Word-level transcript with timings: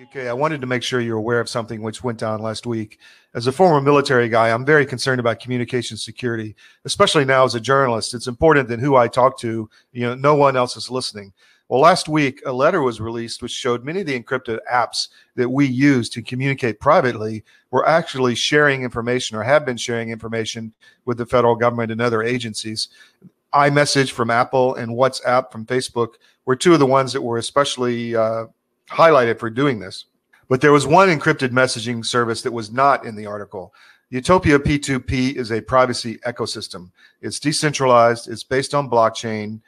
UK, 0.00 0.28
I 0.28 0.32
wanted 0.32 0.60
to 0.60 0.66
make 0.66 0.84
sure 0.84 1.00
you're 1.00 1.16
aware 1.16 1.40
of 1.40 1.48
something 1.48 1.82
which 1.82 2.04
went 2.04 2.20
down 2.20 2.40
last 2.40 2.66
week. 2.66 3.00
As 3.34 3.48
a 3.48 3.52
former 3.52 3.80
military 3.80 4.28
guy, 4.28 4.50
I'm 4.50 4.64
very 4.64 4.86
concerned 4.86 5.18
about 5.18 5.40
communication 5.40 5.96
security, 5.96 6.54
especially 6.84 7.24
now 7.24 7.44
as 7.44 7.56
a 7.56 7.60
journalist. 7.60 8.14
It's 8.14 8.28
important 8.28 8.68
that 8.68 8.78
who 8.78 8.94
I 8.94 9.08
talk 9.08 9.40
to, 9.40 9.68
you 9.92 10.02
know, 10.02 10.14
no 10.14 10.36
one 10.36 10.56
else 10.56 10.76
is 10.76 10.88
listening. 10.88 11.32
Well, 11.68 11.80
last 11.80 12.08
week, 12.08 12.40
a 12.46 12.52
letter 12.52 12.80
was 12.80 13.00
released 13.00 13.42
which 13.42 13.50
showed 13.50 13.84
many 13.84 14.02
of 14.02 14.06
the 14.06 14.18
encrypted 14.18 14.60
apps 14.72 15.08
that 15.34 15.50
we 15.50 15.66
use 15.66 16.08
to 16.10 16.22
communicate 16.22 16.78
privately 16.78 17.42
were 17.72 17.86
actually 17.86 18.36
sharing 18.36 18.82
information 18.82 19.36
or 19.36 19.42
have 19.42 19.66
been 19.66 19.76
sharing 19.76 20.10
information 20.10 20.72
with 21.06 21.18
the 21.18 21.26
federal 21.26 21.56
government 21.56 21.90
and 21.90 22.00
other 22.00 22.22
agencies. 22.22 22.88
iMessage 23.52 24.12
from 24.12 24.30
Apple 24.30 24.76
and 24.76 24.92
WhatsApp 24.92 25.50
from 25.50 25.66
Facebook 25.66 26.14
were 26.46 26.56
two 26.56 26.72
of 26.72 26.78
the 26.78 26.86
ones 26.86 27.12
that 27.12 27.22
were 27.22 27.38
especially 27.38 28.14
uh, 28.14 28.46
highlighted 28.90 29.38
for 29.38 29.50
doing 29.50 29.78
this. 29.78 30.06
But 30.48 30.60
there 30.60 30.72
was 30.72 30.86
one 30.86 31.08
encrypted 31.08 31.50
messaging 31.50 32.04
service 32.04 32.42
that 32.42 32.52
was 32.52 32.72
not 32.72 33.04
in 33.04 33.16
the 33.16 33.26
article. 33.26 33.74
Utopia 34.10 34.58
P2P 34.58 35.36
is 35.36 35.52
a 35.52 35.60
privacy 35.60 36.16
ecosystem. 36.26 36.90
It's 37.20 37.38
decentralized, 37.38 38.28
it's 38.28 38.42
based 38.42 38.74
on 38.74 38.88
blockchain, 38.88 39.60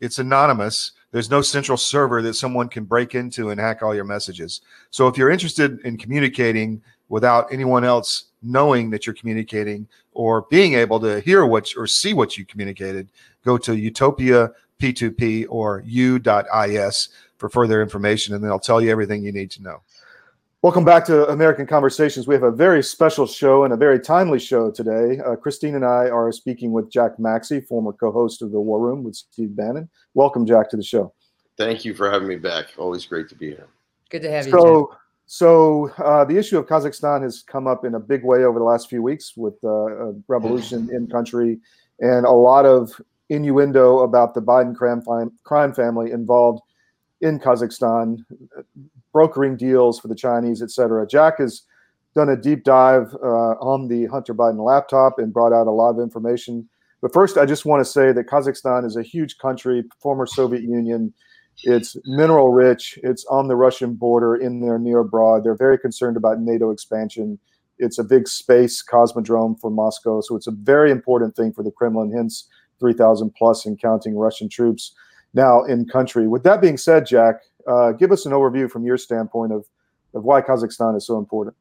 it's 0.00 0.20
anonymous. 0.20 0.92
There's 1.10 1.30
no 1.30 1.42
central 1.42 1.76
server 1.76 2.22
that 2.22 2.34
someone 2.34 2.68
can 2.68 2.84
break 2.84 3.14
into 3.14 3.50
and 3.50 3.58
hack 3.58 3.82
all 3.82 3.94
your 3.94 4.04
messages. 4.04 4.60
So 4.90 5.08
if 5.08 5.16
you're 5.16 5.30
interested 5.30 5.80
in 5.80 5.96
communicating 5.96 6.82
without 7.08 7.52
anyone 7.52 7.82
else 7.82 8.26
knowing 8.42 8.90
that 8.90 9.06
you're 9.06 9.14
communicating 9.14 9.88
or 10.12 10.42
being 10.42 10.74
able 10.74 11.00
to 11.00 11.20
hear 11.20 11.44
what 11.44 11.68
or 11.76 11.86
see 11.88 12.12
what 12.12 12.36
you 12.38 12.44
communicated, 12.44 13.10
go 13.44 13.58
to 13.58 13.76
Utopia 13.76 14.52
P2P 14.80 15.46
or 15.48 15.82
u.is 15.86 17.08
for 17.38 17.48
further 17.48 17.80
information, 17.80 18.34
and 18.34 18.44
they'll 18.44 18.58
tell 18.58 18.82
you 18.82 18.90
everything 18.90 19.22
you 19.22 19.32
need 19.32 19.50
to 19.52 19.62
know. 19.62 19.80
Welcome 20.60 20.84
back 20.84 21.04
to 21.04 21.28
American 21.28 21.68
Conversations. 21.68 22.26
We 22.26 22.34
have 22.34 22.42
a 22.42 22.50
very 22.50 22.82
special 22.82 23.28
show 23.28 23.62
and 23.62 23.72
a 23.72 23.76
very 23.76 24.00
timely 24.00 24.40
show 24.40 24.72
today. 24.72 25.20
Uh, 25.24 25.36
Christine 25.36 25.76
and 25.76 25.84
I 25.84 26.10
are 26.10 26.32
speaking 26.32 26.72
with 26.72 26.90
Jack 26.90 27.18
Maxey, 27.20 27.60
former 27.60 27.92
co 27.92 28.10
host 28.10 28.42
of 28.42 28.50
The 28.50 28.60
War 28.60 28.80
Room 28.80 29.04
with 29.04 29.14
Steve 29.14 29.54
Bannon. 29.54 29.88
Welcome, 30.14 30.44
Jack, 30.44 30.68
to 30.70 30.76
the 30.76 30.82
show. 30.82 31.14
Thank 31.56 31.84
you 31.84 31.94
for 31.94 32.10
having 32.10 32.26
me 32.26 32.36
back. 32.36 32.66
Always 32.76 33.06
great 33.06 33.28
to 33.28 33.36
be 33.36 33.50
here. 33.50 33.68
Good 34.10 34.22
to 34.22 34.30
have 34.32 34.46
you. 34.46 34.52
So, 34.52 34.96
so 35.26 35.90
uh, 35.98 36.24
the 36.24 36.36
issue 36.36 36.58
of 36.58 36.66
Kazakhstan 36.66 37.22
has 37.22 37.42
come 37.42 37.68
up 37.68 37.84
in 37.84 37.94
a 37.94 38.00
big 38.00 38.24
way 38.24 38.42
over 38.42 38.58
the 38.58 38.64
last 38.64 38.90
few 38.90 39.02
weeks 39.02 39.36
with 39.36 39.54
uh, 39.62 39.68
a 40.08 40.14
revolution 40.26 40.88
in 40.92 41.06
country 41.06 41.60
and 42.00 42.26
a 42.26 42.32
lot 42.32 42.66
of 42.66 43.00
innuendo 43.28 44.00
about 44.00 44.34
the 44.34 44.42
Biden 44.42 44.74
crime, 44.74 45.02
crime 45.44 45.72
family 45.72 46.10
involved 46.10 46.62
in 47.20 47.38
Kazakhstan, 47.38 48.24
brokering 49.12 49.56
deals 49.56 49.98
for 49.98 50.08
the 50.08 50.14
Chinese, 50.14 50.62
et 50.62 50.70
cetera. 50.70 51.06
Jack 51.06 51.38
has 51.38 51.62
done 52.14 52.28
a 52.28 52.36
deep 52.36 52.64
dive 52.64 53.14
uh, 53.22 53.54
on 53.60 53.88
the 53.88 54.06
Hunter 54.06 54.34
Biden 54.34 54.64
laptop 54.64 55.18
and 55.18 55.32
brought 55.32 55.52
out 55.52 55.66
a 55.66 55.70
lot 55.70 55.90
of 55.90 56.00
information. 56.00 56.68
But 57.00 57.12
first, 57.12 57.36
I 57.38 57.46
just 57.46 57.64
want 57.64 57.80
to 57.80 57.90
say 57.90 58.12
that 58.12 58.26
Kazakhstan 58.26 58.84
is 58.84 58.96
a 58.96 59.02
huge 59.02 59.38
country, 59.38 59.84
former 60.00 60.26
Soviet 60.26 60.62
Union. 60.62 61.12
It's 61.64 61.96
mineral 62.06 62.52
rich. 62.52 62.98
It's 63.02 63.24
on 63.26 63.48
the 63.48 63.56
Russian 63.56 63.94
border 63.94 64.36
in 64.36 64.60
there 64.60 64.78
near 64.78 65.00
abroad. 65.00 65.44
They're 65.44 65.56
very 65.56 65.78
concerned 65.78 66.16
about 66.16 66.40
NATO 66.40 66.70
expansion. 66.70 67.38
It's 67.78 67.98
a 67.98 68.04
big 68.04 68.26
space 68.26 68.82
cosmodrome 68.82 69.60
for 69.60 69.70
Moscow. 69.70 70.20
So 70.20 70.34
it's 70.34 70.46
a 70.46 70.52
very 70.52 70.90
important 70.90 71.36
thing 71.36 71.52
for 71.52 71.62
the 71.62 71.70
Kremlin, 71.70 72.12
hence 72.12 72.48
3,000 72.80 73.34
plus 73.34 73.66
and 73.66 73.80
counting 73.80 74.16
Russian 74.16 74.48
troops 74.48 74.94
now 75.38 75.62
in 75.62 75.86
country. 75.86 76.26
With 76.28 76.42
that 76.42 76.60
being 76.60 76.76
said, 76.76 77.06
Jack, 77.06 77.36
uh, 77.66 77.92
give 77.92 78.12
us 78.12 78.26
an 78.26 78.32
overview 78.32 78.70
from 78.70 78.84
your 78.84 78.98
standpoint 78.98 79.52
of, 79.52 79.64
of 80.12 80.24
why 80.24 80.42
Kazakhstan 80.42 80.96
is 80.96 81.06
so 81.06 81.16
important. 81.16 81.56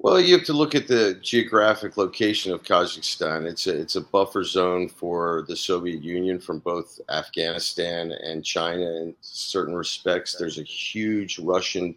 Well, 0.00 0.20
you 0.20 0.36
have 0.36 0.46
to 0.46 0.52
look 0.52 0.76
at 0.76 0.86
the 0.86 1.18
geographic 1.22 1.96
location 1.96 2.52
of 2.52 2.62
Kazakhstan. 2.62 3.46
It's 3.46 3.66
a, 3.66 3.80
it's 3.80 3.96
a 3.96 4.00
buffer 4.00 4.44
zone 4.44 4.88
for 4.88 5.44
the 5.48 5.56
Soviet 5.56 6.02
Union 6.02 6.38
from 6.38 6.60
both 6.60 7.00
Afghanistan 7.10 8.12
and 8.12 8.44
China 8.44 8.84
in 8.84 9.14
certain 9.20 9.74
respects. 9.74 10.36
There's 10.36 10.58
a 10.58 10.62
huge 10.62 11.40
Russian 11.40 11.96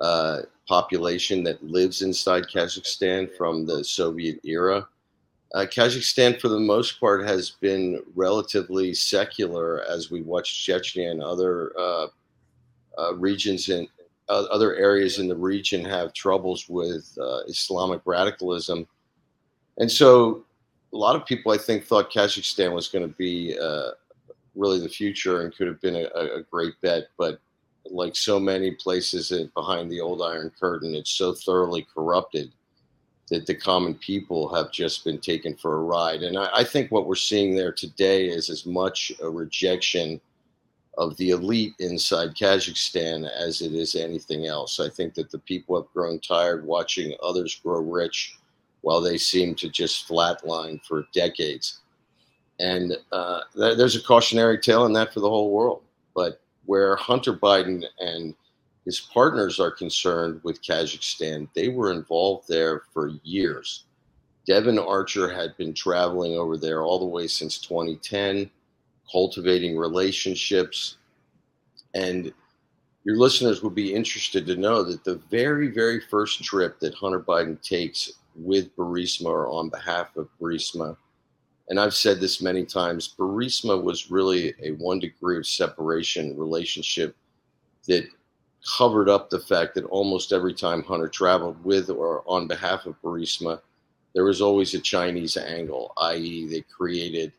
uh, 0.00 0.40
population 0.66 1.42
that 1.44 1.62
lives 1.62 2.00
inside 2.00 2.44
Kazakhstan 2.44 3.28
from 3.36 3.66
the 3.66 3.84
Soviet 3.84 4.40
era. 4.44 4.88
Uh, 5.54 5.60
Kazakhstan, 5.60 6.38
for 6.40 6.48
the 6.48 6.60
most 6.60 7.00
part, 7.00 7.26
has 7.26 7.50
been 7.50 8.02
relatively 8.14 8.92
secular 8.92 9.82
as 9.88 10.10
we 10.10 10.20
watch 10.20 10.66
Chechnya 10.66 11.10
and 11.10 11.22
other 11.22 11.72
uh, 11.78 12.06
uh, 12.98 13.14
regions 13.14 13.68
and 13.68 13.88
other 14.28 14.76
areas 14.76 15.18
in 15.18 15.26
the 15.26 15.34
region 15.34 15.82
have 15.82 16.12
troubles 16.12 16.68
with 16.68 17.16
uh, 17.18 17.40
Islamic 17.46 18.02
radicalism. 18.04 18.86
And 19.78 19.90
so 19.90 20.44
a 20.92 20.96
lot 20.96 21.16
of 21.16 21.24
people, 21.24 21.50
I 21.50 21.56
think, 21.56 21.84
thought 21.84 22.12
Kazakhstan 22.12 22.74
was 22.74 22.88
going 22.88 23.08
to 23.08 23.14
be 23.16 23.56
uh, 23.58 23.92
really 24.54 24.80
the 24.80 24.88
future 24.88 25.40
and 25.40 25.56
could 25.56 25.66
have 25.66 25.80
been 25.80 25.96
a, 25.96 26.08
a 26.14 26.42
great 26.50 26.74
bet. 26.82 27.04
But 27.16 27.40
like 27.86 28.16
so 28.16 28.38
many 28.38 28.72
places 28.72 29.32
behind 29.54 29.90
the 29.90 30.00
old 30.00 30.20
Iron 30.20 30.52
Curtain, 30.60 30.94
it's 30.94 31.12
so 31.12 31.32
thoroughly 31.32 31.86
corrupted 31.94 32.52
that 33.30 33.46
the 33.46 33.54
common 33.54 33.94
people 33.94 34.52
have 34.54 34.72
just 34.72 35.04
been 35.04 35.18
taken 35.18 35.54
for 35.54 35.76
a 35.76 35.82
ride. 35.82 36.22
And 36.22 36.38
I, 36.38 36.48
I, 36.56 36.64
think 36.64 36.90
what 36.90 37.06
we're 37.06 37.14
seeing 37.14 37.54
there 37.54 37.72
today 37.72 38.26
is 38.26 38.48
as 38.48 38.64
much 38.64 39.12
a 39.22 39.28
rejection 39.28 40.20
of 40.96 41.16
the 41.16 41.30
elite 41.30 41.74
inside 41.78 42.34
Kazakhstan 42.34 43.30
as 43.30 43.60
it 43.60 43.72
is 43.72 43.94
anything 43.94 44.46
else. 44.46 44.80
I 44.80 44.88
think 44.88 45.14
that 45.14 45.30
the 45.30 45.38
people 45.38 45.76
have 45.76 45.92
grown 45.92 46.18
tired 46.20 46.66
watching 46.66 47.14
others 47.22 47.60
grow 47.62 47.80
rich 47.80 48.36
while 48.80 49.00
they 49.00 49.18
seem 49.18 49.54
to 49.56 49.68
just 49.68 50.08
flatline 50.08 50.82
for 50.84 51.06
decades. 51.12 51.80
And 52.58 52.96
uh, 53.12 53.40
th- 53.54 53.76
there's 53.76 53.96
a 53.96 54.02
cautionary 54.02 54.58
tale 54.58 54.86
in 54.86 54.92
that 54.94 55.12
for 55.12 55.20
the 55.20 55.28
whole 55.28 55.52
world. 55.52 55.82
But 56.14 56.40
where 56.66 56.96
Hunter 56.96 57.32
Biden 57.32 57.84
and 58.00 58.34
his 58.88 59.00
partners 59.00 59.60
are 59.60 59.70
concerned 59.70 60.40
with 60.44 60.62
Kazakhstan, 60.62 61.46
they 61.52 61.68
were 61.68 61.92
involved 61.92 62.48
there 62.48 62.84
for 62.94 63.08
years. 63.22 63.84
Devon 64.46 64.78
Archer 64.78 65.28
had 65.28 65.54
been 65.58 65.74
traveling 65.74 66.36
over 66.38 66.56
there 66.56 66.82
all 66.82 66.98
the 66.98 67.04
way 67.04 67.26
since 67.26 67.58
2010, 67.58 68.50
cultivating 69.12 69.76
relationships. 69.76 70.96
And 71.92 72.32
your 73.04 73.18
listeners 73.18 73.62
would 73.62 73.74
be 73.74 73.92
interested 73.92 74.46
to 74.46 74.56
know 74.56 74.82
that 74.82 75.04
the 75.04 75.16
very, 75.30 75.68
very 75.68 76.00
first 76.00 76.42
trip 76.42 76.80
that 76.80 76.94
Hunter 76.94 77.20
Biden 77.20 77.60
takes 77.60 78.10
with 78.36 78.74
Burisma 78.74 79.26
or 79.26 79.50
on 79.50 79.68
behalf 79.68 80.16
of 80.16 80.30
Burisma, 80.40 80.96
and 81.68 81.78
I've 81.78 81.92
said 81.92 82.20
this 82.20 82.40
many 82.40 82.64
times, 82.64 83.14
Burisma 83.18 83.82
was 83.82 84.10
really 84.10 84.54
a 84.62 84.70
one 84.70 84.98
degree 84.98 85.36
of 85.36 85.46
separation 85.46 86.38
relationship 86.38 87.14
that 87.86 88.08
covered 88.76 89.08
up 89.08 89.30
the 89.30 89.38
fact 89.38 89.74
that 89.74 89.84
almost 89.84 90.32
every 90.32 90.54
time 90.54 90.82
Hunter 90.82 91.08
traveled 91.08 91.62
with 91.64 91.90
or 91.90 92.22
on 92.26 92.46
behalf 92.46 92.86
of 92.86 93.00
Burisma, 93.02 93.60
there 94.14 94.24
was 94.24 94.40
always 94.40 94.74
a 94.74 94.80
Chinese 94.80 95.36
angle, 95.36 95.92
i.e., 95.98 96.46
they 96.46 96.62
created. 96.62 97.32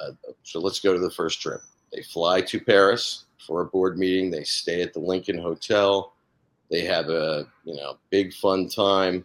Uh, 0.00 0.12
so 0.42 0.60
let's 0.60 0.80
go 0.80 0.92
to 0.92 0.98
the 0.98 1.10
first 1.10 1.40
trip. 1.40 1.60
They 1.92 2.02
fly 2.02 2.40
to 2.42 2.60
Paris 2.60 3.24
for 3.44 3.62
a 3.62 3.66
board 3.66 3.98
meeting. 3.98 4.30
They 4.30 4.44
stay 4.44 4.82
at 4.82 4.92
the 4.92 5.00
Lincoln 5.00 5.38
Hotel. 5.38 6.12
They 6.70 6.84
have 6.84 7.08
a 7.08 7.46
you 7.64 7.76
know 7.76 7.96
big 8.10 8.34
fun 8.34 8.68
time. 8.68 9.24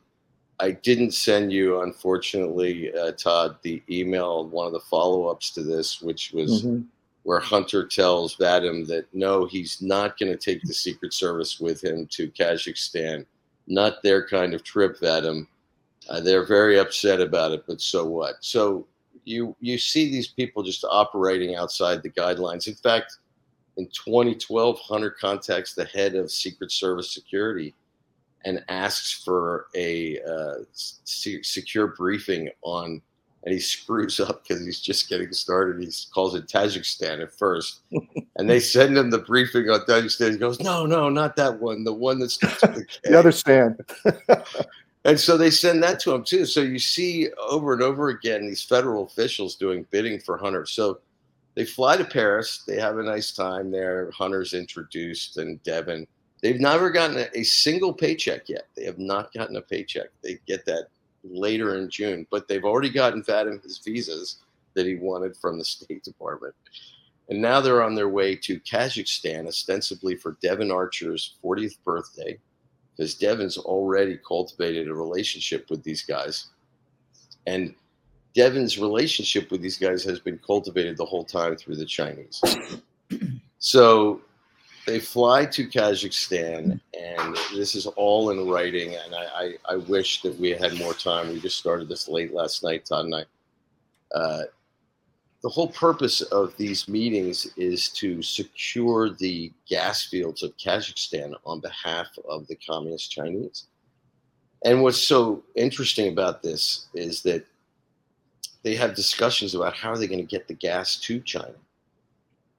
I 0.59 0.71
didn't 0.71 1.11
send 1.11 1.51
you, 1.51 1.81
unfortunately, 1.81 2.93
uh, 2.95 3.11
Todd, 3.13 3.57
the 3.63 3.83
email, 3.89 4.47
one 4.47 4.67
of 4.67 4.71
the 4.71 4.79
follow 4.79 5.27
ups 5.27 5.49
to 5.51 5.63
this, 5.63 6.01
which 6.01 6.31
was 6.31 6.63
mm-hmm 6.63 6.83
where 7.23 7.39
Hunter 7.39 7.85
tells 7.87 8.35
Vadim 8.35 8.85
that 8.87 9.05
no, 9.13 9.45
he's 9.45 9.81
not 9.81 10.17
going 10.17 10.31
to 10.31 10.37
take 10.37 10.61
the 10.63 10.73
Secret 10.73 11.13
Service 11.13 11.59
with 11.59 11.83
him 11.83 12.05
to 12.07 12.29
Kazakhstan. 12.29 13.25
Not 13.67 14.03
their 14.03 14.27
kind 14.27 14.53
of 14.53 14.63
trip, 14.63 14.99
Vadim. 14.99 15.47
Uh, 16.09 16.19
they're 16.19 16.45
very 16.45 16.77
upset 16.77 17.21
about 17.21 17.53
it, 17.53 17.63
but 17.65 17.79
so 17.79 18.05
what? 18.05 18.35
So 18.41 18.85
you 19.23 19.55
you 19.61 19.77
see 19.77 20.11
these 20.11 20.27
people 20.27 20.63
just 20.63 20.83
operating 20.83 21.55
outside 21.55 22.03
the 22.03 22.09
guidelines. 22.09 22.67
In 22.67 22.75
fact, 22.75 23.17
in 23.77 23.87
2012, 23.87 24.79
Hunter 24.79 25.09
contacts 25.09 25.73
the 25.73 25.85
head 25.85 26.15
of 26.15 26.29
Secret 26.29 26.71
Service 26.71 27.11
security 27.11 27.73
and 28.45 28.63
asks 28.67 29.13
for 29.23 29.67
a 29.75 30.19
uh, 30.21 30.55
secure 30.73 31.87
briefing 31.87 32.49
on 32.61 33.01
and 33.43 33.53
he 33.53 33.59
screws 33.59 34.19
up 34.19 34.43
because 34.43 34.65
he's 34.65 34.79
just 34.79 35.09
getting 35.09 35.31
started. 35.33 35.81
He 35.81 35.91
calls 36.13 36.35
it 36.35 36.47
Tajikistan 36.47 37.21
at 37.21 37.37
first, 37.37 37.81
and 38.37 38.49
they 38.49 38.59
send 38.59 38.97
him 38.97 39.09
the 39.09 39.19
briefing 39.19 39.69
on 39.69 39.81
Tajikistan. 39.81 40.31
He 40.31 40.37
goes, 40.37 40.59
"No, 40.59 40.85
no, 40.85 41.09
not 41.09 41.35
that 41.35 41.59
one. 41.59 41.83
The 41.83 41.93
one 41.93 42.19
that's 42.19 42.37
the, 42.37 42.85
the 43.03 43.17
other 43.17 43.31
stand." 43.31 43.81
and 45.05 45.19
so 45.19 45.37
they 45.37 45.49
send 45.49 45.83
that 45.83 45.99
to 46.01 46.13
him 46.13 46.23
too. 46.23 46.45
So 46.45 46.61
you 46.61 46.79
see 46.79 47.29
over 47.49 47.73
and 47.73 47.81
over 47.81 48.09
again 48.09 48.47
these 48.47 48.63
federal 48.63 49.05
officials 49.05 49.55
doing 49.55 49.85
bidding 49.91 50.19
for 50.19 50.37
Hunter. 50.37 50.65
So 50.65 50.99
they 51.55 51.65
fly 51.65 51.97
to 51.97 52.05
Paris. 52.05 52.63
They 52.65 52.79
have 52.79 52.97
a 52.97 53.03
nice 53.03 53.31
time 53.31 53.71
there. 53.71 54.09
Hunter's 54.11 54.53
introduced, 54.53 55.37
and 55.37 55.61
Devon 55.63 56.07
They've 56.43 56.59
never 56.59 56.89
gotten 56.89 57.17
a, 57.17 57.39
a, 57.39 57.43
single 57.43 57.93
paycheck 57.93 58.49
yet. 58.49 58.67
They 58.75 58.83
have 58.83 58.99
not 58.99 59.33
gotten 59.33 59.55
a 59.55 59.61
paycheck. 59.61 60.09
They 60.21 60.39
get 60.45 60.65
that 60.65 60.87
later 61.23 61.77
in 61.77 61.89
June, 61.89 62.27
but 62.29 62.47
they've 62.47 62.63
already 62.63 62.89
gotten 62.89 63.23
Vadim's 63.23 63.79
visas 63.83 64.37
that 64.73 64.85
he 64.85 64.95
wanted 64.95 65.35
from 65.37 65.57
the 65.57 65.65
State 65.65 66.03
Department. 66.03 66.53
And 67.29 67.41
now 67.41 67.61
they're 67.61 67.83
on 67.83 67.95
their 67.95 68.09
way 68.09 68.35
to 68.35 68.59
Kazakhstan, 68.59 69.47
ostensibly 69.47 70.15
for 70.15 70.37
Devon 70.41 70.71
Archer's 70.71 71.35
40th 71.43 71.77
birthday, 71.85 72.37
because 72.95 73.15
Devon's 73.15 73.57
already 73.57 74.19
cultivated 74.27 74.87
a 74.87 74.93
relationship 74.93 75.69
with 75.69 75.83
these 75.83 76.03
guys. 76.03 76.47
And 77.47 77.73
Devon's 78.33 78.77
relationship 78.77 79.51
with 79.51 79.61
these 79.61 79.77
guys 79.77 80.03
has 80.03 80.19
been 80.19 80.39
cultivated 80.39 80.97
the 80.97 81.05
whole 81.05 81.23
time 81.23 81.55
through 81.55 81.75
the 81.75 81.85
Chinese. 81.85 82.41
so 83.59 84.21
they 84.85 84.99
fly 84.99 85.45
to 85.45 85.67
Kazakhstan, 85.67 86.79
and 86.99 87.37
this 87.55 87.75
is 87.75 87.85
all 87.85 88.31
in 88.31 88.47
writing. 88.47 88.95
And 88.95 89.15
I, 89.15 89.25
I, 89.35 89.73
I, 89.73 89.75
wish 89.77 90.21
that 90.21 90.37
we 90.39 90.51
had 90.51 90.77
more 90.77 90.93
time. 90.93 91.29
We 91.29 91.39
just 91.39 91.57
started 91.57 91.87
this 91.87 92.09
late 92.09 92.33
last 92.33 92.63
night, 92.63 92.85
Todd 92.85 93.05
and 93.05 93.15
I. 93.15 93.25
Uh, 94.13 94.43
the 95.41 95.49
whole 95.49 95.67
purpose 95.67 96.21
of 96.21 96.55
these 96.57 96.87
meetings 96.87 97.47
is 97.57 97.89
to 97.89 98.21
secure 98.21 99.09
the 99.09 99.51
gas 99.67 100.05
fields 100.05 100.41
of 100.41 100.55
Kazakhstan 100.57 101.33
on 101.45 101.59
behalf 101.59 102.07
of 102.27 102.47
the 102.47 102.55
communist 102.55 103.11
Chinese. 103.11 103.67
And 104.63 104.81
what's 104.81 105.01
so 105.01 105.43
interesting 105.55 106.11
about 106.13 106.41
this 106.41 106.87
is 106.93 107.21
that 107.23 107.45
they 108.63 108.75
have 108.75 108.95
discussions 108.95 109.55
about 109.55 109.75
how 109.75 109.91
are 109.91 109.97
they 109.97 110.07
going 110.07 110.19
to 110.19 110.25
get 110.25 110.47
the 110.47 110.53
gas 110.53 110.95
to 111.01 111.19
China. 111.19 111.55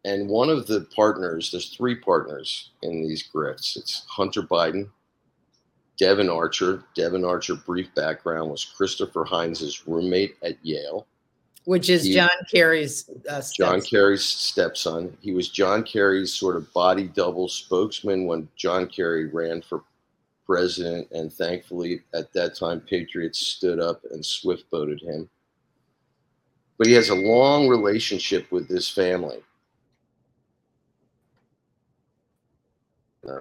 And 0.05 0.29
one 0.29 0.51
of 0.51 0.67
the 0.67 0.87
partners, 0.95 1.51
there's 1.51 1.75
three 1.75 1.95
partners 1.95 2.71
in 2.83 3.03
these 3.03 3.27
grifts. 3.35 3.77
It's 3.77 4.05
Hunter 4.07 4.43
Biden, 4.43 4.91
Devon 5.99 6.29
Archer. 6.29 6.85
Devon 6.95 7.25
Archer, 7.25 7.55
brief 7.55 7.95
background, 7.95 8.51
was 8.51 8.65
Christopher 8.65 9.25
Heinz's 9.25 9.87
roommate 9.87 10.37
at 10.43 10.59
Yale. 10.63 11.07
Which 11.65 11.89
is 11.89 12.05
he, 12.05 12.13
John 12.13 12.29
Kerry's 12.51 13.09
uh, 13.31 13.43
John 13.57 13.81
Kerry's 13.81 14.23
stepson. 14.23 15.17
He 15.23 15.33
was 15.33 15.49
John 15.49 15.83
Kerry's 15.83 16.35
sort 16.35 16.57
of 16.57 16.71
body 16.75 17.09
double 17.09 17.49
spokesman 17.49 18.27
when 18.27 18.49
John 18.57 18.87
Kerry 18.87 19.29
ran 19.29 19.63
for 19.63 19.83
president. 20.45 21.11
And 21.13 21.33
thankfully, 21.33 22.03
at 22.13 22.31
that 22.35 22.55
time, 22.55 22.81
Patriots 22.81 23.39
stood 23.39 23.81
up 23.81 24.03
and 24.11 24.25
swift 24.25 24.71
boated 24.71 25.01
him. 25.01 25.31
But 26.77 26.89
he 26.89 26.93
has 26.93 27.09
a 27.09 27.15
long 27.15 27.67
relationship 27.69 28.53
with 28.53 28.69
this 28.69 28.91
family 28.91 29.39
Uh, 33.29 33.41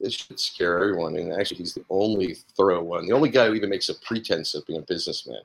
this 0.00 0.14
should 0.14 0.40
scare 0.40 0.78
everyone. 0.78 1.16
And 1.16 1.32
actually, 1.32 1.58
he's 1.58 1.74
the 1.74 1.84
only 1.90 2.34
thorough 2.56 2.82
one. 2.82 3.06
The 3.06 3.12
only 3.12 3.28
guy 3.28 3.46
who 3.46 3.54
even 3.54 3.70
makes 3.70 3.88
a 3.88 3.94
pretense 3.94 4.54
of 4.54 4.66
being 4.66 4.78
a 4.78 4.82
businessman 4.82 5.42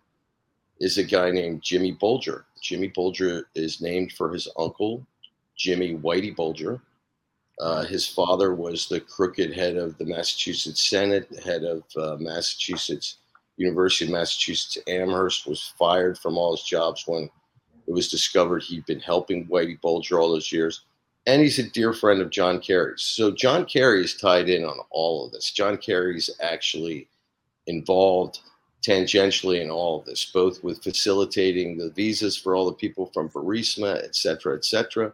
is 0.80 0.98
a 0.98 1.04
guy 1.04 1.32
named 1.32 1.62
Jimmy 1.62 1.92
Bulger. 1.92 2.46
Jimmy 2.62 2.88
Bulger 2.88 3.48
is 3.56 3.82
named 3.82 4.14
for 4.14 4.34
his 4.34 4.48
uncle, 4.58 5.06
Jimmy 5.58 5.96
Whitey 5.96 6.36
Bulger. 6.36 6.82
Uh, 7.60 7.84
his 7.86 8.08
father 8.08 8.54
was 8.54 8.88
the 8.88 9.00
crooked 9.00 9.54
head 9.54 9.78
of 9.78 9.98
the 9.98 10.06
Massachusetts 10.06 10.90
Senate, 10.90 11.28
head 11.44 11.64
of 11.64 11.84
uh, 11.96 12.18
Massachusetts 12.20 13.18
University 13.58 14.06
of 14.06 14.12
Massachusetts 14.12 14.78
Amherst, 14.88 15.48
was 15.48 15.74
fired 15.80 16.18
from 16.18 16.38
all 16.38 16.56
his 16.56 16.66
jobs 16.66 17.04
when 17.08 17.30
it 17.88 17.94
was 17.94 18.10
discovered 18.10 18.64
he'd 18.64 18.86
been 18.86 19.00
helping 19.00 19.48
Whitey 19.48 19.80
Bulger 19.80 20.20
all 20.20 20.32
those 20.32 20.52
years 20.52 20.82
and 21.28 21.42
he's 21.42 21.60
a 21.60 21.70
dear 21.70 21.94
friend 21.94 22.22
of 22.22 22.30
John 22.30 22.60
Kerry's. 22.60 23.02
So 23.02 23.32
John 23.32 23.66
Kerry 23.66 24.04
is 24.04 24.16
tied 24.16 24.50
in 24.50 24.64
on 24.64 24.78
all 24.92 25.26
of 25.26 25.32
this. 25.32 25.52
John 25.52 25.78
Kerry's 25.78 26.30
actually 26.42 27.08
involved 27.68 28.40
tangentially 28.86 29.62
in 29.62 29.72
all 29.72 30.00
of 30.00 30.06
this, 30.06 30.26
both 30.26 30.64
with 30.64 30.84
facilitating 30.84 31.78
the 31.78 31.90
visas 31.90 32.38
for 32.38 32.56
all 32.56 32.66
the 32.66 32.74
people 32.74 33.10
from 33.14 33.30
Burisma, 33.30 34.04
et 34.04 34.16
cetera, 34.16 34.56
et 34.56 34.64
cetera. 34.64 35.12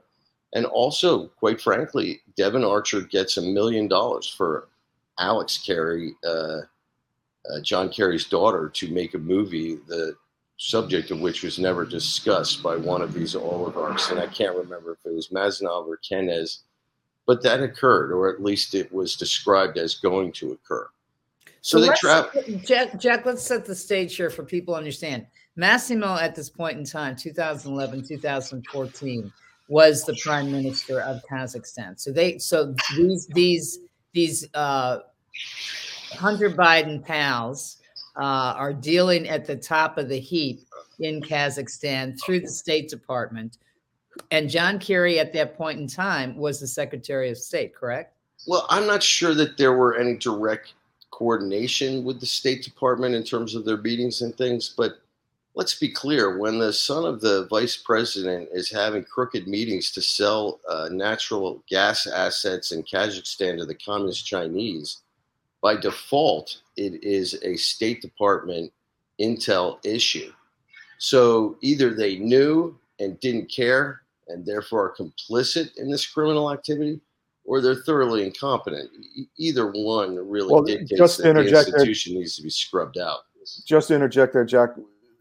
And 0.54 0.66
also, 0.66 1.28
quite 1.28 1.62
frankly, 1.62 2.22
Devon 2.36 2.66
Archer 2.66 3.02
gets 3.02 3.38
a 3.38 3.42
million 3.42 3.88
dollars 3.88 4.28
for 4.28 4.68
Alex 5.18 5.57
Kerry, 5.57 6.14
uh, 6.25 6.62
uh, 7.50 7.62
John 7.64 7.90
Kerry's 7.90 8.25
daughter, 8.25 8.69
to 8.69 8.92
make 8.92 9.14
a 9.14 9.18
movie. 9.18 9.78
The 9.88 10.16
subject 10.62 11.10
of 11.10 11.19
which 11.19 11.42
was 11.42 11.58
never 11.58 11.84
discussed 11.84 12.62
by 12.62 12.75
one 12.75 13.02
of 13.02 13.13
these 13.13 13.36
oligarchs. 13.36 14.12
And 14.12 14.19
I 14.19 14.28
can't 14.28 14.56
remember 14.56 14.92
if 14.92 15.00
it 15.06 15.16
was 15.16 15.30
Massimov 15.30 15.88
or 15.88 15.98
Kenes, 15.98 16.66
but 17.25 17.42
that 17.42 17.63
occurred, 17.63 18.12
or 18.12 18.30
at 18.30 18.44
least 18.44 18.75
it 18.75 18.94
was 18.94 19.16
described 19.16 19.80
as 19.80 19.96
going 19.96 20.31
to 20.34 20.52
occur. 20.52 20.88
So, 21.62 21.80
so 21.80 21.88
they 21.88 21.96
trap. 21.96 22.36
Jack, 22.63 23.00
Jack, 23.00 23.25
let's 23.25 23.42
set 23.42 23.66
the 23.66 23.74
stage 23.74 24.16
here 24.16 24.30
for 24.30 24.44
people 24.44 24.75
to 24.75 24.78
understand. 24.78 25.25
Massimo, 25.56 26.16
at 26.18 26.36
this 26.36 26.50
point 26.50 26.78
in 26.78 26.86
time, 26.86 27.16
2011, 27.16 28.07
2014, 28.07 29.34
was 29.68 30.04
the 30.04 30.16
prime 30.22 30.52
minister 30.52 31.02
of 31.02 31.24
Kazakhstan. 31.28 32.00
So 32.00 32.12
they, 32.12 32.38
so 32.38 32.75
these, 32.96 33.25
these, 33.34 33.80
these 34.14 34.48
uh, 34.54 35.00
Hunter 36.12 36.52
Biden 36.52 37.04
pals 37.04 37.81
uh, 38.18 38.54
are 38.58 38.74
dealing 38.74 39.28
at 39.30 39.46
the 39.46 39.56
top 39.56 39.98
of 39.98 40.10
the 40.10 40.19
heap 40.19 40.62
in 41.00 41.22
Kazakhstan 41.22 42.19
through 42.22 42.42
the 42.42 42.50
State 42.50 42.90
Department. 42.90 43.58
And 44.30 44.50
John 44.50 44.80
Kerry, 44.80 45.19
at 45.19 45.34
that 45.34 45.58
point 45.58 45.80
in 45.80 45.88
time, 45.88 46.36
was 46.36 46.60
the 46.60 46.68
Secretary 46.68 47.30
of 47.30 47.38
State, 47.38 47.74
correct? 47.75 48.16
Well, 48.48 48.66
I'm 48.69 48.88
not 48.88 49.04
sure 49.04 49.34
that 49.36 49.58
there 49.58 49.74
were 49.74 49.96
any 49.96 50.18
direct 50.18 50.74
coordination 51.12 52.04
with 52.04 52.19
the 52.19 52.25
State 52.25 52.63
Department 52.63 53.16
in 53.16 53.24
terms 53.24 53.56
of 53.56 53.66
their 53.66 53.78
meetings 53.78 54.22
and 54.22 54.36
things, 54.36 54.74
but 54.75 55.00
let's 55.54 55.75
be 55.75 55.90
clear 55.90 56.38
when 56.38 56.57
the 56.60 56.74
son 56.74 57.06
of 57.06 57.22
the 57.22 57.46
vice 57.48 57.78
president 57.78 58.50
is 58.52 58.72
having 58.72 59.04
crooked 59.04 59.48
meetings 59.48 59.92
to 59.92 60.02
sell 60.02 60.60
uh, 60.68 60.90
natural 60.92 61.64
gas 61.69 62.07
assets 62.07 62.72
in 62.72 62.84
Kazakhstan 62.84 63.57
to 63.57 63.66
the 63.66 63.75
communist 63.75 64.25
Chinese, 64.25 65.02
by 65.62 65.75
default, 65.75 66.62
it 66.78 67.04
is 67.04 67.40
a 67.44 67.56
State 67.56 68.02
Department 68.02 68.72
intel 69.19 69.78
issue. 69.86 70.31
So 70.98 71.58
either 71.62 71.94
they 71.94 72.18
knew 72.18 72.78
and 73.00 73.19
didn't 73.19 73.52
care 73.52 74.02
and 74.28 74.46
therefore 74.46 74.86
are 74.86 74.96
complicit 74.96 75.75
in 75.78 75.92
this 75.92 76.06
criminal 76.06 76.52
activity, 76.52 77.00
or 77.44 77.62
they're 77.62 77.75
thoroughly 77.75 78.25
incompetent. 78.25 78.90
either 79.38 79.71
one 79.71 80.16
really 80.16 80.52
well, 80.52 80.64
dictates 80.64 80.97
just 80.97 81.18
that 81.18 81.33
the 81.33 81.42
institution 81.42 82.14
there, 82.14 82.21
needs 82.21 82.35
to 82.38 82.44
be 82.44 82.50
scrubbed 82.50 82.97
out. 82.97 83.19
Just 83.66 83.90
to 83.90 83.95
interject 83.95 84.33
there, 84.33 84.45
Jack, 84.45 84.69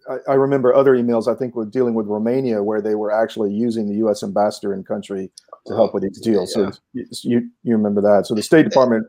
I, 0.08 0.32
I 0.32 0.34
remember 0.34 0.74
other 0.74 0.94
emails, 0.94 1.32
I 1.32 1.36
think, 1.36 1.56
with 1.56 1.72
dealing 1.72 1.94
with 1.94 2.06
Romania, 2.06 2.62
where 2.62 2.80
they 2.80 2.94
were 2.94 3.10
actually 3.10 3.52
using 3.52 3.88
the 3.88 3.94
U.S. 3.96 4.22
ambassador 4.22 4.74
in 4.74 4.84
country 4.84 5.30
to 5.66 5.74
help 5.74 5.90
oh, 5.90 5.94
with 5.94 6.02
these 6.04 6.20
deals. 6.20 6.54
Yeah. 6.56 6.70
So 7.10 7.28
you, 7.28 7.50
you 7.62 7.76
remember 7.76 8.00
that. 8.02 8.26
So 8.26 8.34
the 8.34 8.42
State 8.42 8.64
Department 8.64 9.06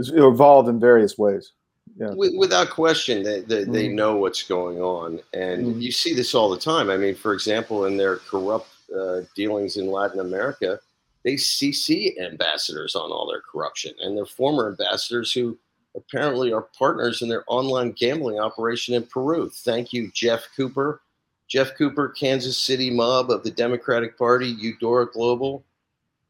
is 0.00 0.12
evolved 0.14 0.68
in 0.68 0.80
various 0.80 1.18
ways. 1.18 1.52
Yeah. 1.96 2.14
Without 2.14 2.70
question, 2.70 3.22
they, 3.22 3.40
they, 3.40 3.62
mm-hmm. 3.62 3.72
they 3.72 3.88
know 3.88 4.16
what's 4.16 4.42
going 4.42 4.80
on. 4.80 5.20
And 5.34 5.66
mm-hmm. 5.66 5.80
you 5.80 5.92
see 5.92 6.14
this 6.14 6.34
all 6.34 6.48
the 6.48 6.58
time. 6.58 6.88
I 6.88 6.96
mean, 6.96 7.14
for 7.14 7.34
example, 7.34 7.84
in 7.84 7.96
their 7.96 8.16
corrupt 8.16 8.68
uh, 8.96 9.20
dealings 9.34 9.76
in 9.76 9.90
Latin 9.90 10.20
America, 10.20 10.80
they 11.24 11.34
CC 11.34 12.18
ambassadors 12.20 12.94
on 12.94 13.10
all 13.10 13.28
their 13.30 13.42
corruption 13.42 13.92
and 14.00 14.16
their 14.16 14.26
former 14.26 14.68
ambassadors 14.68 15.32
who 15.32 15.58
apparently 15.94 16.52
are 16.52 16.68
partners 16.78 17.20
in 17.20 17.28
their 17.28 17.44
online 17.46 17.92
gambling 17.92 18.38
operation 18.38 18.94
in 18.94 19.02
Peru. 19.02 19.50
Thank 19.50 19.92
you, 19.92 20.10
Jeff 20.12 20.46
Cooper. 20.56 21.02
Jeff 21.48 21.76
Cooper, 21.76 22.08
Kansas 22.10 22.56
City 22.56 22.90
mob 22.90 23.30
of 23.30 23.42
the 23.42 23.50
Democratic 23.50 24.16
Party, 24.16 24.54
Eudora 24.58 25.10
Global. 25.10 25.64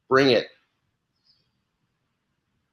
Bring 0.08 0.30
it. 0.30 0.48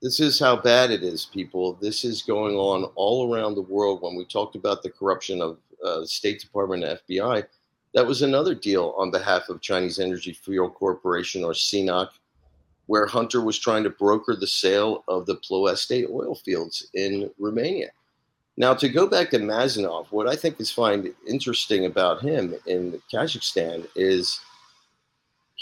This 0.01 0.19
is 0.19 0.37
how 0.37 0.55
bad 0.55 0.91
it 0.91 1.01
is, 1.01 1.25
people. 1.25 1.73
This 1.81 2.05
is 2.05 2.21
going 2.21 2.55
on 2.55 2.83
all 2.93 3.33
around 3.33 3.55
the 3.55 3.63
world. 3.63 4.03
When 4.03 4.15
we 4.15 4.25
talked 4.25 4.55
about 4.55 4.83
the 4.83 4.91
corruption 4.91 5.41
of 5.41 5.57
uh, 5.83 6.05
State 6.05 6.39
Department 6.39 6.83
and 6.83 6.99
FBI, 7.07 7.43
that 7.95 8.05
was 8.05 8.21
another 8.21 8.53
deal 8.53 8.93
on 8.95 9.09
behalf 9.09 9.49
of 9.49 9.59
Chinese 9.59 9.97
Energy 9.97 10.33
Fuel 10.33 10.69
Corporation 10.69 11.43
or 11.43 11.53
CNOC, 11.53 12.09
where 12.85 13.07
Hunter 13.07 13.41
was 13.41 13.57
trying 13.57 13.83
to 13.85 13.89
broker 13.89 14.35
the 14.35 14.45
sale 14.45 15.03
of 15.07 15.25
the 15.25 15.37
Ploiești 15.37 16.07
oil 16.11 16.35
fields 16.35 16.87
in 16.93 17.31
Romania. 17.39 17.89
Now, 18.55 18.75
to 18.75 18.89
go 18.89 19.07
back 19.07 19.31
to 19.31 19.39
Massimov, 19.39 20.07
what 20.11 20.27
I 20.27 20.35
think 20.35 20.59
is 20.59 20.71
find 20.71 21.11
interesting 21.27 21.85
about 21.85 22.21
him 22.21 22.53
in 22.67 23.01
Kazakhstan 23.11 23.87
is 23.95 24.39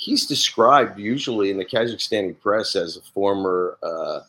he's 0.05 0.27
described 0.27 0.99
usually 0.99 1.49
in 1.49 1.57
the 1.57 1.65
Kazakhstani 1.65 2.39
press 2.39 2.75
as 2.75 2.95
a 2.95 3.01
former 3.01 3.79
uh, 3.81 4.19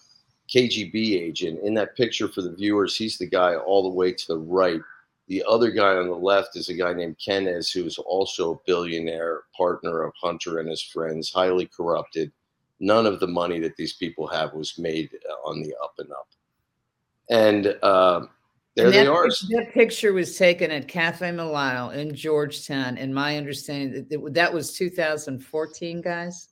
KGB 0.49 1.21
agent. 1.21 1.61
In 1.63 1.75
that 1.75 1.95
picture 1.95 2.29
for 2.29 2.41
the 2.41 2.55
viewers, 2.55 2.97
he's 2.97 3.19
the 3.19 3.27
guy 3.27 3.57
all 3.57 3.83
the 3.83 3.95
way 3.95 4.11
to 4.11 4.27
the 4.27 4.39
right. 4.39 4.81
The 5.29 5.45
other 5.47 5.71
guy 5.71 5.97
on 5.97 6.09
the 6.09 6.15
left 6.15 6.57
is 6.57 6.71
a 6.71 6.75
guy 6.75 6.95
named 6.95 7.19
Kenes, 7.19 7.71
who 7.71 7.85
is 7.85 7.99
also 7.99 8.55
a 8.55 8.61
billionaire 8.67 9.43
partner 9.55 10.05
of 10.05 10.15
Hunter 10.19 10.61
and 10.61 10.71
his 10.71 10.81
friends, 10.81 11.31
highly 11.31 11.67
corrupted. 11.67 12.33
None 12.81 13.05
of 13.05 13.21
the 13.21 13.27
money 13.27 13.61
that 13.61 13.77
these 13.77 13.93
people 13.93 14.27
have 14.29 14.55
was 14.55 14.79
made 14.79 15.11
uh, 15.29 15.49
on 15.49 15.63
the 15.63 15.75
up 15.83 15.93
and 15.99 16.11
up. 16.11 16.29
And 17.29 17.77
uh, 17.83 18.27
there 18.77 18.91
they 18.91 19.05
that, 19.05 19.11
are. 19.11 19.27
That 19.27 19.71
picture 19.73 20.13
was 20.13 20.37
taken 20.37 20.71
at 20.71 20.87
Cafe 20.87 21.33
Milano 21.33 21.91
in 21.91 22.15
Georgetown. 22.15 22.99
In 22.99 23.13
my 23.13 23.39
understanding, 23.39 24.07
that, 24.11 24.35
that 24.35 24.53
was 24.53 24.77
2014, 24.77 26.03
guys. 26.03 26.49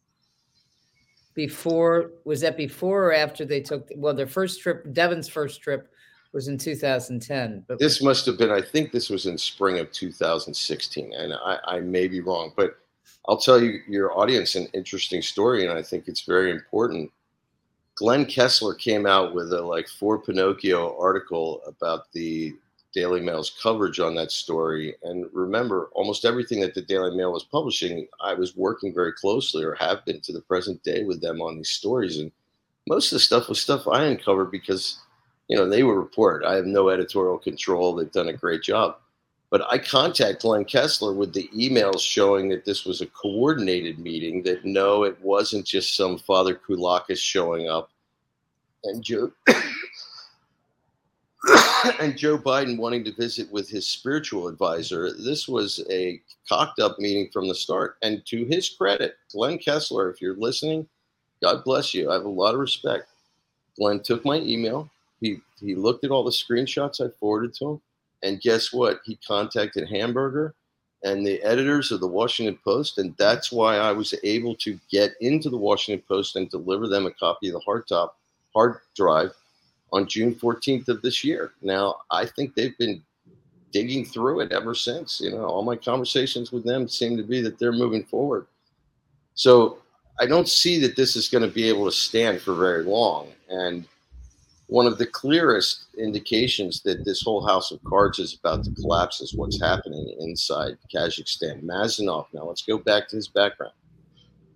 Before 1.35 2.12
was 2.25 2.40
that 2.40 2.57
before 2.57 3.07
or 3.07 3.12
after 3.12 3.45
they 3.45 3.61
took? 3.61 3.90
Well, 3.97 4.14
their 4.14 4.26
first 4.26 4.62
trip, 4.62 4.93
Devon's 4.95 5.28
first 5.28 5.61
trip, 5.61 5.93
was 6.33 6.49
in 6.49 6.57
2010. 6.57 7.64
But 7.69 7.78
this 7.78 8.00
must 8.00 8.25
have 8.26 8.38
been. 8.38 8.50
I 8.50 8.62
think 8.62 8.90
this 8.90 9.11
was 9.11 9.26
in 9.26 9.37
spring 9.37 9.78
of 9.78 9.93
2016, 9.93 11.12
and 11.12 11.35
I, 11.35 11.59
I 11.64 11.81
may 11.81 12.09
be 12.09 12.21
wrong, 12.21 12.52
but 12.57 12.78
I'll 13.26 13.37
tell 13.37 13.62
you 13.62 13.81
your 13.88 14.19
audience 14.19 14.54
an 14.54 14.69
interesting 14.75 15.23
story, 15.23 15.66
and 15.66 15.76
I 15.76 15.83
think 15.83 16.09
it's 16.09 16.23
very 16.23 16.50
important. 16.50 17.11
Glenn 17.96 18.26
Kessler 18.26 18.74
came 18.74 19.06
out 19.06 19.34
with 19.34 19.52
a 19.52 19.62
like 19.62 19.88
four 19.88 20.18
Pinocchio 20.18 20.98
article 20.98 21.62
about 21.66 22.10
the 22.12 22.54
Daily 22.92 23.20
Mail's 23.20 23.56
coverage 23.62 24.00
on 24.00 24.14
that 24.14 24.30
story. 24.30 24.94
And 25.02 25.26
remember, 25.32 25.90
almost 25.92 26.24
everything 26.24 26.60
that 26.60 26.74
the 26.74 26.82
Daily 26.82 27.16
Mail 27.16 27.32
was 27.32 27.44
publishing, 27.44 28.06
I 28.20 28.34
was 28.34 28.56
working 28.56 28.94
very 28.94 29.12
closely 29.12 29.64
or 29.64 29.74
have 29.74 30.04
been 30.04 30.20
to 30.22 30.32
the 30.32 30.40
present 30.40 30.82
day 30.82 31.04
with 31.04 31.20
them 31.20 31.40
on 31.40 31.56
these 31.56 31.70
stories. 31.70 32.18
And 32.18 32.32
most 32.88 33.12
of 33.12 33.16
the 33.16 33.20
stuff 33.20 33.48
was 33.48 33.60
stuff 33.60 33.86
I 33.88 34.04
uncovered 34.04 34.50
because, 34.50 34.98
you 35.48 35.56
know, 35.56 35.68
they 35.68 35.82
were 35.82 35.98
report. 35.98 36.44
I 36.44 36.54
have 36.54 36.66
no 36.66 36.88
editorial 36.88 37.38
control. 37.38 37.94
They've 37.94 38.10
done 38.10 38.28
a 38.28 38.32
great 38.32 38.62
job. 38.62 38.96
But 39.54 39.70
I 39.70 39.78
contact 39.78 40.42
Glenn 40.42 40.64
Kessler 40.64 41.12
with 41.12 41.32
the 41.32 41.49
emails 41.54 42.00
showing 42.00 42.49
that 42.49 42.64
this 42.64 42.84
was 42.84 43.00
a 43.00 43.06
coordinated 43.06 44.00
meeting, 44.00 44.42
that 44.42 44.64
no, 44.64 45.04
it 45.04 45.16
wasn't 45.23 45.64
just 45.64 45.96
some 45.96 46.18
Father 46.18 46.56
Koulakis 46.56 47.18
showing 47.18 47.68
up. 47.68 47.92
And 48.82 49.00
Joe 49.00 49.30
and 52.00 52.18
Joe 52.18 52.37
Biden 52.37 52.78
wanting 52.78 53.04
to 53.04 53.12
visit 53.12 53.49
with 53.52 53.68
his 53.68 53.87
spiritual 53.87 54.49
advisor. 54.49 55.12
This 55.12 55.46
was 55.46 55.87
a 55.88 56.20
cocked 56.49 56.80
up 56.80 56.99
meeting 56.99 57.30
from 57.32 57.46
the 57.46 57.54
start. 57.54 57.96
And 58.02 58.26
to 58.26 58.44
his 58.46 58.68
credit, 58.68 59.14
Glenn 59.30 59.58
Kessler, 59.58 60.11
if 60.11 60.20
you're 60.20 60.34
listening, 60.34 60.88
God 61.40 61.62
bless 61.62 61.94
you. 61.94 62.11
I 62.11 62.14
have 62.14 62.25
a 62.25 62.28
lot 62.28 62.54
of 62.54 62.61
respect. 62.61 63.06
Glenn 63.78 64.00
took 64.00 64.25
my 64.25 64.38
email. 64.38 64.90
He 65.20 65.42
he 65.61 65.76
looked 65.76 66.02
at 66.02 66.11
all 66.11 66.25
the 66.25 66.32
screenshots 66.32 67.00
I 67.00 67.08
forwarded 67.20 67.54
to 67.54 67.75
him 67.75 67.80
and 68.25 68.40
guess 68.40 68.73
what? 68.73 69.00
He 69.04 69.19
contacted 69.26 69.88
Hamburger 69.88 70.54
and 71.04 71.25
the 71.25 71.40
editors 71.43 71.93
of 71.93 72.00
the 72.00 72.09
Washington 72.09 72.59
Post. 72.64 72.99
And 72.99 73.14
that's 73.19 73.52
why 73.52 73.76
I 73.76 73.93
was 73.93 74.14
able 74.25 74.57
to 74.57 74.81
get 74.90 75.12
into 75.21 75.50
the 75.50 75.59
Washington 75.59 76.02
Post 76.09 76.35
and 76.35 76.50
deliver 76.50 76.88
them 76.88 77.07
a 77.07 77.12
copy 77.12 77.49
of 77.49 77.54
the 77.54 77.61
hardtop 77.61 78.11
hard 78.54 78.78
drive 78.97 79.33
on 79.93 80.09
June 80.09 80.35
14th 80.35 80.88
of 80.88 81.02
this 81.02 81.23
year. 81.23 81.52
Now, 81.61 81.97
I 82.11 82.25
think 82.25 82.54
they've 82.54 82.76
been 82.78 83.02
digging 83.71 84.04
through 84.04 84.40
it 84.40 84.52
ever 84.52 84.75
since. 84.75 85.21
You 85.21 85.33
know, 85.33 85.45
all 85.45 85.62
my 85.62 85.76
conversations 85.76 86.50
with 86.50 86.64
them 86.64 86.88
seem 86.88 87.16
to 87.19 87.23
be 87.23 87.43
that 87.43 87.59
they're 87.59 87.73
moving 87.73 88.04
forward. 88.04 88.47
So 89.35 89.78
I 90.19 90.26
don't 90.26 90.49
see 90.49 90.81
that 90.81 90.97
this 90.97 91.16
is 91.16 91.28
going 91.28 91.43
to 91.43 91.54
be 91.54 91.69
able 91.69 91.85
to 91.85 91.93
stand 91.93 92.40
for 92.40 92.54
very 92.54 92.85
long. 92.85 93.28
And 93.50 93.85
one 94.66 94.87
of 94.87 94.99
the 94.99 95.06
clearest 95.06 95.87
indications 95.99 96.83
that 96.83 97.04
this 97.04 97.23
whole 97.23 97.47
house 97.47 97.71
of 97.71 97.85
cards 97.85 98.18
is 98.18 98.35
about 98.35 98.64
to 98.64 98.71
collapse 98.73 99.21
is 99.21 99.35
what's 99.35 99.61
happening 99.61 100.16
inside 100.21 100.78
Kazakhstan. 100.94 101.62
Massimov, 101.62 102.26
now 102.33 102.44
let's 102.44 102.62
go 102.62 102.78
back 102.78 103.09
to 103.09 103.16
his 103.16 103.28
background. 103.28 103.75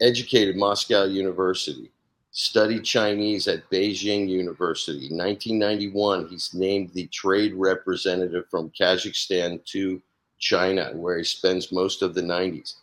Educated 0.01 0.57
Moscow 0.57 1.05
University, 1.05 1.91
studied 2.31 2.85
Chinese 2.85 3.49
at 3.49 3.69
Beijing 3.69 4.29
University. 4.29 5.09
In 5.11 5.19
1991, 5.19 6.29
he's 6.29 6.55
named 6.55 6.91
the 6.95 7.07
trade 7.09 7.55
representative 7.55 8.45
from 8.51 8.71
Kazakhstan 8.71 9.65
to 9.67 10.01
China, 10.39 10.93
where 10.95 11.19
he 11.19 11.25
spends 11.25 11.73
most 11.73 12.01
of 12.01 12.15
the 12.15 12.23
90s. 12.23 12.75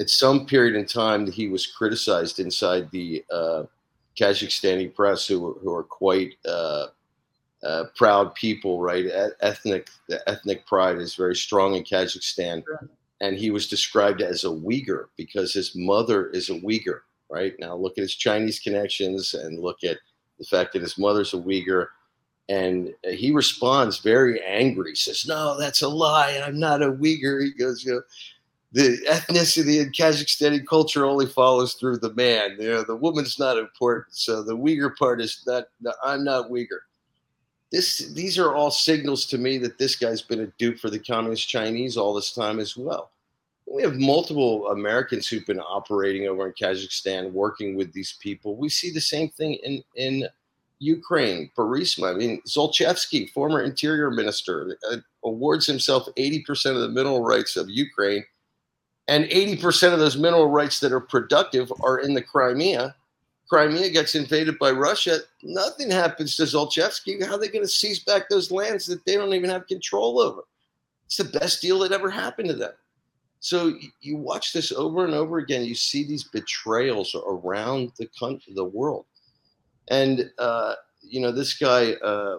At 0.00 0.10
some 0.10 0.46
period 0.46 0.74
in 0.74 0.86
time, 0.86 1.30
he 1.30 1.48
was 1.48 1.66
criticized 1.66 2.40
inside 2.40 2.90
the 2.90 3.24
uh, 3.30 3.64
Kazakhstani 4.18 4.94
press 4.94 5.26
who, 5.26 5.58
who 5.62 5.72
are 5.74 5.84
quite 5.84 6.34
uh, 6.46 6.86
uh, 7.62 7.84
proud 7.96 8.34
people, 8.34 8.80
right? 8.80 9.06
Ethnic, 9.40 9.88
the 10.08 10.26
ethnic 10.28 10.66
pride 10.66 10.98
is 10.98 11.14
very 11.14 11.36
strong 11.36 11.74
in 11.74 11.84
Kazakhstan. 11.84 12.62
And 13.20 13.36
he 13.36 13.50
was 13.50 13.68
described 13.68 14.22
as 14.22 14.44
a 14.44 14.48
Uyghur 14.48 15.06
because 15.16 15.52
his 15.52 15.74
mother 15.74 16.28
is 16.30 16.50
a 16.50 16.60
Uyghur, 16.60 17.00
right? 17.28 17.54
Now 17.58 17.74
look 17.76 17.98
at 17.98 18.02
his 18.02 18.14
Chinese 18.14 18.60
connections 18.60 19.34
and 19.34 19.58
look 19.58 19.82
at 19.82 19.98
the 20.38 20.44
fact 20.44 20.72
that 20.72 20.82
his 20.82 20.98
mother's 20.98 21.34
a 21.34 21.38
Uyghur. 21.38 21.88
And 22.48 22.94
he 23.04 23.30
responds 23.32 23.98
very 23.98 24.42
angry, 24.42 24.92
he 24.92 24.96
says, 24.96 25.26
No, 25.26 25.58
that's 25.58 25.82
a 25.82 25.88
lie. 25.88 26.40
I'm 26.42 26.58
not 26.58 26.82
a 26.82 26.92
Uyghur. 26.92 27.42
He 27.42 27.52
goes, 27.52 27.84
You 27.84 27.94
know, 27.94 28.02
the 28.72 28.98
ethnicity 29.08 29.80
in 29.82 29.92
Kazakhstani 29.92 30.66
culture 30.66 31.04
only 31.04 31.26
follows 31.26 31.74
through 31.74 31.98
the 31.98 32.12
man. 32.14 32.56
You 32.60 32.70
know, 32.70 32.82
the 32.82 32.96
woman's 32.96 33.38
not 33.38 33.58
important. 33.58 34.06
So 34.10 34.42
the 34.42 34.56
Uyghur 34.56 34.94
part 34.96 35.20
is 35.20 35.42
not. 35.46 35.64
I'm 36.04 36.24
not 36.24 36.50
Uyghur. 36.50 36.80
This, 37.70 38.10
these 38.14 38.38
are 38.38 38.54
all 38.54 38.70
signals 38.70 39.26
to 39.26 39.38
me 39.38 39.58
that 39.58 39.78
this 39.78 39.96
guy's 39.96 40.22
been 40.22 40.40
a 40.40 40.52
dupe 40.58 40.78
for 40.78 40.88
the 40.88 40.98
communist 40.98 41.48
Chinese 41.48 41.98
all 41.98 42.14
this 42.14 42.32
time 42.32 42.60
as 42.60 42.78
well. 42.78 43.10
We 43.70 43.82
have 43.82 43.96
multiple 43.96 44.68
Americans 44.68 45.28
who've 45.28 45.44
been 45.44 45.60
operating 45.60 46.26
over 46.26 46.46
in 46.46 46.54
Kazakhstan, 46.54 47.30
working 47.32 47.76
with 47.76 47.92
these 47.92 48.16
people. 48.20 48.56
We 48.56 48.70
see 48.70 48.90
the 48.90 49.00
same 49.00 49.28
thing 49.28 49.54
in 49.62 49.82
in 49.96 50.28
Ukraine, 50.78 51.50
Burisma. 51.56 52.14
I 52.14 52.16
mean, 52.16 52.40
Zlochevsky, 52.46 53.30
former 53.30 53.62
interior 53.62 54.10
minister, 54.10 54.78
uh, 54.90 54.98
awards 55.24 55.66
himself 55.66 56.06
80% 56.16 56.76
of 56.76 56.82
the 56.82 56.88
mineral 56.88 57.22
rights 57.22 57.56
of 57.56 57.68
Ukraine 57.68 58.24
and 59.08 59.24
80% 59.24 59.94
of 59.94 59.98
those 59.98 60.18
mineral 60.18 60.48
rights 60.48 60.80
that 60.80 60.92
are 60.92 61.00
productive 61.00 61.72
are 61.80 61.98
in 61.98 62.12
the 62.12 62.22
Crimea. 62.22 62.94
Crimea 63.48 63.88
gets 63.88 64.14
invaded 64.14 64.58
by 64.58 64.70
Russia. 64.70 65.20
Nothing 65.42 65.90
happens 65.90 66.36
to 66.36 66.42
Zlochevsky. 66.42 67.24
How 67.24 67.34
are 67.34 67.38
they 67.38 67.48
going 67.48 67.64
to 67.64 67.68
seize 67.68 68.00
back 68.00 68.28
those 68.28 68.50
lands 68.50 68.84
that 68.86 69.04
they 69.06 69.14
don't 69.14 69.32
even 69.32 69.48
have 69.48 69.66
control 69.66 70.20
over? 70.20 70.42
It's 71.06 71.16
the 71.16 71.24
best 71.24 71.62
deal 71.62 71.78
that 71.78 71.92
ever 71.92 72.10
happened 72.10 72.50
to 72.50 72.54
them. 72.54 72.72
So 73.40 73.72
you 74.00 74.18
watch 74.18 74.52
this 74.52 74.72
over 74.72 75.06
and 75.06 75.14
over 75.14 75.38
again. 75.38 75.64
You 75.64 75.74
see 75.74 76.06
these 76.06 76.24
betrayals 76.24 77.14
around 77.14 77.92
the 77.96 78.10
country, 78.18 78.52
the 78.54 78.64
world, 78.64 79.06
and 79.88 80.30
uh, 80.38 80.74
you 81.00 81.20
know 81.20 81.30
this 81.30 81.54
guy 81.54 81.92
uh, 82.02 82.38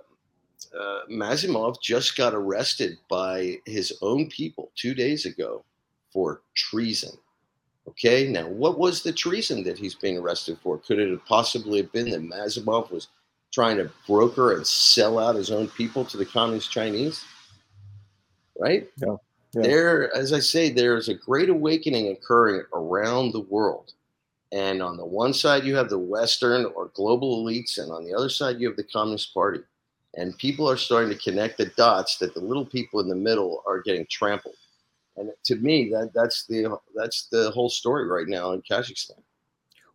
uh, 0.78 1.00
Massimov 1.10 1.82
just 1.82 2.18
got 2.18 2.36
arrested 2.36 2.98
by 3.10 3.60
his 3.66 3.98
own 4.02 4.30
people 4.30 4.72
two 4.76 4.94
days 4.94 5.26
ago 5.26 5.64
for 6.12 6.42
treason. 6.56 7.12
Okay, 7.88 8.28
now 8.28 8.48
what 8.48 8.78
was 8.78 9.01
the 9.01 9.12
treason 9.12 9.63
that 9.63 9.78
he's 9.78 9.96
being 9.96 10.18
arrested 10.18 10.58
for? 10.62 10.78
Could 10.78 11.00
it 11.00 11.10
have 11.10 11.25
possibly 11.25 11.82
have 11.82 11.92
been 11.92 12.12
that 12.12 12.22
Massimov 12.22 12.92
was 12.92 13.08
trying 13.51 13.78
to 13.78 13.89
broker 14.06 14.54
and 14.54 14.66
sell 14.66 15.18
out 15.18 15.36
his 15.36 15.50
own 15.50 15.68
people 15.70 16.06
to 16.06 16.18
the 16.18 16.25
communist 16.25 16.72
Chinese? 16.72 17.24
Right? 18.60 18.88
Yeah. 18.98 19.16
yeah. 19.54 19.62
There, 19.62 20.16
as 20.16 20.34
I 20.34 20.39
say, 20.39 20.70
there 20.70 20.98
is 20.98 21.10
a 21.10 21.16
great 21.16 21.50
awakening 21.50 22.12
occurring 22.12 22.63
around 22.74 23.32
the 23.32 23.42
world. 23.42 23.94
And 24.51 24.82
on 24.82 24.98
the 24.98 25.06
one 25.06 25.34
side, 25.34 25.63
you 25.63 25.75
have 25.75 25.89
the 25.89 26.00
Western 26.00 26.66
or 26.66 26.92
global 26.96 27.44
elites, 27.44 27.78
and 27.78 27.92
on 27.92 28.04
the 28.04 28.13
other 28.13 28.30
side, 28.30 28.60
you 28.60 28.68
have 28.68 28.78
the 28.78 28.84
Communist 28.84 29.34
Party. 29.34 29.62
And 30.16 30.38
people 30.38 30.70
are 30.70 30.78
starting 30.78 31.12
to 31.12 31.24
connect 31.24 31.58
the 31.58 31.68
dots 31.78 32.18
that 32.18 32.34
the 32.34 32.39
little 32.39 32.66
people 32.66 33.00
in 33.00 33.08
the 33.08 33.16
middle 33.16 33.63
are 33.68 33.82
getting 33.82 34.08
trampled. 34.10 34.56
And 35.20 35.32
to 35.46 35.56
me, 35.58 35.90
that 35.92 36.12
that's 36.14 36.46
the 36.46 36.78
that's 36.96 37.28
the 37.28 37.52
whole 37.52 37.70
story 37.70 38.08
right 38.08 38.28
now 38.28 38.54
in 38.54 38.62
Kazakhstan. 38.62 39.22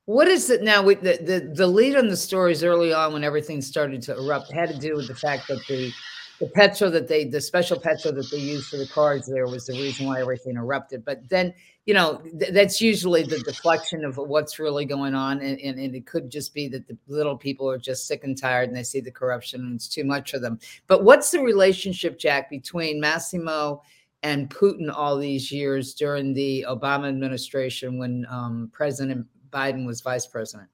What 0.05 0.29
is 0.29 0.51
it 0.51 0.63
now? 0.63 0.83
The, 0.83 0.95
the 0.95 1.51
the 1.55 1.67
lead 1.67 1.97
on 1.97 2.09
the 2.09 2.17
stories 2.17 2.63
early 2.63 2.93
on 2.93 3.15
when 3.15 3.25
everything 3.25 3.63
started 3.63 4.03
to 4.03 4.17
erupt 4.17 4.53
had 4.53 4.69
to 4.69 4.79
do 4.79 4.95
with 4.97 5.09
the 5.09 5.15
fact 5.15 5.49
that 5.49 5.67
the 5.67 5.93
the 6.41 6.49
petro 6.49 6.91
that 6.91 7.09
they 7.09 7.25
the 7.25 7.41
special 7.41 7.81
petro 7.81 8.13
that 8.13 8.31
they 8.31 8.37
used 8.37 8.69
for 8.69 8.77
the 8.77 8.89
cards 8.89 9.27
there 9.27 9.47
was 9.47 9.67
the 9.67 9.73
reason 9.73 10.07
why 10.07 10.21
everything 10.21 10.57
erupted. 10.57 11.07
But 11.07 11.27
then 11.31 11.55
you 11.87 11.95
know 11.95 12.21
th- 12.39 12.53
that's 12.53 12.83
usually 12.83 13.23
the 13.23 13.39
deflection 13.39 14.05
of 14.05 14.19
what's 14.19 14.59
really 14.59 14.85
going 14.85 15.15
on, 15.15 15.41
and, 15.41 15.59
and, 15.61 15.79
and 15.79 15.95
it 15.95 16.05
could 16.05 16.29
just 16.29 16.53
be 16.53 16.69
that 16.69 16.87
the 16.87 16.99
little 17.09 17.39
people 17.39 17.71
are 17.71 17.79
just 17.79 18.07
sick 18.07 18.25
and 18.25 18.37
tired 18.37 18.69
and 18.69 18.77
they 18.77 18.83
see 18.83 19.01
the 19.01 19.11
corruption 19.11 19.63
and 19.63 19.77
it's 19.77 19.89
too 19.89 20.05
much 20.05 20.33
for 20.33 20.39
them. 20.39 20.59
But 20.87 21.03
what's 21.03 21.31
the 21.31 21.41
relationship, 21.41 22.19
Jack, 22.19 22.51
between 22.51 23.01
Massimo? 23.01 23.83
And 24.25 24.49
Putin 24.49 24.91
all 24.93 25.19
these 25.19 25.53
years 25.53 25.95
during 25.95 26.33
the 26.33 26.65
Obama 26.67 27.09
administration 27.09 27.99
when 27.99 28.27
um, 28.31 28.71
President 28.73 29.27
Biden 29.51 29.87
was 29.87 30.01
vice 30.01 30.27
president? 30.27 30.69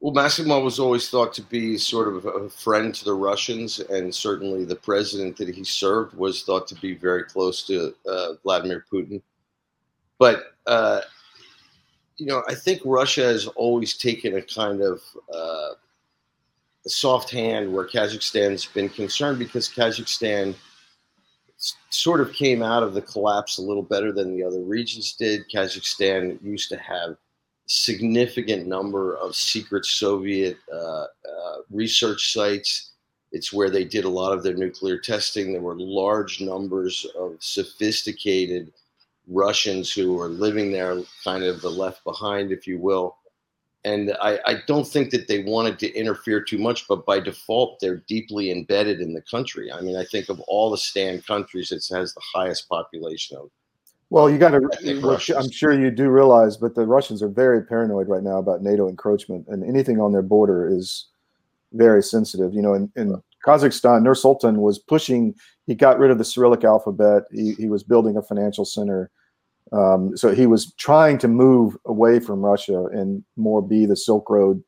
Well, 0.00 0.12
Massimo 0.12 0.60
was 0.60 0.78
always 0.78 1.08
thought 1.08 1.32
to 1.34 1.42
be 1.42 1.78
sort 1.78 2.08
of 2.08 2.26
a 2.26 2.50
friend 2.50 2.94
to 2.94 3.04
the 3.04 3.14
Russians, 3.14 3.78
and 3.78 4.14
certainly 4.14 4.64
the 4.64 4.76
president 4.76 5.36
that 5.38 5.48
he 5.54 5.64
served 5.64 6.14
was 6.16 6.42
thought 6.42 6.66
to 6.66 6.74
be 6.74 6.94
very 6.94 7.22
close 7.24 7.62
to 7.68 7.94
uh, 8.06 8.34
Vladimir 8.42 8.84
Putin. 8.92 9.22
But 10.18 10.52
uh, 10.66 11.00
you 12.16 12.26
know, 12.26 12.42
I 12.48 12.54
think 12.54 12.82
Russia 12.84 13.22
has 13.22 13.46
always 13.46 13.96
taken 13.96 14.36
a 14.36 14.42
kind 14.42 14.82
of 14.82 15.00
uh, 15.32 15.70
a 16.84 16.88
soft 16.88 17.30
hand 17.30 17.72
where 17.72 17.86
Kazakhstan's 17.86 18.66
been 18.66 18.88
concerned 18.88 19.38
because 19.38 19.68
Kazakhstan 19.68 20.54
sort 21.90 22.20
of 22.20 22.32
came 22.32 22.62
out 22.62 22.82
of 22.82 22.94
the 22.94 23.02
collapse 23.02 23.58
a 23.58 23.62
little 23.62 23.82
better 23.82 24.12
than 24.12 24.36
the 24.36 24.44
other 24.44 24.60
regions 24.60 25.14
did. 25.14 25.48
Kazakhstan 25.50 26.42
used 26.42 26.68
to 26.70 26.76
have 26.76 27.16
significant 27.66 28.66
number 28.66 29.16
of 29.16 29.34
secret 29.34 29.84
Soviet 29.84 30.56
uh, 30.72 31.04
uh, 31.04 31.56
research 31.70 32.32
sites. 32.32 32.92
It's 33.32 33.52
where 33.52 33.70
they 33.70 33.84
did 33.84 34.04
a 34.04 34.08
lot 34.08 34.32
of 34.32 34.42
their 34.42 34.54
nuclear 34.54 34.98
testing. 34.98 35.52
There 35.52 35.62
were 35.62 35.78
large 35.78 36.40
numbers 36.40 37.06
of 37.18 37.36
sophisticated 37.40 38.72
Russians 39.26 39.92
who 39.92 40.14
were 40.14 40.28
living 40.28 40.70
there, 40.70 41.02
kind 41.24 41.42
of 41.42 41.60
the 41.60 41.70
left 41.70 42.04
behind, 42.04 42.52
if 42.52 42.66
you 42.66 42.78
will. 42.78 43.16
And 43.86 44.16
I, 44.20 44.40
I, 44.44 44.54
don't 44.66 44.86
think 44.86 45.10
that 45.10 45.28
they 45.28 45.44
wanted 45.44 45.78
to 45.78 45.94
interfere 45.94 46.42
too 46.42 46.58
much, 46.58 46.88
but 46.88 47.06
by 47.06 47.20
default, 47.20 47.78
they're 47.78 48.02
deeply 48.08 48.50
embedded 48.50 49.00
in 49.00 49.14
the 49.14 49.22
country. 49.22 49.70
I 49.70 49.80
mean, 49.80 49.96
I 49.96 50.04
think 50.04 50.28
of 50.28 50.40
all 50.48 50.72
the 50.72 50.76
stand 50.76 51.24
countries, 51.24 51.70
it 51.70 51.86
has 51.94 52.12
the 52.12 52.22
highest 52.34 52.68
population 52.68 53.36
of. 53.36 53.48
Well, 54.10 54.28
you 54.28 54.38
got 54.38 54.50
to. 54.50 55.36
I'm 55.38 55.50
sure 55.52 55.72
you 55.72 55.92
do 55.92 56.10
realize, 56.10 56.56
but 56.56 56.74
the 56.74 56.84
Russians 56.84 57.22
are 57.22 57.28
very 57.28 57.62
paranoid 57.62 58.08
right 58.08 58.24
now 58.24 58.38
about 58.38 58.60
NATO 58.60 58.88
encroachment, 58.88 59.46
and 59.46 59.62
anything 59.62 60.00
on 60.00 60.10
their 60.10 60.22
border 60.22 60.68
is 60.68 61.06
very 61.72 62.02
sensitive. 62.02 62.54
You 62.54 62.62
know, 62.62 62.74
in, 62.74 62.90
in 62.96 63.22
Kazakhstan, 63.46 64.02
Nur 64.02 64.16
Sultan 64.16 64.62
was 64.62 64.80
pushing. 64.80 65.32
He 65.66 65.76
got 65.76 66.00
rid 66.00 66.10
of 66.10 66.18
the 66.18 66.24
Cyrillic 66.24 66.64
alphabet. 66.64 67.22
He, 67.30 67.52
he 67.52 67.68
was 67.68 67.84
building 67.84 68.16
a 68.16 68.22
financial 68.22 68.64
center. 68.64 69.10
Um, 69.72 70.16
so 70.16 70.34
he 70.34 70.46
was 70.46 70.72
trying 70.74 71.18
to 71.18 71.28
move 71.28 71.76
away 71.86 72.20
from 72.20 72.40
Russia 72.44 72.84
and 72.86 73.24
more 73.36 73.60
be 73.60 73.86
the 73.86 73.96
Silk 73.96 74.30
Road, 74.30 74.62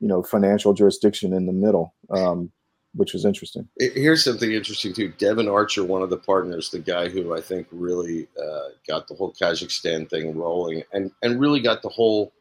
you 0.00 0.08
know, 0.08 0.22
financial 0.22 0.72
jurisdiction 0.72 1.32
in 1.32 1.46
the 1.46 1.52
middle, 1.52 1.94
um, 2.10 2.52
which 2.94 3.12
was 3.12 3.24
interesting. 3.24 3.68
Here's 3.78 4.22
something 4.22 4.52
interesting 4.52 4.92
too. 4.92 5.12
Devon 5.18 5.48
Archer, 5.48 5.84
one 5.84 6.02
of 6.02 6.10
the 6.10 6.16
partners, 6.16 6.70
the 6.70 6.78
guy 6.78 7.08
who 7.08 7.34
I 7.34 7.40
think 7.40 7.66
really 7.72 8.28
uh, 8.40 8.68
got 8.86 9.08
the 9.08 9.14
whole 9.14 9.32
Kazakhstan 9.32 10.08
thing 10.08 10.36
rolling, 10.36 10.82
and 10.92 11.10
and 11.22 11.40
really 11.40 11.60
got 11.60 11.82
the 11.82 11.88
whole 11.88 12.32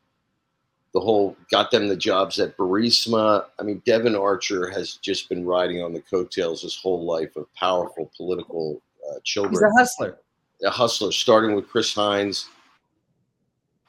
the 0.94 1.00
whole 1.00 1.36
got 1.52 1.72
them 1.72 1.88
the 1.88 1.98
jobs 1.98 2.40
at 2.40 2.56
Burisma. 2.56 3.46
I 3.60 3.64
mean, 3.64 3.82
Devon 3.86 4.16
Archer 4.16 4.70
has 4.70 4.94
just 4.94 5.28
been 5.28 5.44
riding 5.44 5.82
on 5.82 5.92
the 5.92 6.02
coattails 6.02 6.62
his 6.62 6.76
whole 6.76 7.04
life 7.04 7.36
of 7.36 7.52
powerful 7.56 8.12
political 8.16 8.82
uh, 9.10 9.20
children. 9.24 9.54
He's 9.54 9.62
a 9.64 9.72
hustler 9.80 10.20
a 10.64 10.70
hustler, 10.70 11.12
starting 11.12 11.56
with 11.56 11.68
Chris 11.68 11.94
Heinz. 11.94 12.48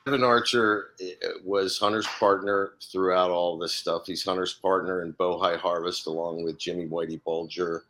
Kevin 0.04 0.22
Archer 0.22 0.90
eh, 1.00 1.14
was 1.44 1.78
Hunter's 1.78 2.06
partner 2.06 2.74
throughout 2.80 3.30
all 3.30 3.58
this 3.58 3.74
stuff. 3.74 4.06
He's 4.06 4.24
Hunter's 4.24 4.54
partner 4.54 5.02
in 5.02 5.12
Bohai 5.14 5.58
Harvest, 5.58 6.06
along 6.06 6.44
with 6.44 6.58
Jimmy 6.58 6.86
Whitey 6.86 7.20
Bulger. 7.24 7.84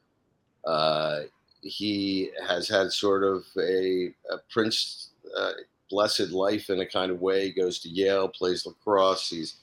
Uh, 0.65 1.21
he 1.61 2.31
has 2.47 2.69
had 2.69 2.93
sort 2.93 3.23
of 3.23 3.45
a, 3.59 4.15
a 4.31 4.39
prince 4.51 5.11
uh, 5.37 5.53
blessed 5.91 6.31
life 6.31 6.71
in 6.71 6.81
a 6.81 6.87
kind 6.87 7.11
of 7.11 7.21
way. 7.21 7.47
He 7.47 7.53
goes 7.53 7.79
to 7.81 7.89
Yale, 7.89 8.29
plays 8.29 8.67
lacrosse. 8.67 9.29
He's 9.29 9.57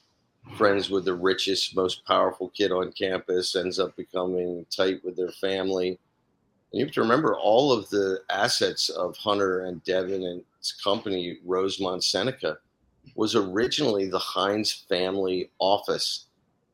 friends 0.56 0.90
with 0.90 1.06
the 1.06 1.14
richest, 1.14 1.76
most 1.76 2.06
powerful 2.06 2.50
kid 2.50 2.72
on 2.72 2.92
campus. 2.92 3.56
Ends 3.56 3.80
up 3.80 3.96
becoming 3.96 4.66
tight 4.70 5.04
with 5.04 5.16
their 5.16 5.32
family. 5.32 6.00
And 6.74 6.80
you 6.80 6.86
have 6.86 6.94
to 6.96 7.02
remember 7.02 7.38
all 7.38 7.72
of 7.72 7.88
the 7.92 8.22
assets 8.32 8.90
of 8.90 9.16
Hunter 9.16 9.66
and 9.66 9.84
Devon 9.84 10.24
and 10.24 10.44
his 10.58 10.72
company, 10.72 11.38
Rosemont 11.46 12.04
Seneca, 12.04 12.58
was 13.16 13.36
originally 13.36 14.10
the 14.10 14.18
Heinz 14.18 14.72
family 14.90 15.52
office. 15.60 16.26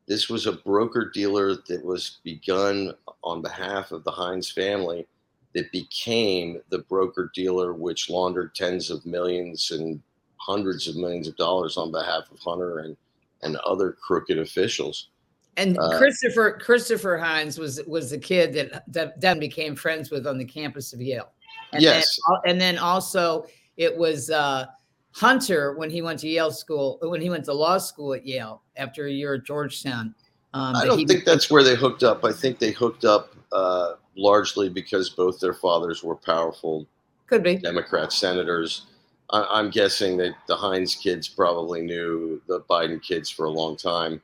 This 0.06 0.30
was 0.30 0.46
a 0.46 0.52
broker 0.52 1.10
dealer 1.12 1.54
that 1.68 1.84
was 1.84 2.18
begun 2.24 2.94
on 3.22 3.42
behalf 3.42 3.92
of 3.92 4.02
the 4.04 4.10
Heinz 4.10 4.50
family 4.50 5.06
that 5.54 5.70
became 5.70 6.62
the 6.70 6.78
broker 6.78 7.30
dealer 7.34 7.74
which 7.74 8.08
laundered 8.08 8.54
tens 8.54 8.88
of 8.88 9.04
millions 9.04 9.70
and 9.70 10.00
hundreds 10.38 10.88
of 10.88 10.96
millions 10.96 11.28
of 11.28 11.36
dollars 11.36 11.76
on 11.76 11.92
behalf 11.92 12.30
of 12.30 12.38
Hunter 12.38 12.78
and, 12.78 12.96
and 13.42 13.56
other 13.56 13.92
crooked 13.92 14.38
officials. 14.38 15.09
And 15.56 15.78
uh, 15.78 15.98
Christopher 15.98 16.58
Christopher 16.60 17.18
Heinz 17.18 17.58
was 17.58 17.80
was 17.86 18.10
the 18.10 18.18
kid 18.18 18.52
that 18.54 18.84
that 18.92 19.20
then 19.20 19.38
became 19.38 19.74
friends 19.74 20.10
with 20.10 20.26
on 20.26 20.38
the 20.38 20.44
campus 20.44 20.92
of 20.92 21.00
Yale. 21.00 21.30
And 21.72 21.82
yes, 21.82 22.18
then, 22.28 22.52
and 22.52 22.60
then 22.60 22.78
also 22.78 23.46
it 23.76 23.96
was 23.96 24.30
uh, 24.30 24.66
Hunter 25.12 25.76
when 25.76 25.90
he 25.90 26.02
went 26.02 26.20
to 26.20 26.28
Yale 26.28 26.52
school 26.52 26.98
when 27.02 27.20
he 27.20 27.30
went 27.30 27.44
to 27.46 27.52
law 27.52 27.78
school 27.78 28.14
at 28.14 28.26
Yale 28.26 28.62
after 28.76 29.06
a 29.06 29.10
year 29.10 29.34
at 29.34 29.44
Georgetown. 29.44 30.14
Um, 30.52 30.74
I 30.74 30.84
don't 30.84 31.06
think 31.06 31.24
that's 31.24 31.50
where 31.50 31.62
they 31.62 31.76
hooked 31.76 32.02
up. 32.02 32.24
I 32.24 32.32
think 32.32 32.58
they 32.58 32.72
hooked 32.72 33.04
up 33.04 33.34
uh, 33.52 33.94
largely 34.16 34.68
because 34.68 35.10
both 35.10 35.40
their 35.40 35.54
fathers 35.54 36.02
were 36.02 36.16
powerful. 36.16 36.86
Could 37.26 37.42
be 37.42 37.56
Democrat 37.56 38.12
senators. 38.12 38.86
I, 39.30 39.60
am 39.60 39.70
guessing 39.70 40.16
that 40.16 40.34
the 40.48 40.56
Hines 40.56 40.96
kids 40.96 41.28
probably 41.28 41.82
knew 41.82 42.42
the 42.48 42.60
Biden 42.62 43.00
kids 43.00 43.30
for 43.30 43.46
a 43.46 43.50
long 43.50 43.76
time. 43.76 44.20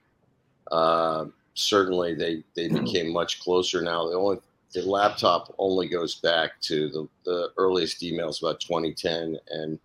Uh, 0.71 1.27
certainly, 1.55 2.15
they 2.15 2.43
they 2.55 2.69
hmm. 2.69 2.85
became 2.85 3.13
much 3.13 3.41
closer 3.41 3.83
now. 3.83 4.09
The 4.09 4.17
only 4.17 4.39
the 4.77 4.83
laptop 4.83 5.55
only 5.59 5.89
goes 5.89 6.17
back 6.17 6.61
to 6.61 6.89
the, 6.91 7.09
the 7.25 7.51
earliest 7.57 8.03
emails 8.03 8.43
about 8.43 8.61
2010 8.61 9.39
and 9.51 9.79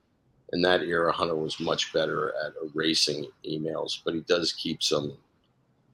in 0.54 0.62
that 0.62 0.82
era 0.82 1.12
hunter 1.14 1.36
was 1.36 1.60
much 1.60 1.94
better 1.94 2.34
at 2.46 2.54
erasing 2.64 3.26
emails 3.48 4.00
but 4.04 4.14
he 4.14 4.22
does 4.22 4.52
keep 4.54 4.84
some 4.84 5.14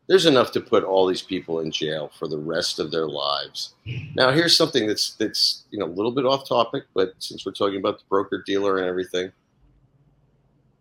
there's 0.08 0.26
enough 0.26 0.52
to 0.52 0.62
put 0.62 0.84
all 0.84 1.06
these 1.06 1.22
people 1.22 1.60
in 1.60 1.70
jail 1.70 2.10
for 2.18 2.28
the 2.28 2.38
rest 2.38 2.80
of 2.80 2.90
their 2.92 3.08
lives 3.08 3.76
now 4.16 4.32
here's 4.32 4.58
something 4.58 4.88
that's 4.88 5.14
that's 5.16 5.66
you 5.70 5.78
know 5.78 5.86
a 5.86 5.96
little 5.98 6.12
bit 6.12 6.26
off 6.26 6.48
topic 6.48 6.84
but 6.96 7.14
since 7.20 7.46
we're 7.46 7.52
talking 7.52 7.78
about 7.78 8.00
the 8.00 8.06
broker 8.10 8.44
dealer 8.46 8.78
and 8.78 8.88
everything 8.88 9.32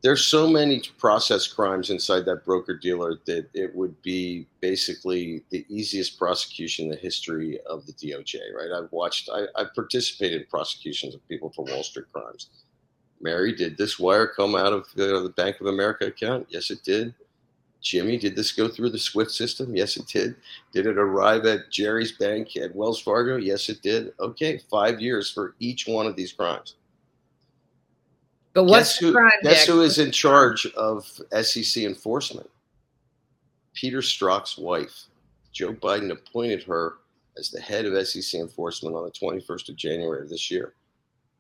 there's 0.07 0.25
so 0.25 0.49
many 0.49 0.81
process 0.99 1.49
crimes 1.49 1.91
inside 1.91 2.25
that 2.25 2.45
broker 2.45 2.77
dealer 2.77 3.19
that 3.27 3.49
it 3.55 3.75
would 3.75 4.01
be 4.03 4.47
basically 4.61 5.43
the 5.51 5.67
easiest 5.69 6.17
prosecution 6.17 6.85
in 6.85 6.93
the 6.93 6.97
history 6.97 7.59
of 7.69 7.85
the 7.87 7.93
DOJ, 7.93 8.37
right? 8.57 8.71
I've 8.71 8.93
watched, 8.93 9.29
I, 9.29 9.47
have 9.59 9.75
participated 9.75 10.43
in 10.43 10.47
prosecutions 10.47 11.17
of 11.17 11.27
people 11.27 11.51
for 11.51 11.65
Wall 11.65 11.83
Street 11.83 12.07
crimes. 12.13 12.51
Mary, 13.21 13.53
did 13.53 13.77
this 13.77 13.99
wire 13.99 14.29
come 14.29 14.55
out 14.55 14.73
of 14.73 14.83
uh, 14.97 15.23
the 15.25 15.33
Bank 15.37 15.61
of 15.61 15.67
America 15.67 16.07
account? 16.07 16.47
Yes, 16.51 16.71
it 16.71 16.85
did. 16.85 17.13
Jimmy, 17.81 18.17
did 18.17 18.37
this 18.37 18.53
go 18.53 18.69
through 18.69 18.91
the 18.91 18.99
SWIFT 19.01 19.33
system? 19.33 19.75
Yes, 19.75 19.97
it 19.97 20.07
did. 20.07 20.37
Did 20.73 20.87
it 20.87 20.99
arrive 20.99 21.47
at 21.47 21.73
Jerry's 21.73 22.13
bank 22.13 22.57
at 22.57 22.77
Wells 22.77 23.03
Fargo? 23.03 23.39
Yes, 23.39 23.69
it 23.69 23.83
did. 23.83 24.13
Okay, 24.21 24.61
five 24.71 25.01
years 25.01 25.33
for 25.33 25.57
each 25.59 25.89
one 25.89 26.07
of 26.07 26.15
these 26.15 26.33
crimes. 26.33 26.77
But 28.57 28.65
what's 28.65 28.95
guess 28.95 28.99
who, 29.01 29.13
crime? 29.13 29.31
Guess 29.43 29.67
who 29.67 29.83
is 29.83 29.99
in 29.99 30.11
charge 30.11 30.65
of 30.79 31.05
SEC 31.43 31.85
enforcement? 31.85 32.49
Peter 33.75 33.99
Strzok's 33.99 34.57
wife. 34.57 35.09
Joe 35.53 35.75
Biden 35.75 36.11
appointed 36.11 36.63
her 36.63 36.95
as 37.37 37.51
the 37.51 37.61
head 37.61 37.85
of 37.85 38.09
SEC 38.09 38.41
enforcement 38.41 38.97
on 38.97 39.05
the 39.05 39.11
21st 39.11 39.69
of 39.69 39.77
January 39.77 40.23
of 40.23 40.31
this 40.31 40.51
year 40.51 40.73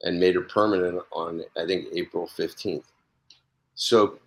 and 0.03 0.21
made 0.21 0.35
her 0.35 0.43
permanent 0.43 1.03
on, 1.11 1.43
I 1.57 1.65
think, 1.65 1.87
April 1.95 2.27
15th. 2.27 2.85
So 3.77 4.19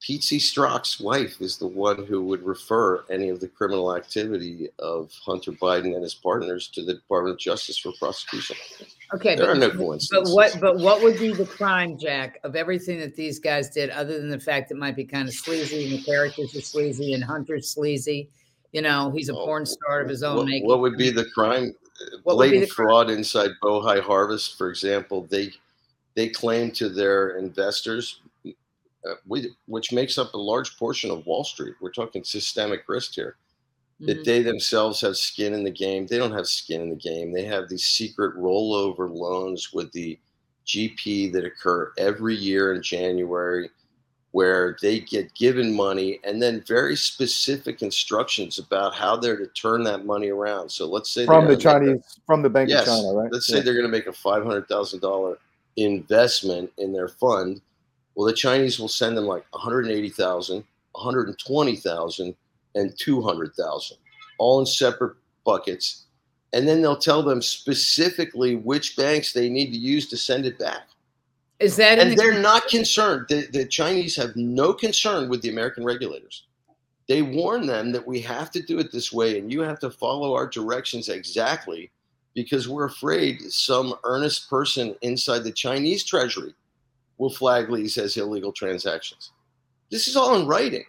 Pete 0.00 0.22
C. 0.22 0.36
Strzok's 0.36 1.00
wife 1.00 1.40
is 1.40 1.56
the 1.56 1.66
one 1.66 2.04
who 2.04 2.22
would 2.22 2.42
refer 2.42 3.04
any 3.10 3.30
of 3.30 3.40
the 3.40 3.48
criminal 3.48 3.96
activity 3.96 4.68
of 4.78 5.10
Hunter 5.24 5.52
Biden 5.52 5.94
and 5.94 6.02
his 6.02 6.14
partners 6.14 6.68
to 6.68 6.84
the 6.84 6.94
Department 6.94 7.34
of 7.34 7.38
Justice 7.40 7.78
for 7.78 7.92
prosecution. 7.98 8.56
Okay, 9.14 9.34
there 9.34 9.46
but, 9.46 9.56
are 9.56 9.58
no 9.58 9.70
coincidences. 9.70 10.10
But 10.12 10.34
what? 10.34 10.60
But 10.60 10.78
what 10.78 11.02
would 11.02 11.18
be 11.18 11.32
the 11.32 11.46
crime, 11.46 11.98
Jack, 11.98 12.38
of 12.44 12.56
everything 12.56 13.00
that 13.00 13.16
these 13.16 13.38
guys 13.38 13.70
did, 13.70 13.90
other 13.90 14.18
than 14.18 14.28
the 14.28 14.38
fact 14.38 14.70
it 14.70 14.76
might 14.76 14.96
be 14.96 15.04
kind 15.04 15.28
of 15.28 15.34
sleazy 15.34 15.84
and 15.84 15.98
the 15.98 16.04
characters 16.04 16.54
are 16.54 16.60
sleazy 16.60 17.14
and 17.14 17.24
Hunter's 17.24 17.70
sleazy? 17.70 18.28
You 18.72 18.82
know, 18.82 19.10
he's 19.10 19.30
a 19.30 19.34
oh, 19.34 19.46
porn 19.46 19.64
star 19.64 20.02
of 20.02 20.08
his 20.08 20.22
own 20.22 20.36
what, 20.36 20.46
making. 20.46 20.68
What 20.68 20.80
would 20.80 20.98
be 20.98 21.10
the 21.10 21.24
crime? 21.30 21.74
What 22.24 22.34
Blatant 22.34 22.62
the 22.62 22.66
fraud 22.66 23.06
crime? 23.06 23.18
inside 23.18 23.50
Bohai 23.62 24.02
Harvest, 24.02 24.58
for 24.58 24.68
example. 24.68 25.26
They 25.30 25.52
they 26.14 26.28
claim 26.28 26.70
to 26.72 26.88
their 26.88 27.38
investors 27.38 28.20
uh, 29.06 29.14
which 29.66 29.92
makes 29.92 30.18
up 30.18 30.34
a 30.34 30.38
large 30.38 30.76
portion 30.76 31.10
of 31.10 31.26
Wall 31.26 31.44
Street. 31.44 31.74
We're 31.80 31.92
talking 31.92 32.24
systemic 32.24 32.84
risk 32.88 33.14
here. 33.14 33.36
Mm-hmm. 34.00 34.06
That 34.06 34.24
they 34.24 34.42
themselves 34.42 35.00
have 35.00 35.16
skin 35.16 35.54
in 35.54 35.64
the 35.64 35.70
game. 35.70 36.06
They 36.06 36.18
don't 36.18 36.32
have 36.32 36.46
skin 36.46 36.82
in 36.82 36.90
the 36.90 36.96
game. 36.96 37.32
They 37.32 37.44
have 37.44 37.68
these 37.68 37.84
secret 37.84 38.36
rollover 38.36 39.10
loans 39.10 39.72
with 39.72 39.90
the 39.92 40.18
GP 40.66 41.32
that 41.32 41.44
occur 41.44 41.92
every 41.96 42.34
year 42.34 42.74
in 42.74 42.82
January, 42.82 43.70
where 44.32 44.76
they 44.82 45.00
get 45.00 45.34
given 45.34 45.74
money 45.74 46.20
and 46.24 46.42
then 46.42 46.62
very 46.66 46.94
specific 46.96 47.80
instructions 47.80 48.58
about 48.58 48.94
how 48.94 49.16
they're 49.16 49.38
to 49.38 49.46
turn 49.48 49.82
that 49.84 50.04
money 50.04 50.28
around. 50.28 50.68
So 50.68 50.86
let's 50.86 51.10
say 51.10 51.24
from 51.24 51.46
the 51.46 51.56
Chinese, 51.56 52.18
a, 52.18 52.20
from 52.26 52.42
the 52.42 52.50
Bank 52.50 52.68
yes, 52.68 52.82
of 52.82 52.86
China, 52.86 53.14
right? 53.14 53.32
Let's 53.32 53.46
say 53.46 53.62
they're 53.62 53.74
going 53.74 53.86
to 53.86 53.90
make 53.90 54.08
a 54.08 54.12
five 54.12 54.42
hundred 54.44 54.68
thousand 54.68 55.00
dollar 55.00 55.38
investment 55.76 56.70
in 56.76 56.92
their 56.92 57.08
fund 57.08 57.62
Well, 58.16 58.26
the 58.26 58.32
Chinese 58.32 58.80
will 58.80 58.88
send 58.88 59.16
them 59.16 59.26
like 59.26 59.44
180,000, 59.50 60.64
120,000, 60.92 62.34
and 62.74 62.98
200,000, 62.98 63.96
all 64.38 64.60
in 64.60 64.66
separate 64.66 65.16
buckets. 65.44 66.06
And 66.52 66.66
then 66.66 66.80
they'll 66.80 66.96
tell 66.96 67.22
them 67.22 67.42
specifically 67.42 68.56
which 68.56 68.96
banks 68.96 69.32
they 69.32 69.50
need 69.50 69.70
to 69.72 69.78
use 69.78 70.08
to 70.08 70.16
send 70.16 70.46
it 70.46 70.58
back. 70.58 70.88
Is 71.60 71.76
that 71.76 71.98
and 71.98 72.12
the- 72.12 72.16
they're 72.16 72.40
not 72.40 72.68
concerned. 72.68 73.26
The, 73.28 73.46
the 73.52 73.66
Chinese 73.66 74.16
have 74.16 74.34
no 74.34 74.72
concern 74.72 75.28
with 75.28 75.42
the 75.42 75.50
American 75.50 75.84
regulators. 75.84 76.44
They 77.08 77.22
warn 77.22 77.66
them 77.66 77.92
that 77.92 78.06
we 78.06 78.20
have 78.20 78.50
to 78.52 78.62
do 78.62 78.78
it 78.78 78.90
this 78.92 79.12
way 79.12 79.38
and 79.38 79.52
you 79.52 79.60
have 79.60 79.78
to 79.80 79.90
follow 79.90 80.34
our 80.34 80.46
directions 80.46 81.08
exactly 81.08 81.90
because 82.34 82.68
we're 82.68 82.86
afraid 82.86 83.40
some 83.52 83.94
earnest 84.04 84.50
person 84.50 84.96
inside 85.02 85.44
the 85.44 85.52
Chinese 85.52 86.02
treasury 86.04 86.52
will 87.18 87.30
flag 87.30 87.72
these 87.72 87.98
as 87.98 88.16
illegal 88.16 88.52
transactions. 88.52 89.32
This 89.90 90.08
is 90.08 90.16
all 90.16 90.36
in 90.36 90.46
writing. 90.46 90.84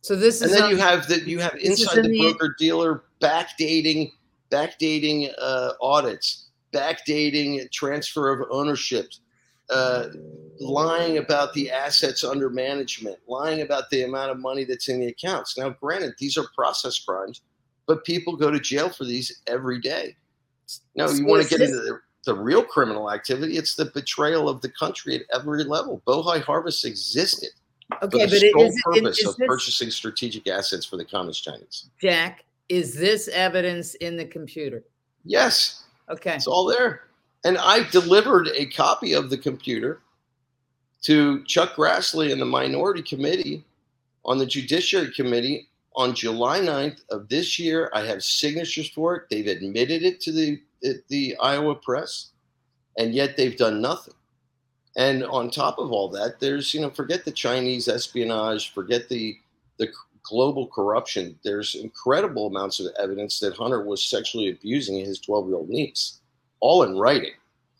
So 0.00 0.16
this 0.16 0.42
is, 0.42 0.52
and 0.52 0.60
then 0.60 0.70
you 0.70 0.76
have 0.78 1.06
that 1.08 1.26
you 1.28 1.38
have 1.38 1.54
inside 1.54 2.02
the 2.02 2.18
broker 2.18 2.56
dealer 2.58 3.04
backdating, 3.20 4.10
backdating 4.50 5.32
uh, 5.40 5.72
audits, 5.80 6.48
backdating 6.72 7.70
transfer 7.70 8.32
of 8.32 8.48
ownership, 8.50 9.12
uh, 9.70 10.08
lying 10.58 11.18
about 11.18 11.54
the 11.54 11.70
assets 11.70 12.24
under 12.24 12.50
management, 12.50 13.18
lying 13.28 13.60
about 13.60 13.90
the 13.90 14.02
amount 14.02 14.32
of 14.32 14.40
money 14.40 14.64
that's 14.64 14.88
in 14.88 14.98
the 14.98 15.06
accounts. 15.06 15.56
Now, 15.56 15.70
granted, 15.70 16.14
these 16.18 16.36
are 16.36 16.46
process 16.54 16.98
crimes, 16.98 17.42
but 17.86 18.04
people 18.04 18.36
go 18.36 18.50
to 18.50 18.58
jail 18.58 18.90
for 18.90 19.04
these 19.04 19.42
every 19.46 19.80
day. 19.80 20.16
No, 20.96 21.08
you 21.10 21.26
want 21.26 21.44
to 21.44 21.48
get 21.48 21.60
into 21.60 21.76
the, 21.76 22.00
the, 22.24 22.34
real 22.34 22.62
criminal 22.62 23.10
activity. 23.10 23.56
It's 23.56 23.74
the 23.74 23.86
betrayal 23.86 24.48
of 24.48 24.60
the 24.60 24.68
country 24.68 25.16
at 25.16 25.22
every 25.34 25.64
level. 25.64 26.02
Bohai 26.06 26.42
Harvest 26.42 26.84
existed 26.84 27.50
okay, 28.02 28.24
for 28.24 28.30
the 28.30 28.50
sole 28.52 28.62
is, 28.66 28.82
purpose 28.84 29.18
is 29.18 29.28
of 29.28 29.36
this, 29.36 29.48
purchasing 29.48 29.90
strategic 29.90 30.46
assets 30.46 30.86
for 30.86 30.96
the 30.96 31.04
Communist 31.04 31.44
Chinese. 31.44 31.90
Jack, 32.00 32.44
is 32.68 32.94
this 32.94 33.28
evidence 33.28 33.94
in 33.96 34.16
the 34.16 34.24
computer? 34.24 34.84
Yes. 35.24 35.84
Okay. 36.08 36.34
It's 36.34 36.46
all 36.46 36.66
there. 36.66 37.02
And 37.44 37.58
I 37.58 37.88
delivered 37.90 38.48
a 38.54 38.66
copy 38.66 39.14
of 39.14 39.30
the 39.30 39.38
computer 39.38 40.00
to 41.02 41.44
Chuck 41.44 41.74
Grassley 41.74 42.32
and 42.32 42.40
the 42.40 42.46
Minority 42.46 43.02
Committee 43.02 43.64
on 44.24 44.38
the 44.38 44.46
Judiciary 44.46 45.12
Committee 45.12 45.68
on 45.96 46.14
July 46.14 46.60
9th 46.60 47.00
of 47.10 47.28
this 47.28 47.58
year. 47.58 47.90
I 47.92 48.02
have 48.06 48.22
signatures 48.22 48.88
for 48.90 49.16
it. 49.16 49.24
They've 49.28 49.46
admitted 49.46 50.04
it 50.04 50.20
to 50.22 50.32
the, 50.32 50.60
the 51.08 51.36
Iowa 51.40 51.74
press, 51.74 52.30
and 52.98 53.14
yet 53.14 53.36
they've 53.36 53.56
done 53.56 53.80
nothing. 53.80 54.14
And 54.96 55.24
on 55.24 55.50
top 55.50 55.78
of 55.78 55.90
all 55.90 56.08
that, 56.10 56.38
there's, 56.38 56.74
you 56.74 56.80
know, 56.80 56.90
forget 56.90 57.24
the 57.24 57.32
Chinese 57.32 57.88
espionage, 57.88 58.74
forget 58.74 59.08
the, 59.08 59.36
the 59.78 59.88
global 60.22 60.66
corruption. 60.66 61.38
There's 61.44 61.74
incredible 61.74 62.48
amounts 62.48 62.78
of 62.78 62.92
evidence 62.98 63.40
that 63.40 63.56
Hunter 63.56 63.82
was 63.82 64.04
sexually 64.04 64.50
abusing 64.50 64.98
his 64.98 65.18
12 65.20 65.48
year 65.48 65.56
old 65.56 65.68
niece 65.70 66.20
all 66.60 66.84
in 66.84 66.96
writing. 66.96 67.32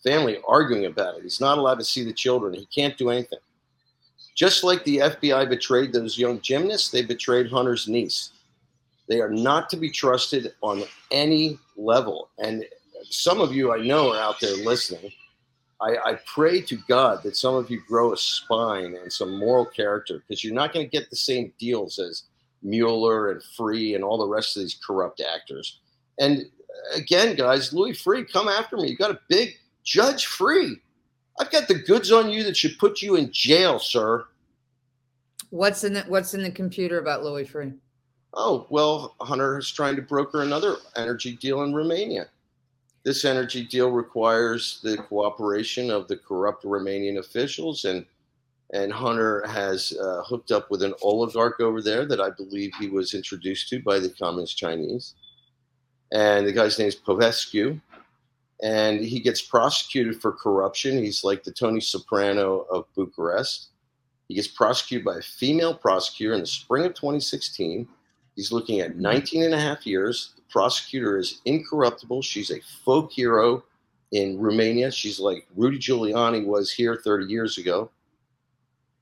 Family 0.05 0.39
arguing 0.47 0.87
about 0.87 1.17
it. 1.17 1.23
He's 1.23 1.41
not 1.41 1.59
allowed 1.59 1.79
to 1.79 1.85
see 1.85 2.05
the 2.05 2.13
children. 2.13 2.53
He 2.53 2.67
can't 2.67 2.99
do 2.99 3.11
anything. 3.11 3.39
Just 4.35 4.65
like 4.65 4.83
the 4.85 4.99
FBI 4.99 5.49
betrayed 5.49 5.93
those 5.93 6.19
young 6.19 6.41
gymnasts, 6.41 6.91
they 6.91 7.03
betrayed 7.03 7.51
Hunter's 7.51 7.87
niece. 7.87 8.31
They 9.09 9.21
are 9.21 9.31
not 9.31 9.71
to 9.71 9.77
be 9.77 9.91
trusted 9.91 10.55
on 10.63 10.85
any 11.11 11.59
level. 11.77 12.31
And 12.39 12.65
some 13.13 13.41
of 13.41 13.53
you 13.53 13.73
I 13.73 13.79
know 13.79 14.13
are 14.13 14.19
out 14.19 14.41
there 14.41 14.57
listening. 14.57 15.13
I, 15.81 15.97
I 16.05 16.19
pray 16.27 16.61
to 16.63 16.79
God 16.89 17.23
that 17.25 17.37
some 17.37 17.55
of 17.55 17.71
you 17.71 17.83
grow 17.87 18.13
a 18.13 18.17
spine 18.17 18.97
and 19.01 19.13
some 19.13 19.39
moral 19.39 19.67
character 19.67 20.19
because 20.21 20.45
you're 20.45 20.55
not 20.55 20.73
going 20.73 20.87
to 20.87 20.91
get 20.91 21.11
the 21.11 21.17
same 21.17 21.53
deals 21.59 21.99
as 21.99 22.25
Mueller 22.63 23.33
and 23.33 23.43
Freeh 23.43 23.95
and 23.95 24.05
all 24.05 24.19
the 24.19 24.27
rest 24.27 24.57
of 24.57 24.63
these 24.63 24.79
corrupt 24.87 25.21
actors. 25.21 25.81
And 26.19 26.39
uh, 26.41 26.97
again, 26.97 27.35
guys, 27.35 27.73
Louis 27.73 27.93
Freeh, 27.93 28.31
come 28.31 28.49
after 28.49 28.77
me. 28.77 28.89
You 28.89 28.97
got 28.97 29.11
a 29.11 29.21
big 29.29 29.57
judge 29.83 30.27
free. 30.27 30.77
I've 31.41 31.51
got 31.51 31.67
the 31.67 31.75
goods 31.75 32.13
on 32.13 32.31
you 32.31 32.45
that 32.45 32.57
should 32.57 32.79
put 32.79 33.03
you 33.03 33.17
in 33.17 33.33
jail, 33.33 33.79
sir. 33.79 34.25
What's 35.51 35.85
in 35.85 35.95
the 35.95 36.03
What's 36.03 36.35
in 36.35 36.43
the 36.43 36.51
computer 36.51 36.99
about 36.99 37.25
Louis 37.25 37.45
Freeh? 37.45 37.77
Oh 38.33 38.67
well, 38.71 39.17
Hunter 39.21 39.59
is 39.59 39.71
trying 39.71 39.97
to 39.97 40.03
broker 40.03 40.43
another 40.43 40.77
energy 40.97 41.37
deal 41.37 41.63
in 41.65 41.75
Romania. 41.75 42.29
This 43.05 43.25
energy 43.25 43.65
deal 43.65 43.91
requires 43.91 44.81
the 44.83 44.97
cooperation 44.97 45.91
of 45.91 46.07
the 46.09 46.17
corrupt 46.17 46.65
Romanian 46.65 47.19
officials, 47.19 47.85
and 47.85 48.07
and 48.75 48.91
Hunter 48.91 49.47
has 49.47 49.93
uh, 50.01 50.23
hooked 50.23 50.51
up 50.51 50.71
with 50.71 50.83
an 50.83 50.95
oligarch 51.03 51.61
over 51.61 51.83
there 51.83 52.07
that 52.07 52.23
I 52.23 52.31
believe 52.31 52.73
he 52.79 52.89
was 52.89 53.13
introduced 53.13 53.69
to 53.69 53.83
by 53.83 53.99
the 53.99 54.09
Communist 54.09 54.57
Chinese 54.57 55.15
and 56.13 56.47
the 56.47 56.53
guy's 56.53 56.79
name 56.79 56.89
is 56.89 56.95
Popescu, 56.95 57.81
and 58.63 59.01
he 59.01 59.19
gets 59.19 59.41
prosecuted 59.41 60.21
for 60.21 60.31
corruption. 60.31 61.03
He's 61.03 61.25
like 61.25 61.43
the 61.43 61.53
Tony 61.53 61.81
Soprano 61.81 62.67
of 62.71 62.85
Bucharest. 62.95 63.71
He 64.29 64.35
gets 64.35 64.47
prosecuted 64.47 65.05
by 65.05 65.17
a 65.17 65.23
female 65.23 65.75
prosecutor 65.75 66.35
in 66.35 66.41
the 66.41 66.47
spring 66.47 66.85
of 66.85 66.95
2016. 66.95 67.89
He's 68.37 68.53
looking 68.53 68.81
at 68.81 68.97
19 68.97 69.43
and 69.43 69.55
a 69.55 69.61
half 69.61 69.87
years. 69.87 70.35
Prosecutor 70.53 71.19
is 71.19 71.41
incorruptible. 71.47 72.23
She's 72.23 72.51
a 72.51 72.61
folk 72.85 73.11
hero 73.11 73.65
in 74.13 74.39
Romania. 74.39 74.93
She's 74.93 75.19
like 75.19 75.47
Rudy 75.57 75.79
Giuliani 75.79 76.45
was 76.45 76.71
here 76.71 77.01
30 77.03 77.27
years 77.27 77.59
ago. 77.59 77.91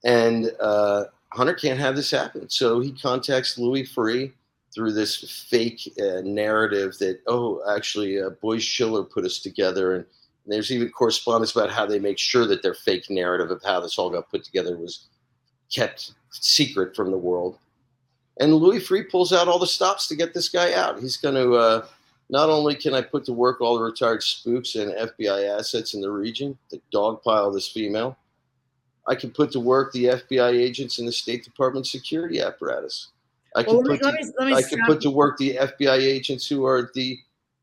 And 0.05 0.53
uh, 0.61 1.05
Hunter 1.33 1.55
can't 1.55 1.79
have 1.79 1.97
this 1.97 2.11
happen. 2.11 2.49
So 2.49 2.81
he 2.81 2.93
contacts 2.93 3.59
Louis 3.59 3.85
Freeh 3.85 4.33
through 4.73 4.93
this 4.93 5.47
fake 5.51 5.93
uh, 6.01 6.21
narrative 6.23 6.97
that 6.99 7.21
oh 7.27 7.61
actually 7.77 8.23
uh, 8.23 8.31
Boies 8.41 8.63
Schiller 8.63 9.03
put 9.03 9.25
us 9.25 9.41
together 9.41 9.97
and 9.97 10.05
there's 10.47 10.71
even 10.73 10.91
correspondence 10.91 11.53
about 11.53 11.71
how 11.71 11.87
they 11.87 11.99
make 11.99 12.19
sure 12.19 12.47
that 12.47 12.63
their 12.63 12.75
fake 12.75 13.11
narrative 13.11 13.51
of 13.51 13.63
how 13.63 13.81
this 13.81 13.99
all 13.99 14.11
got 14.11 14.31
put 14.31 14.45
together 14.45 14.77
was 14.77 15.09
kept 15.73 16.13
secret 16.31 16.97
from 16.97 17.11
the 17.11 17.19
world. 17.19 17.59
And 18.41 18.55
Louis 18.55 18.81
Freeh 18.81 19.09
pulls 19.09 19.33
out 19.33 19.49
all 19.49 19.59
the 19.59 19.67
stops 19.67 20.09
to 20.09 20.17
get 20.17 20.33
this 20.33 20.49
guy 20.49 20.73
out. 20.73 20.99
He's 20.99 21.19
going 21.19 21.35
to 21.35 21.55
uh, 21.55 21.87
not 22.31 22.49
only 22.49 22.75
can 22.75 22.95
I 22.95 23.03
put 23.03 23.25
to 23.27 23.35
work 23.35 23.61
all 23.61 23.77
the 23.77 23.85
retired 23.85 24.23
spooks 24.23 24.77
and 24.77 24.93
FBI 24.93 25.59
assets 25.59 25.93
in 25.95 26.01
the 26.01 26.11
region 26.11 26.57
to 26.71 26.81
dogpile 26.93 27.53
this 27.53 27.69
female, 27.69 28.17
I 29.07 29.15
can 29.15 29.31
put 29.31 29.53
to 29.53 29.61
work 29.61 29.93
the 29.93 30.05
FBI 30.07 30.53
agents 30.53 30.99
in 30.99 31.07
the 31.07 31.13
State 31.13 31.45
Department 31.45 31.87
security 31.87 32.41
apparatus. 32.41 33.09
I 33.57 33.63
can, 33.63 33.75
well, 33.75 33.83
put, 33.83 33.93
me, 33.93 33.99
to, 33.99 34.45
me, 34.45 34.55
I 34.55 34.63
can 34.63 34.81
put 34.87 35.01
to 35.03 35.11
work 35.11 35.37
the 35.37 35.57
FBI 35.57 35.99
agents 35.99 36.47
who 36.47 36.65
are 36.65 36.91
the 36.95 37.19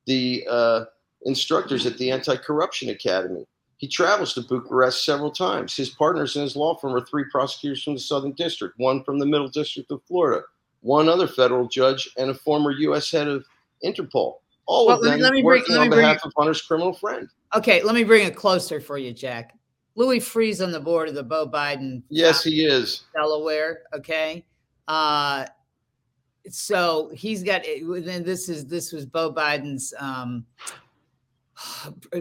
the 0.06 0.46
uh, 0.50 0.86
instructors 1.24 1.86
at 1.86 1.98
the 1.98 2.12
Anti-Corruption 2.12 2.90
Academy. 2.90 3.46
He 3.78 3.88
travels 3.88 4.34
to 4.34 4.42
Bucharest 4.42 5.06
several 5.06 5.32
times. 5.32 5.76
His 5.76 5.90
partners 5.90 6.36
in 6.36 6.44
his 6.44 6.56
law 6.56 6.76
firm 6.76 6.96
are 6.96 7.06
three 7.06 7.26
prosecutors 7.30 7.84
from 7.84 7.94
the 7.94 8.00
Southern 8.00 8.32
District, 8.34 8.74
one 8.78 9.04
from 9.04 9.20
the 9.20 9.26
Middle 9.26 9.50
District 9.50 9.92
of 9.92 10.02
Florida, 10.04 10.44
one 10.88 11.10
other 11.10 11.28
federal 11.28 11.68
judge, 11.68 12.10
and 12.18 12.30
a 12.30 12.34
former 12.34 12.72
U.S. 12.72 13.12
head 13.12 13.28
of 13.28 13.46
Interpol. 13.84 14.36
All 14.66 14.88
well, 14.88 14.98
of 14.98 15.04
them 15.04 15.20
let 15.20 15.34
me, 15.34 15.44
working 15.44 15.76
bring, 15.76 15.82
on 15.82 15.90
behalf 15.90 16.24
of 16.24 16.32
Hunter's 16.38 16.62
criminal 16.62 16.94
friend. 16.94 17.30
Okay, 17.56 17.84
let 17.84 17.94
me 17.94 18.06
bring 18.06 18.26
it 18.26 18.36
closer 18.36 18.80
for 18.80 18.98
you, 18.98 19.14
Jack. 19.14 19.54
Louis 19.96 20.20
Freeh's 20.20 20.62
on 20.62 20.72
the 20.72 20.80
board 20.80 21.10
of 21.10 21.16
the 21.16 21.24
Beau 21.24 21.48
Biden. 21.48 22.04
Yes, 22.10 22.44
he 22.44 22.66
is. 22.66 23.04
Delaware. 23.14 23.82
Okay. 23.94 24.46
Uh, 24.88 25.46
so 26.50 27.12
he's 27.14 27.44
got 27.44 27.66
and 27.66 28.24
this 28.24 28.48
is 28.48 28.66
this 28.66 28.94
was 28.94 29.06
Beau 29.06 29.34
Biden's 29.34 29.94
um, 30.00 30.46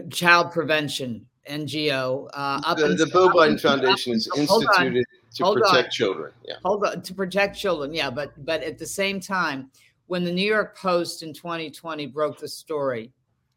child 0.09 0.51
prevention 0.51 1.25
NGO. 1.49 2.27
Uh, 2.33 2.75
the, 2.75 2.95
the 2.95 3.07
Beau 3.07 3.29
Biden 3.29 3.61
Foundation 3.61 4.13
is 4.13 4.29
instituted 4.35 5.05
to 5.37 5.43
hold 5.43 5.57
protect 5.57 5.85
on. 5.85 5.91
children. 5.91 6.31
Yeah, 6.45 6.55
hold 6.63 6.85
on 6.85 7.01
to 7.01 7.13
protect 7.13 7.57
children. 7.57 7.93
Yeah, 7.93 8.09
but 8.09 8.33
but 8.45 8.63
at 8.63 8.77
the 8.77 8.85
same 8.85 9.19
time, 9.19 9.71
when 10.07 10.23
the 10.23 10.31
New 10.31 10.45
York 10.45 10.77
Post 10.77 11.23
in 11.23 11.33
2020 11.33 12.07
broke 12.07 12.39
the 12.39 12.47
story, 12.47 13.11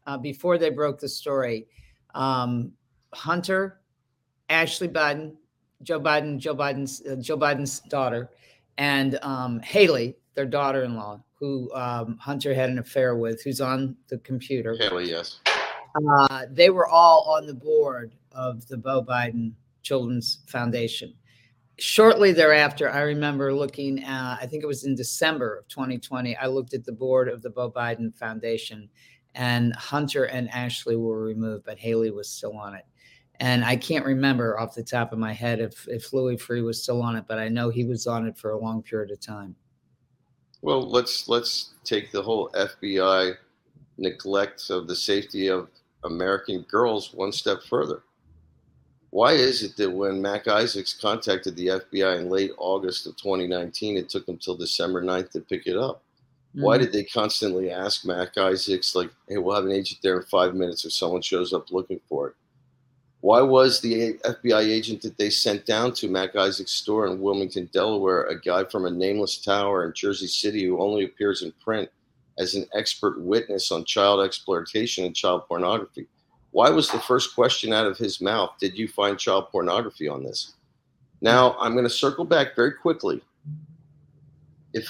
uh, 0.07 0.17
before 0.17 0.57
they 0.57 0.69
broke 0.69 0.99
the 0.99 1.09
story, 1.09 1.67
um, 2.15 2.71
Hunter, 3.13 3.81
Ashley 4.49 4.87
Biden, 4.87 5.35
Joe 5.83 5.99
Biden, 5.99 6.37
Joe 6.37 6.55
Biden's 6.55 7.01
uh, 7.05 7.15
Joe 7.15 7.37
Biden's 7.37 7.79
daughter, 7.81 8.29
and 8.77 9.19
um, 9.21 9.59
Haley 9.59 10.15
their 10.33 10.45
daughter-in-law, 10.45 11.21
who 11.33 11.71
um, 11.73 12.17
Hunter 12.17 12.53
had 12.53 12.69
an 12.69 12.79
affair 12.79 13.15
with, 13.15 13.43
who's 13.43 13.61
on 13.61 13.95
the 14.07 14.17
computer. 14.19 14.77
Haley, 14.79 15.09
yes. 15.09 15.39
Uh, 16.09 16.45
they 16.49 16.69
were 16.69 16.87
all 16.87 17.23
on 17.27 17.45
the 17.45 17.53
board 17.53 18.15
of 18.31 18.65
the 18.67 18.77
Beau 18.77 19.03
Biden 19.03 19.51
Children's 19.81 20.39
Foundation. 20.47 21.13
Shortly 21.81 22.31
thereafter, 22.31 22.91
I 22.91 23.01
remember 23.01 23.51
looking. 23.51 24.03
I 24.05 24.45
think 24.45 24.61
it 24.61 24.67
was 24.67 24.83
in 24.83 24.93
December 24.93 25.57
of 25.57 25.67
2020. 25.67 26.37
I 26.37 26.45
looked 26.45 26.75
at 26.75 26.85
the 26.85 26.91
board 26.91 27.27
of 27.27 27.41
the 27.41 27.49
Beau 27.49 27.71
Biden 27.71 28.15
Foundation, 28.15 28.87
and 29.33 29.73
Hunter 29.73 30.25
and 30.25 30.47
Ashley 30.51 30.95
were 30.95 31.23
removed, 31.23 31.65
but 31.65 31.79
Haley 31.79 32.11
was 32.11 32.29
still 32.29 32.55
on 32.55 32.75
it. 32.75 32.85
And 33.39 33.65
I 33.65 33.75
can't 33.77 34.05
remember 34.05 34.59
off 34.59 34.75
the 34.75 34.83
top 34.83 35.11
of 35.11 35.17
my 35.17 35.33
head 35.33 35.59
if, 35.59 35.87
if 35.87 36.13
Louis 36.13 36.37
Freeh 36.37 36.63
was 36.63 36.83
still 36.83 37.01
on 37.01 37.15
it, 37.15 37.25
but 37.27 37.39
I 37.39 37.47
know 37.47 37.71
he 37.71 37.83
was 37.83 38.05
on 38.05 38.27
it 38.27 38.37
for 38.37 38.51
a 38.51 38.59
long 38.59 38.83
period 38.83 39.09
of 39.09 39.19
time. 39.19 39.55
Well, 40.61 40.87
let's 40.87 41.27
let's 41.27 41.71
take 41.83 42.11
the 42.11 42.21
whole 42.21 42.51
FBI 42.51 43.33
neglect 43.97 44.69
of 44.69 44.87
the 44.87 44.95
safety 44.95 45.47
of 45.47 45.67
American 46.03 46.61
girls 46.69 47.11
one 47.11 47.31
step 47.31 47.63
further. 47.67 48.03
Why 49.11 49.33
is 49.33 49.61
it 49.61 49.75
that 49.75 49.91
when 49.91 50.21
Mac 50.21 50.47
Isaacs 50.47 50.93
contacted 50.93 51.55
the 51.55 51.67
FBI 51.67 52.19
in 52.19 52.29
late 52.29 52.51
August 52.57 53.05
of 53.07 53.17
2019, 53.17 53.97
it 53.97 54.07
took 54.07 54.25
them 54.25 54.37
till 54.37 54.55
December 54.55 55.03
9th 55.03 55.31
to 55.31 55.41
pick 55.41 55.67
it 55.67 55.77
up? 55.77 56.01
Mm-hmm. 56.55 56.63
Why 56.63 56.77
did 56.77 56.93
they 56.93 57.03
constantly 57.03 57.71
ask 57.71 58.05
Mac 58.05 58.37
Isaacs, 58.37 58.95
like, 58.95 59.09
hey, 59.27 59.37
we'll 59.37 59.55
have 59.55 59.65
an 59.65 59.73
agent 59.73 59.99
there 60.01 60.17
in 60.17 60.25
five 60.25 60.55
minutes 60.55 60.85
if 60.85 60.93
someone 60.93 61.21
shows 61.21 61.51
up 61.51 61.71
looking 61.71 61.99
for 62.07 62.29
it? 62.29 62.35
Why 63.19 63.41
was 63.41 63.81
the 63.81 64.13
FBI 64.13 64.61
agent 64.61 65.01
that 65.01 65.17
they 65.17 65.29
sent 65.29 65.65
down 65.65 65.93
to 65.95 66.09
Mac 66.09 66.37
Isaac's 66.37 66.71
store 66.71 67.05
in 67.05 67.21
Wilmington, 67.21 67.69
Delaware, 67.73 68.23
a 68.23 68.39
guy 68.39 68.63
from 68.63 68.85
a 68.85 68.91
nameless 68.91 69.37
tower 69.37 69.85
in 69.85 69.93
Jersey 69.93 70.27
City 70.27 70.65
who 70.65 70.81
only 70.81 71.03
appears 71.03 71.41
in 71.41 71.51
print 71.63 71.89
as 72.39 72.55
an 72.55 72.65
expert 72.73 73.21
witness 73.21 73.71
on 73.71 73.83
child 73.83 74.25
exploitation 74.25 75.05
and 75.05 75.15
child 75.15 75.43
pornography? 75.49 76.07
Why 76.51 76.69
was 76.69 76.89
the 76.89 76.99
first 76.99 77.33
question 77.33 77.73
out 77.73 77.87
of 77.87 77.97
his 77.97 78.21
mouth, 78.21 78.51
Did 78.59 78.77
you 78.77 78.87
find 78.87 79.17
child 79.17 79.49
pornography 79.51 80.07
on 80.07 80.23
this? 80.23 80.53
Now, 81.21 81.55
I'm 81.59 81.73
going 81.73 81.85
to 81.85 81.89
circle 81.89 82.25
back 82.25 82.55
very 82.55 82.73
quickly. 82.73 83.21
If 84.73 84.89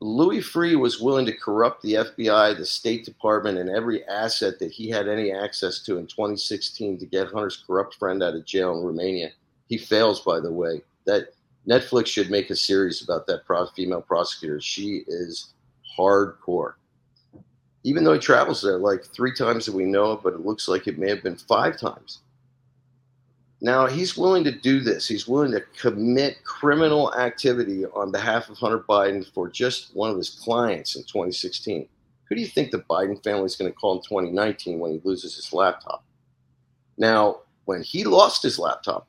Louis 0.00 0.40
Freeh 0.40 0.78
was 0.78 1.00
willing 1.00 1.26
to 1.26 1.36
corrupt 1.36 1.82
the 1.82 1.94
FBI, 1.94 2.56
the 2.56 2.66
State 2.66 3.04
Department, 3.04 3.58
and 3.58 3.70
every 3.70 4.04
asset 4.06 4.58
that 4.58 4.72
he 4.72 4.88
had 4.88 5.08
any 5.08 5.32
access 5.32 5.80
to 5.84 5.98
in 5.98 6.06
2016 6.06 6.98
to 6.98 7.06
get 7.06 7.28
Hunter's 7.28 7.62
corrupt 7.66 7.94
friend 7.94 8.22
out 8.22 8.34
of 8.34 8.44
jail 8.44 8.78
in 8.78 8.84
Romania. 8.84 9.30
He 9.68 9.78
fails, 9.78 10.20
by 10.20 10.40
the 10.40 10.52
way. 10.52 10.82
That 11.06 11.34
Netflix 11.68 12.06
should 12.06 12.30
make 12.30 12.50
a 12.50 12.56
series 12.56 13.02
about 13.02 13.26
that 13.26 13.44
pro- 13.44 13.66
female 13.66 14.00
prosecutor. 14.00 14.60
She 14.60 15.04
is 15.06 15.52
hardcore. 15.98 16.74
Even 17.82 18.04
though 18.04 18.12
he 18.12 18.18
travels 18.18 18.62
there 18.62 18.78
like 18.78 19.04
three 19.04 19.34
times 19.34 19.66
that 19.66 19.74
we 19.74 19.84
know 19.84 20.06
of, 20.06 20.22
but 20.22 20.34
it 20.34 20.44
looks 20.44 20.68
like 20.68 20.86
it 20.86 20.98
may 20.98 21.08
have 21.08 21.22
been 21.22 21.36
five 21.36 21.78
times. 21.78 22.20
Now 23.62 23.86
he's 23.86 24.16
willing 24.16 24.44
to 24.44 24.52
do 24.52 24.80
this. 24.80 25.06
He's 25.06 25.28
willing 25.28 25.52
to 25.52 25.60
commit 25.78 26.44
criminal 26.44 27.14
activity 27.14 27.84
on 27.86 28.10
behalf 28.10 28.48
of 28.48 28.56
Hunter 28.56 28.84
Biden 28.88 29.26
for 29.32 29.48
just 29.48 29.94
one 29.94 30.10
of 30.10 30.16
his 30.16 30.30
clients 30.30 30.96
in 30.96 31.02
2016. 31.02 31.86
Who 32.24 32.34
do 32.34 32.40
you 32.40 32.46
think 32.46 32.70
the 32.70 32.78
Biden 32.78 33.22
family 33.22 33.44
is 33.44 33.56
going 33.56 33.70
to 33.70 33.76
call 33.76 33.96
in 33.96 34.02
2019 34.02 34.78
when 34.78 34.92
he 34.92 35.00
loses 35.04 35.36
his 35.36 35.52
laptop? 35.52 36.04
Now, 36.96 37.40
when 37.64 37.82
he 37.82 38.04
lost 38.04 38.42
his 38.42 38.58
laptop, 38.58 39.06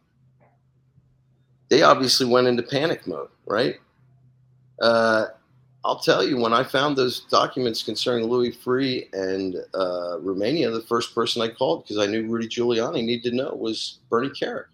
they 1.69 1.83
obviously 1.83 2.25
went 2.25 2.47
into 2.47 2.63
panic 2.63 3.07
mode, 3.07 3.29
right? 3.45 3.75
Uh, 4.81 5.27
I'll 5.83 5.99
tell 5.99 6.23
you, 6.23 6.37
when 6.37 6.53
I 6.53 6.63
found 6.63 6.95
those 6.95 7.21
documents 7.21 7.81
concerning 7.81 8.27
Louis 8.27 8.51
Freeh 8.51 9.11
and 9.13 9.55
uh, 9.73 10.19
Romania, 10.19 10.69
the 10.69 10.81
first 10.83 11.15
person 11.15 11.41
I 11.41 11.47
called 11.47 11.83
because 11.83 11.97
I 11.97 12.05
knew 12.05 12.27
Rudy 12.27 12.47
Giuliani 12.47 13.03
needed 13.03 13.31
to 13.31 13.35
know 13.35 13.55
was 13.55 13.97
Bernie 14.09 14.29
Kerik. 14.29 14.65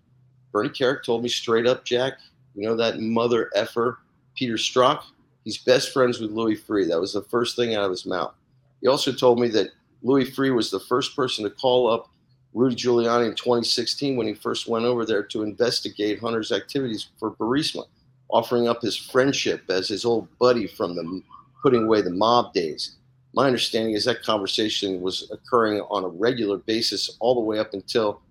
Bernie 0.51 0.69
Kerik 0.69 1.03
told 1.03 1.23
me 1.23 1.29
straight 1.29 1.65
up, 1.65 1.85
Jack, 1.85 2.15
you 2.55 2.63
know 2.63 2.75
that 2.75 2.99
mother 2.99 3.49
effer, 3.55 3.99
Peter 4.35 4.55
Strzok? 4.55 5.03
He's 5.45 5.57
best 5.57 5.93
friends 5.93 6.19
with 6.19 6.31
Louis 6.31 6.57
Freeh. 6.57 6.89
That 6.89 6.99
was 6.99 7.13
the 7.13 7.21
first 7.21 7.55
thing 7.55 7.73
out 7.73 7.85
of 7.85 7.91
his 7.91 8.05
mouth. 8.05 8.33
He 8.81 8.87
also 8.87 9.13
told 9.13 9.39
me 9.39 9.47
that 9.49 9.69
Louis 10.03 10.25
Freeh 10.25 10.53
was 10.53 10.71
the 10.71 10.79
first 10.79 11.15
person 11.15 11.45
to 11.45 11.49
call 11.49 11.89
up 11.89 12.09
Rudy 12.53 12.75
Giuliani 12.75 13.29
in 13.29 13.35
2016 13.35 14.17
when 14.17 14.27
he 14.27 14.33
first 14.33 14.67
went 14.67 14.83
over 14.83 15.05
there 15.05 15.23
to 15.23 15.43
investigate 15.43 16.19
Hunter's 16.19 16.51
activities 16.51 17.07
for 17.17 17.31
Burisma 17.31 17.85
offering 18.29 18.67
up 18.67 18.81
his 18.81 18.95
friendship 18.95 19.63
as 19.69 19.87
his 19.87 20.05
old 20.05 20.27
buddy 20.39 20.67
from 20.67 20.95
the 20.95 21.21
putting 21.61 21.83
away 21.83 22.01
the 22.01 22.09
mob 22.09 22.53
days. 22.53 22.95
My 23.33 23.45
understanding 23.45 23.93
is 23.93 24.05
that 24.05 24.23
conversation 24.23 25.01
was 25.01 25.29
occurring 25.31 25.81
on 25.89 26.03
a 26.03 26.07
regular 26.07 26.57
basis 26.57 27.17
all 27.19 27.35
the 27.35 27.41
way 27.41 27.59
up 27.59 27.73
until 27.73 28.21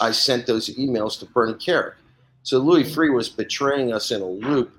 I 0.00 0.12
sent 0.12 0.46
those 0.46 0.70
emails 0.76 1.18
to 1.18 1.26
Bernie 1.26 1.54
Kerik. 1.54 1.94
So 2.42 2.58
Louis 2.58 2.84
mm-hmm. 2.84 3.00
Freeh 3.00 3.14
was 3.14 3.28
betraying 3.28 3.92
us 3.92 4.10
in 4.10 4.20
a 4.20 4.26
loop 4.26 4.72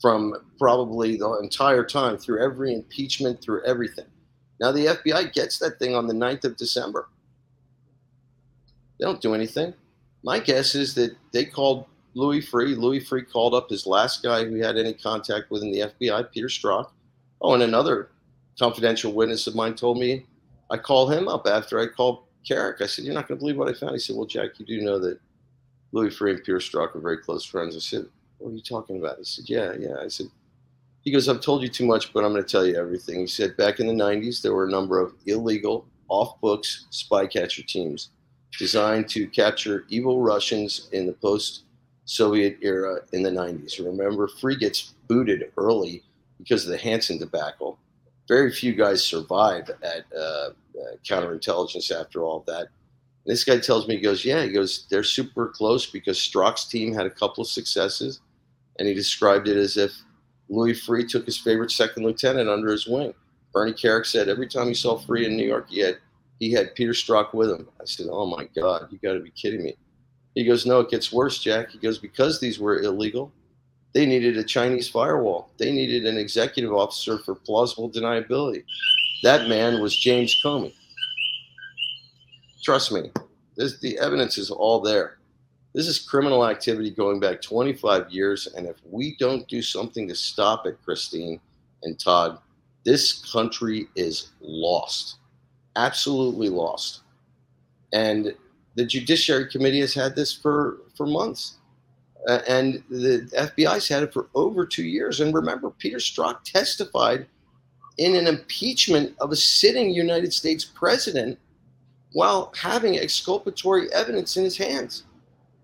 from 0.00 0.34
probably 0.58 1.16
the 1.16 1.38
entire 1.42 1.84
time 1.84 2.16
through 2.16 2.42
every 2.42 2.74
impeachment, 2.74 3.42
through 3.42 3.64
everything. 3.64 4.06
Now 4.60 4.72
the 4.72 4.86
FBI 4.86 5.32
gets 5.32 5.58
that 5.58 5.78
thing 5.78 5.94
on 5.94 6.06
the 6.06 6.14
9th 6.14 6.44
of 6.44 6.56
December. 6.56 7.08
They 8.98 9.06
don't 9.06 9.20
do 9.20 9.34
anything. 9.34 9.74
My 10.22 10.38
guess 10.38 10.74
is 10.74 10.94
that 10.94 11.16
they 11.32 11.44
called 11.44 11.86
Louis 12.18 12.40
Freeh. 12.40 12.76
Louis 12.76 12.98
Freeh 12.98 13.30
called 13.30 13.54
up 13.54 13.70
his 13.70 13.86
last 13.86 14.24
guy 14.24 14.44
who 14.44 14.56
had 14.56 14.76
any 14.76 14.92
contact 14.92 15.52
with 15.52 15.62
in 15.62 15.70
the 15.70 15.80
FBI, 15.82 16.32
Peter 16.32 16.48
Strzok. 16.48 16.90
Oh, 17.40 17.54
and 17.54 17.62
another 17.62 18.10
confidential 18.58 19.12
witness 19.12 19.46
of 19.46 19.54
mine 19.54 19.76
told 19.76 20.00
me 20.00 20.26
I 20.68 20.78
called 20.78 21.12
him 21.12 21.28
up 21.28 21.46
after 21.46 21.78
I 21.78 21.86
called 21.86 22.24
Kerik. 22.44 22.82
I 22.82 22.86
said, 22.86 23.04
You're 23.04 23.14
not 23.14 23.28
going 23.28 23.38
to 23.38 23.40
believe 23.40 23.56
what 23.56 23.68
I 23.68 23.72
found. 23.72 23.92
He 23.92 24.00
said, 24.00 24.16
Well, 24.16 24.26
Jack, 24.26 24.58
you 24.58 24.66
do 24.66 24.82
know 24.82 24.98
that 24.98 25.20
Louis 25.92 26.10
Freeh 26.10 26.30
and 26.34 26.38
Peter 26.44 26.58
Strzok 26.58 26.96
are 26.96 27.00
very 27.00 27.18
close 27.18 27.44
friends. 27.44 27.76
I 27.76 27.78
said, 27.78 28.06
What 28.38 28.50
are 28.50 28.54
you 28.54 28.62
talking 28.62 28.98
about? 28.98 29.18
He 29.18 29.24
said, 29.24 29.48
Yeah, 29.48 29.74
yeah. 29.78 29.98
I 30.02 30.08
said, 30.08 30.26
He 31.02 31.12
goes, 31.12 31.28
I've 31.28 31.40
told 31.40 31.62
you 31.62 31.68
too 31.68 31.86
much, 31.86 32.12
but 32.12 32.24
I'm 32.24 32.32
going 32.32 32.42
to 32.42 32.50
tell 32.50 32.66
you 32.66 32.74
everything. 32.74 33.20
He 33.20 33.26
said, 33.28 33.56
Back 33.56 33.78
in 33.78 33.86
the 33.86 33.92
90s, 33.92 34.42
there 34.42 34.54
were 34.54 34.66
a 34.66 34.70
number 34.70 34.98
of 34.98 35.14
illegal, 35.26 35.86
off 36.08 36.40
books 36.40 36.86
spy 36.90 37.28
catcher 37.28 37.62
teams 37.62 38.10
designed 38.58 39.08
to 39.10 39.28
capture 39.28 39.84
evil 39.88 40.20
Russians 40.20 40.88
in 40.90 41.06
the 41.06 41.12
post 41.12 41.62
Soviet 42.08 42.56
era 42.62 43.00
in 43.12 43.22
the 43.22 43.30
90s. 43.30 43.84
Remember, 43.84 44.26
Freeh 44.26 44.58
gets 44.58 44.94
booted 45.08 45.52
early 45.58 46.02
because 46.38 46.64
of 46.64 46.70
the 46.70 46.78
Hanssen 46.78 47.18
debacle. 47.18 47.78
Very 48.26 48.50
few 48.50 48.74
guys 48.74 49.04
survive 49.04 49.70
at 49.82 50.06
uh, 50.16 50.20
uh, 50.20 50.50
counterintelligence 51.06 51.92
after 51.92 52.22
all 52.22 52.44
that. 52.46 52.62
And 52.62 52.68
this 53.26 53.44
guy 53.44 53.58
tells 53.58 53.86
me, 53.86 53.96
he 53.96 54.00
goes, 54.00 54.24
Yeah, 54.24 54.42
he 54.42 54.50
goes, 54.50 54.86
they're 54.90 55.02
super 55.02 55.48
close 55.48 55.84
because 55.84 56.18
Strzok's 56.18 56.64
team 56.64 56.94
had 56.94 57.04
a 57.04 57.10
couple 57.10 57.42
of 57.42 57.48
successes. 57.48 58.20
And 58.78 58.88
he 58.88 58.94
described 58.94 59.46
it 59.46 59.58
as 59.58 59.76
if 59.76 59.92
Louis 60.48 60.72
Freeh 60.72 61.08
took 61.08 61.26
his 61.26 61.36
favorite 61.36 61.70
second 61.70 62.04
lieutenant 62.04 62.48
under 62.48 62.72
his 62.72 62.86
wing. 62.86 63.12
Bernie 63.52 63.72
Kerik 63.72 64.06
said 64.06 64.30
every 64.30 64.48
time 64.48 64.68
he 64.68 64.74
saw 64.74 64.98
Freeh 64.98 65.26
in 65.26 65.36
New 65.36 65.46
York, 65.46 65.68
he 65.68 65.80
had, 65.80 65.98
he 66.40 66.52
had 66.52 66.74
Peter 66.74 66.92
Strzok 66.92 67.34
with 67.34 67.50
him. 67.50 67.68
I 67.78 67.84
said, 67.84 68.06
Oh 68.10 68.24
my 68.24 68.48
God, 68.58 68.88
you 68.90 68.98
got 68.98 69.12
to 69.12 69.20
be 69.20 69.30
kidding 69.30 69.62
me. 69.62 69.76
He 70.38 70.44
goes, 70.44 70.64
No, 70.64 70.78
it 70.78 70.88
gets 70.88 71.12
worse, 71.12 71.40
Jack. 71.40 71.70
He 71.70 71.78
goes, 71.78 71.98
Because 71.98 72.38
these 72.38 72.60
were 72.60 72.78
illegal, 72.78 73.32
they 73.92 74.06
needed 74.06 74.36
a 74.36 74.44
Chinese 74.44 74.88
firewall. 74.88 75.50
They 75.58 75.72
needed 75.72 76.06
an 76.06 76.16
executive 76.16 76.72
officer 76.72 77.18
for 77.18 77.34
plausible 77.34 77.90
deniability. 77.90 78.62
That 79.24 79.48
man 79.48 79.82
was 79.82 79.98
James 79.98 80.40
Comey. 80.44 80.72
Trust 82.62 82.92
me, 82.92 83.10
this, 83.56 83.80
the 83.80 83.98
evidence 83.98 84.38
is 84.38 84.48
all 84.48 84.78
there. 84.78 85.18
This 85.74 85.88
is 85.88 85.98
criminal 85.98 86.46
activity 86.46 86.90
going 86.92 87.18
back 87.18 87.42
25 87.42 88.08
years. 88.12 88.46
And 88.46 88.64
if 88.64 88.76
we 88.88 89.16
don't 89.18 89.48
do 89.48 89.60
something 89.60 90.06
to 90.06 90.14
stop 90.14 90.66
it, 90.68 90.78
Christine 90.84 91.40
and 91.82 91.98
Todd, 91.98 92.38
this 92.84 93.28
country 93.32 93.88
is 93.96 94.28
lost. 94.40 95.16
Absolutely 95.74 96.48
lost. 96.48 97.00
And 97.92 98.36
the 98.78 98.86
Judiciary 98.86 99.48
Committee 99.48 99.80
has 99.80 99.92
had 99.92 100.14
this 100.14 100.32
for, 100.32 100.78
for 100.96 101.04
months. 101.04 101.56
Uh, 102.28 102.38
and 102.48 102.84
the 102.88 103.28
FBI's 103.36 103.88
had 103.88 104.04
it 104.04 104.12
for 104.12 104.28
over 104.36 104.64
two 104.64 104.84
years. 104.84 105.18
And 105.18 105.34
remember, 105.34 105.70
Peter 105.70 105.96
Strzok 105.96 106.44
testified 106.44 107.26
in 107.98 108.14
an 108.14 108.28
impeachment 108.28 109.16
of 109.20 109.32
a 109.32 109.36
sitting 109.36 109.90
United 109.90 110.32
States 110.32 110.64
president 110.64 111.40
while 112.12 112.52
having 112.56 112.96
exculpatory 112.96 113.92
evidence 113.92 114.36
in 114.36 114.44
his 114.44 114.56
hands. 114.56 115.02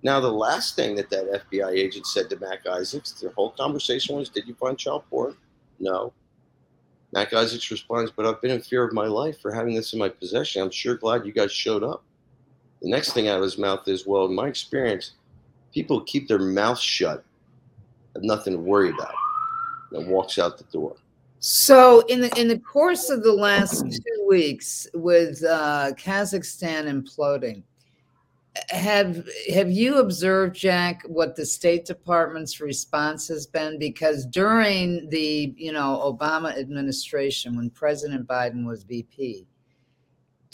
Now, 0.03 0.18
the 0.18 0.33
last 0.33 0.74
thing 0.74 0.96
that 0.96 1.09
that 1.11 1.48
FBI 1.48 1.70
agent 1.70 2.09
said 2.09 2.29
to 2.31 2.40
Mac 2.40 2.66
Isaacs, 2.66 3.12
the 3.12 3.31
whole 3.31 3.50
conversation 3.50 4.16
was, 4.16 4.29
Did 4.29 4.48
you 4.48 4.55
find 4.55 4.77
child 4.77 5.05
porn? 5.09 5.37
No. 5.79 6.12
Mac 7.12 7.33
Isaacs 7.33 7.70
responds, 7.70 8.11
But 8.11 8.27
I've 8.27 8.42
been 8.42 8.50
in 8.50 8.61
fear 8.61 8.83
of 8.83 8.92
my 8.92 9.07
life 9.07 9.40
for 9.40 9.53
having 9.55 9.77
this 9.77 9.92
in 9.92 10.00
my 10.00 10.09
possession. 10.09 10.62
I'm 10.62 10.70
sure 10.72 10.96
glad 10.96 11.24
you 11.24 11.31
guys 11.31 11.53
showed 11.53 11.85
up. 11.85 12.03
The 12.85 12.90
next 12.90 13.14
thing 13.14 13.29
out 13.29 13.38
of 13.38 13.42
his 13.42 13.57
mouth 13.57 13.88
is, 13.88 14.07
well, 14.07 14.27
in 14.27 14.35
my 14.35 14.47
experience, 14.47 15.12
people 15.73 16.03
keep 16.03 16.29
their 16.29 16.38
mouth 16.38 16.79
shut, 16.79 17.25
have 18.14 18.23
nothing 18.23 18.53
to 18.53 18.59
worry 18.59 18.90
about, 18.90 19.14
and 19.92 20.07
walks 20.07 20.38
out 20.38 20.59
the 20.59 20.64
door. 20.64 20.94
So, 21.38 22.01
in 22.09 22.20
the 22.20 22.38
in 22.38 22.47
the 22.47 22.59
course 22.59 23.09
of 23.09 23.23
the 23.23 23.33
last 23.33 23.81
two 23.90 24.27
weeks, 24.29 24.87
with 24.92 25.42
uh, 25.42 25.92
Kazakhstan 25.97 26.85
imploding, 26.85 27.62
have 28.68 29.27
have 29.55 29.70
you 29.70 29.97
observed, 29.97 30.55
Jack, 30.55 31.05
what 31.07 31.37
the 31.37 31.47
State 31.47 31.87
Department's 31.87 32.61
response 32.61 33.27
has 33.29 33.47
been? 33.47 33.79
Because 33.79 34.27
during 34.27 35.09
the 35.09 35.55
you 35.57 35.73
know 35.73 36.03
Obama 36.05 36.55
administration, 36.55 37.57
when 37.57 37.70
President 37.70 38.29
Biden 38.29 38.66
was 38.66 38.85
VP, 38.85 39.47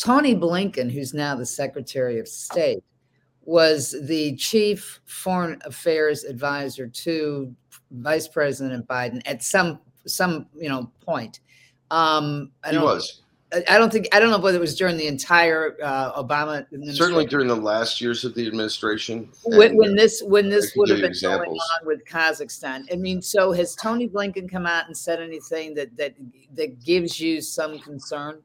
Tony 0.00 0.34
Blinken, 0.34 0.90
who's 0.90 1.12
now 1.12 1.34
the 1.34 1.44
Secretary 1.44 2.18
of 2.18 2.26
State, 2.26 2.82
was 3.42 3.94
the 4.06 4.34
chief 4.36 5.00
foreign 5.04 5.60
affairs 5.64 6.24
advisor 6.24 6.86
to 6.86 7.54
Vice 7.90 8.26
President 8.26 8.86
Biden 8.86 9.20
at 9.26 9.42
some 9.42 9.78
some 10.06 10.46
you 10.54 10.70
know 10.70 10.90
point. 11.04 11.40
Um, 11.90 12.50
I 12.64 12.70
he 12.70 12.78
was. 12.78 13.20
I 13.68 13.78
don't 13.78 13.92
think 13.92 14.06
I 14.14 14.20
don't 14.20 14.30
know 14.30 14.38
whether 14.38 14.56
it 14.56 14.60
was 14.60 14.76
during 14.76 14.96
the 14.96 15.08
entire 15.08 15.76
uh, 15.82 16.22
Obama 16.22 16.64
certainly 16.94 17.26
during 17.26 17.48
the 17.48 17.56
last 17.56 18.00
years 18.00 18.24
of 18.24 18.34
the 18.34 18.46
administration. 18.46 19.28
When, 19.44 19.76
when 19.76 19.96
this 19.96 20.22
when 20.22 20.48
this 20.48 20.72
would 20.76 20.88
have 20.88 21.00
been 21.00 21.10
examples. 21.10 21.46
going 21.46 21.58
on 21.58 21.86
with 21.86 22.04
Kazakhstan, 22.06 22.86
I 22.92 22.96
mean, 22.96 23.20
so 23.20 23.52
has 23.52 23.74
Tony 23.74 24.08
Blinken 24.08 24.48
come 24.48 24.66
out 24.66 24.86
and 24.86 24.96
said 24.96 25.20
anything 25.20 25.74
that 25.74 25.94
that 25.96 26.14
that 26.54 26.82
gives 26.82 27.20
you 27.20 27.42
some 27.42 27.80
concern? 27.80 28.40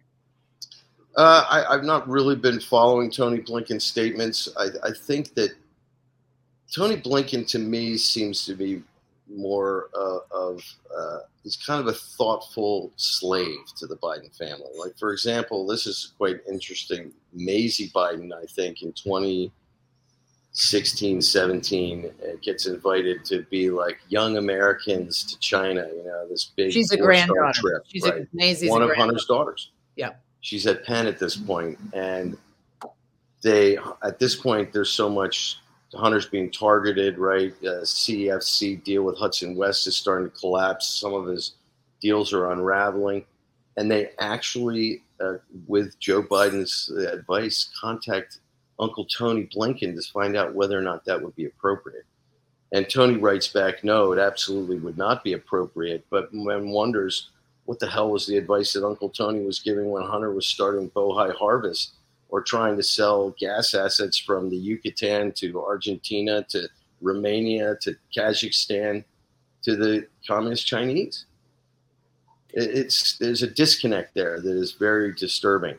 Uh, 1.17 1.63
I, 1.69 1.75
have 1.75 1.85
not 1.85 2.07
really 2.09 2.35
been 2.35 2.59
following 2.59 3.09
Tony 3.09 3.39
Blinken's 3.39 3.85
statements. 3.85 4.49
I, 4.57 4.67
I 4.83 4.91
think 4.91 5.33
that 5.35 5.51
Tony 6.73 6.97
Blinken 6.97 7.47
to 7.51 7.59
me 7.59 7.97
seems 7.97 8.45
to 8.45 8.53
be 8.53 8.83
more 9.33 9.89
uh, 9.97 10.19
of 10.31 10.61
uh, 10.95 11.19
he's 11.41 11.55
kind 11.55 11.79
of 11.79 11.87
a 11.87 11.93
thoughtful 11.93 12.91
slave 12.97 13.59
to 13.77 13.87
the 13.87 13.95
Biden 13.95 14.37
family. 14.37 14.67
Like 14.77 14.97
for 14.97 15.13
example, 15.13 15.65
this 15.65 15.87
is 15.87 16.11
quite 16.17 16.41
interesting. 16.49 17.13
Maisie 17.33 17.91
Biden, 17.95 18.33
I 18.33 18.43
think, 18.47 18.81
in 18.81 18.91
2016, 18.91 21.21
17, 21.21 22.05
uh, 22.05 22.09
gets 22.41 22.65
invited 22.65 23.23
to 23.25 23.43
be 23.43 23.69
like 23.69 23.99
young 24.09 24.35
Americans 24.35 25.23
to 25.23 25.39
China. 25.39 25.87
You 25.95 26.03
know, 26.03 26.27
this 26.27 26.51
big. 26.57 26.73
She's 26.73 26.91
a 26.91 26.97
granddaughter. 26.97 27.53
Trip, 27.53 27.83
She's 27.87 28.03
right? 28.03 28.23
a, 28.23 28.27
Maisie's 28.33 28.69
one 28.69 28.81
of 28.81 28.93
Hunter's 28.97 29.25
daughters. 29.25 29.71
Yeah 29.95 30.15
she's 30.45 30.67
at 30.67 30.85
Penn 30.85 31.07
at 31.07 31.17
this 31.17 31.35
point, 31.35 31.79
and 31.93 32.37
they 33.41 33.77
at 34.03 34.19
this 34.19 34.35
point 34.35 34.71
there's 34.71 34.91
so 34.91 35.09
much 35.09 35.57
Hunter's 35.95 36.27
being 36.27 36.51
targeted, 36.51 37.17
right? 37.17 37.53
Uh, 37.63 37.81
CEFC 37.81 38.83
deal 38.83 39.03
with 39.03 39.17
Hudson 39.17 39.55
West 39.55 39.87
is 39.87 39.95
starting 39.95 40.29
to 40.29 40.37
collapse. 40.37 40.87
Some 40.87 41.13
of 41.13 41.25
his 41.25 41.55
deals 41.99 42.31
are 42.31 42.51
unraveling, 42.51 43.25
and 43.77 43.89
they 43.89 44.09
actually, 44.19 45.01
uh, 45.19 45.35
with 45.67 45.97
Joe 45.99 46.21
Biden's 46.21 46.89
advice, 46.89 47.71
contact 47.81 48.39
Uncle 48.79 49.05
Tony 49.05 49.49
Blinken 49.55 49.95
to 49.95 50.11
find 50.11 50.37
out 50.37 50.53
whether 50.53 50.77
or 50.77 50.83
not 50.83 51.05
that 51.05 51.21
would 51.21 51.35
be 51.35 51.45
appropriate. 51.45 52.05
And 52.71 52.87
Tony 52.87 53.17
writes 53.17 53.47
back, 53.47 53.83
no, 53.83 54.11
it 54.11 54.19
absolutely 54.19 54.77
would 54.79 54.97
not 54.97 55.23
be 55.23 55.33
appropriate. 55.33 56.05
But 56.09 56.27
one 56.33 56.69
wonders 56.69 57.29
what 57.65 57.79
the 57.79 57.87
hell 57.87 58.11
was 58.11 58.27
the 58.27 58.37
advice 58.37 58.73
that 58.73 58.85
Uncle 58.85 59.09
Tony 59.09 59.43
was 59.43 59.59
giving 59.59 59.89
when 59.89 60.03
Hunter 60.03 60.31
was 60.33 60.45
starting 60.45 60.89
Bohai 60.91 61.35
Harvest 61.35 61.95
or 62.29 62.41
trying 62.41 62.77
to 62.77 62.83
sell 62.83 63.31
gas 63.39 63.73
assets 63.73 64.17
from 64.17 64.49
the 64.49 64.57
Yucatan 64.57 65.31
to 65.33 65.63
Argentina 65.63 66.43
to 66.49 66.67
Romania 67.01 67.75
to 67.81 67.95
Kazakhstan 68.15 69.03
to 69.63 69.75
the 69.75 70.07
communist 70.27 70.65
Chinese? 70.67 71.25
It's 72.49 73.17
there's 73.17 73.43
a 73.43 73.47
disconnect 73.47 74.13
there 74.13 74.39
that 74.39 74.55
is 74.55 74.73
very 74.73 75.13
disturbing. 75.13 75.75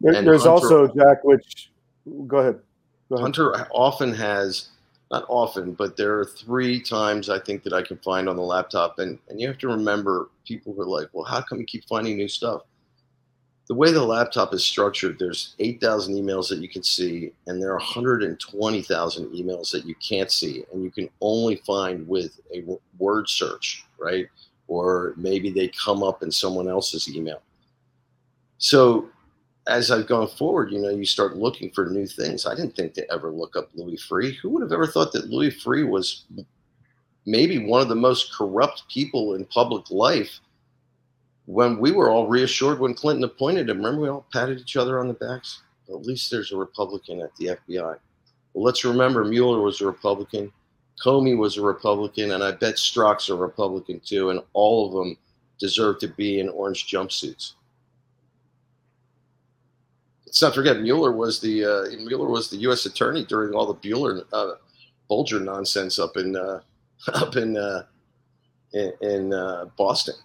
There, 0.00 0.20
there's 0.22 0.44
Hunter, 0.44 0.50
also 0.50 0.86
Jack, 0.88 1.22
which 1.22 1.70
go 2.26 2.38
ahead. 2.38 2.60
go 3.08 3.16
ahead. 3.16 3.22
Hunter 3.22 3.66
often 3.70 4.14
has 4.14 4.68
not 5.14 5.24
often, 5.28 5.72
but 5.72 5.96
there 5.96 6.18
are 6.18 6.24
three 6.24 6.80
times 6.80 7.30
I 7.30 7.38
think 7.38 7.62
that 7.62 7.72
I 7.72 7.82
can 7.82 7.98
find 7.98 8.28
on 8.28 8.36
the 8.36 8.42
laptop. 8.42 8.98
And, 8.98 9.18
and 9.28 9.40
you 9.40 9.46
have 9.46 9.58
to 9.58 9.68
remember 9.68 10.30
people 10.46 10.74
are 10.80 10.86
like, 10.86 11.08
well, 11.12 11.24
how 11.24 11.40
come 11.40 11.60
you 11.60 11.64
keep 11.64 11.84
finding 11.84 12.16
new 12.16 12.28
stuff? 12.28 12.62
The 13.66 13.74
way 13.74 13.92
the 13.92 14.04
laptop 14.04 14.52
is 14.52 14.64
structured, 14.64 15.18
there's 15.18 15.54
8,000 15.58 16.14
emails 16.14 16.48
that 16.50 16.58
you 16.58 16.68
can 16.68 16.82
see, 16.82 17.32
and 17.46 17.62
there 17.62 17.70
are 17.70 17.78
120,000 17.78 19.26
emails 19.28 19.70
that 19.72 19.86
you 19.86 19.94
can't 20.06 20.30
see, 20.30 20.64
and 20.72 20.82
you 20.82 20.90
can 20.90 21.08
only 21.22 21.56
find 21.64 22.06
with 22.06 22.40
a 22.52 22.62
word 22.98 23.26
search, 23.28 23.86
right? 23.98 24.26
Or 24.66 25.14
maybe 25.16 25.50
they 25.50 25.68
come 25.68 26.02
up 26.02 26.22
in 26.22 26.30
someone 26.30 26.68
else's 26.68 27.08
email. 27.08 27.40
So 28.58 29.08
as 29.66 29.90
I've 29.90 30.06
gone 30.06 30.28
forward, 30.28 30.70
you 30.70 30.78
know, 30.78 30.90
you 30.90 31.06
start 31.06 31.36
looking 31.36 31.70
for 31.70 31.86
new 31.86 32.06
things. 32.06 32.46
I 32.46 32.54
didn't 32.54 32.76
think 32.76 32.94
to 32.94 33.12
ever 33.12 33.30
look 33.30 33.56
up 33.56 33.70
Louis 33.74 33.96
Freeh. 33.96 34.36
Who 34.36 34.50
would 34.50 34.62
have 34.62 34.72
ever 34.72 34.86
thought 34.86 35.12
that 35.12 35.30
Louis 35.30 35.50
Freeh 35.50 35.88
was 35.88 36.24
maybe 37.24 37.58
one 37.58 37.80
of 37.80 37.88
the 37.88 37.94
most 37.94 38.34
corrupt 38.34 38.84
people 38.88 39.34
in 39.34 39.46
public 39.46 39.90
life 39.90 40.40
when 41.46 41.78
we 41.78 41.92
were 41.92 42.10
all 42.10 42.26
reassured 42.26 42.78
when 42.78 42.94
Clinton 42.94 43.24
appointed 43.24 43.70
him? 43.70 43.78
Remember, 43.78 44.02
we 44.02 44.08
all 44.08 44.26
patted 44.32 44.60
each 44.60 44.76
other 44.76 45.00
on 45.00 45.08
the 45.08 45.14
backs? 45.14 45.62
At 45.88 46.06
least 46.06 46.30
there's 46.30 46.52
a 46.52 46.56
Republican 46.56 47.20
at 47.20 47.34
the 47.36 47.58
FBI. 47.68 47.96
Well, 48.52 48.64
let's 48.64 48.84
remember 48.84 49.24
Mueller 49.24 49.60
was 49.60 49.80
a 49.80 49.86
Republican, 49.86 50.52
Comey 51.02 51.36
was 51.36 51.56
a 51.56 51.62
Republican, 51.62 52.32
and 52.32 52.44
I 52.44 52.52
bet 52.52 52.76
Strzok's 52.76 53.28
a 53.28 53.34
Republican 53.34 54.00
too, 54.00 54.30
and 54.30 54.40
all 54.52 54.86
of 54.86 54.92
them 54.92 55.16
deserve 55.58 55.98
to 56.00 56.08
be 56.08 56.40
in 56.40 56.48
orange 56.50 56.86
jumpsuits 56.86 57.54
let's 60.34 60.42
not 60.42 60.52
forget 60.52 60.80
Mueller 60.80 61.12
was 61.12 61.38
the 61.38 61.64
uh, 61.64 61.84
Mueller 62.04 62.28
was 62.28 62.50
the 62.50 62.56
U.S. 62.56 62.86
attorney 62.86 63.24
during 63.24 63.54
all 63.54 63.72
the 63.72 63.88
Bueller 63.88 64.24
uh, 64.32 64.54
Bulger 65.08 65.38
nonsense 65.38 66.00
up 66.00 66.16
in 66.16 66.34
uh, 66.34 66.58
up 67.14 67.36
in 67.36 67.56
uh, 67.56 67.84
in, 68.72 68.92
in 69.00 69.32
uh, 69.32 69.66
Boston. 69.76 70.16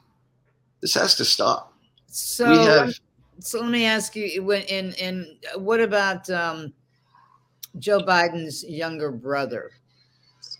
This 0.81 0.95
has 0.95 1.13
to 1.15 1.25
stop. 1.25 1.73
So, 2.07 2.47
have, 2.47 2.93
so 3.37 3.61
let 3.61 3.69
me 3.69 3.85
ask 3.85 4.15
you: 4.15 4.41
when 4.41 4.63
in 4.63 4.93
in 4.93 5.37
what 5.57 5.79
about 5.79 6.27
um, 6.31 6.73
Joe 7.77 7.99
Biden's 7.99 8.63
younger 8.63 9.11
brother? 9.11 9.69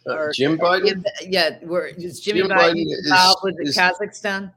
Uh, 0.05 0.13
or, 0.13 0.31
Jim 0.31 0.59
Biden? 0.59 1.03
Yeah, 1.23 1.57
where 1.63 1.87
is 1.87 2.19
Jimmy 2.19 2.41
Jim 2.41 2.49
Biden, 2.51 2.85
Biden 2.85 2.97
involved 3.03 3.39
with 3.41 3.55
is, 3.61 3.75
Kazakhstan? 3.75 4.53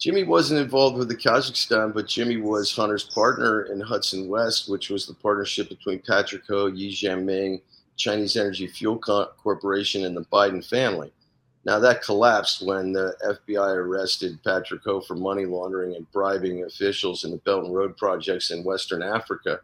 Jimmy 0.00 0.22
wasn't 0.22 0.60
involved 0.60 0.96
with 0.96 1.08
the 1.08 1.16
Kazakhstan, 1.16 1.92
but 1.92 2.08
Jimmy 2.08 2.38
was 2.38 2.74
Hunter's 2.74 3.04
partner 3.04 3.64
in 3.64 3.80
Hudson 3.80 4.28
West, 4.28 4.68
which 4.68 4.88
was 4.88 5.06
the 5.06 5.12
partnership 5.12 5.68
between 5.68 6.00
Patrick 6.00 6.42
Ho, 6.48 6.66
Yi 6.68 6.90
Jianming, 6.90 7.60
Chinese 7.96 8.34
Energy 8.36 8.66
Fuel 8.66 8.98
Corporation, 8.98 10.06
and 10.06 10.16
the 10.16 10.24
Biden 10.24 10.66
family. 10.66 11.12
Now 11.66 11.78
that 11.80 12.02
collapsed 12.02 12.66
when 12.66 12.94
the 12.94 13.14
FBI 13.22 13.76
arrested 13.76 14.42
Patrick 14.42 14.80
Ho 14.84 15.02
for 15.02 15.14
money 15.14 15.44
laundering 15.44 15.94
and 15.94 16.10
bribing 16.12 16.64
officials 16.64 17.24
in 17.24 17.32
the 17.32 17.36
Belt 17.36 17.66
and 17.66 17.74
Road 17.74 17.98
projects 17.98 18.50
in 18.50 18.64
Western 18.64 19.02
Africa 19.02 19.60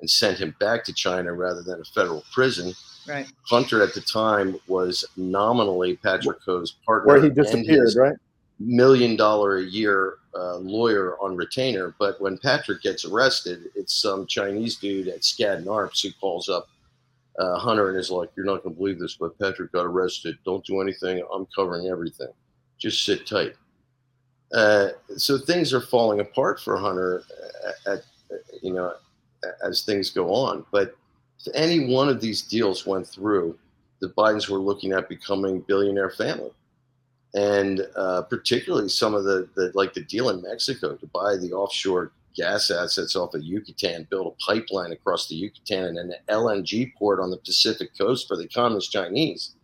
and 0.00 0.10
sent 0.10 0.38
him 0.38 0.54
back 0.60 0.84
to 0.84 0.92
China 0.92 1.32
rather 1.32 1.62
than 1.62 1.80
a 1.80 1.84
federal 1.84 2.22
prison. 2.30 2.74
Right. 3.08 3.26
Hunter 3.44 3.82
at 3.82 3.94
the 3.94 4.02
time 4.02 4.58
was 4.66 5.06
nominally 5.16 5.96
Patrick 5.96 6.42
Ho's 6.44 6.72
partner. 6.84 7.14
Where 7.14 7.22
he 7.22 7.30
disappeared, 7.30 7.94
right? 7.96 8.16
Million 8.58 9.16
dollar 9.16 9.58
a 9.58 9.64
year 9.64 10.18
uh, 10.34 10.56
lawyer 10.56 11.16
on 11.20 11.36
retainer. 11.36 11.94
But 11.98 12.20
when 12.20 12.38
Patrick 12.38 12.82
gets 12.82 13.04
arrested, 13.04 13.70
it's 13.74 13.94
some 13.94 14.26
Chinese 14.26 14.76
dude 14.76 15.08
at 15.08 15.20
Skadden 15.20 15.64
Arps 15.64 16.02
who 16.02 16.10
calls 16.20 16.48
up 16.48 16.68
uh, 17.38 17.58
Hunter 17.58 17.90
and 17.90 17.98
is 17.98 18.10
like, 18.10 18.30
"You're 18.36 18.46
not 18.46 18.62
going 18.62 18.74
to 18.74 18.78
believe 18.78 18.98
this, 18.98 19.14
but 19.14 19.38
Patrick 19.38 19.72
got 19.72 19.86
arrested. 19.86 20.38
Don't 20.44 20.64
do 20.64 20.80
anything. 20.80 21.24
I'm 21.32 21.46
covering 21.54 21.86
everything. 21.86 22.32
Just 22.78 23.04
sit 23.04 23.26
tight." 23.26 23.54
Uh, 24.52 24.88
so 25.16 25.38
things 25.38 25.74
are 25.74 25.80
falling 25.80 26.20
apart 26.20 26.58
for 26.60 26.76
Hunter, 26.76 27.22
uh, 27.86 27.92
at, 27.92 28.02
you 28.62 28.72
know, 28.72 28.94
as 29.62 29.82
things 29.82 30.10
go 30.10 30.32
on. 30.32 30.64
But 30.72 30.96
if 31.38 31.54
any 31.54 31.92
one 31.92 32.08
of 32.08 32.20
these 32.20 32.42
deals 32.42 32.86
went 32.86 33.06
through, 33.06 33.58
the 34.00 34.08
Bidens 34.08 34.48
were 34.48 34.58
looking 34.58 34.92
at 34.92 35.08
becoming 35.08 35.60
billionaire 35.60 36.10
family 36.10 36.50
and 37.34 37.86
uh, 37.96 38.22
particularly 38.22 38.88
some 38.88 39.14
of 39.14 39.24
the, 39.24 39.48
the 39.54 39.70
like 39.74 39.92
the 39.94 40.04
deal 40.04 40.30
in 40.30 40.42
Mexico 40.42 40.96
to 40.96 41.06
buy 41.08 41.36
the 41.36 41.52
offshore 41.52 42.12
gas 42.34 42.70
assets 42.70 43.16
off 43.16 43.34
of 43.34 43.42
Yucatan, 43.42 44.06
build 44.10 44.28
a 44.28 44.44
pipeline 44.44 44.92
across 44.92 45.28
the 45.28 45.34
Yucatan, 45.34 45.98
and 45.98 46.12
an 46.12 46.18
LNG 46.28 46.94
port 46.94 47.20
on 47.20 47.30
the 47.30 47.36
Pacific 47.38 47.96
coast 47.98 48.28
for 48.28 48.36
the 48.36 48.48
communist 48.48 48.92
Chinese. 48.92 49.54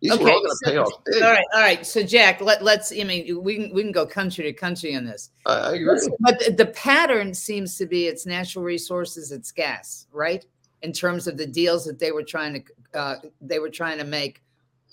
These 0.00 0.12
okay, 0.12 0.24
were 0.24 0.30
all 0.30 0.40
going 0.40 0.50
to 0.50 0.56
so, 0.64 0.70
pay 0.70 0.76
off. 0.76 0.92
Big. 1.06 1.22
All 1.22 1.32
right, 1.32 1.44
all 1.54 1.60
right. 1.60 1.84
So 1.84 2.04
Jack, 2.04 2.40
let, 2.40 2.62
let's. 2.62 2.92
I 2.92 3.02
mean, 3.02 3.42
we 3.42 3.56
can 3.56 3.74
we 3.74 3.82
can 3.82 3.90
go 3.90 4.06
country 4.06 4.44
to 4.44 4.52
country 4.52 4.94
on 4.94 5.04
this. 5.04 5.30
I, 5.44 5.54
I 5.54 5.74
agree. 5.74 5.98
But 6.20 6.38
the, 6.38 6.52
the 6.52 6.66
pattern 6.66 7.34
seems 7.34 7.76
to 7.78 7.86
be 7.86 8.06
it's 8.06 8.24
natural 8.24 8.64
resources, 8.64 9.32
it's 9.32 9.50
gas, 9.50 10.06
right? 10.12 10.44
In 10.82 10.92
terms 10.92 11.26
of 11.26 11.36
the 11.36 11.46
deals 11.46 11.84
that 11.86 11.98
they 11.98 12.12
were 12.12 12.22
trying 12.22 12.62
to 12.62 12.98
uh, 12.98 13.16
they 13.40 13.58
were 13.58 13.70
trying 13.70 13.98
to 13.98 14.04
make 14.04 14.40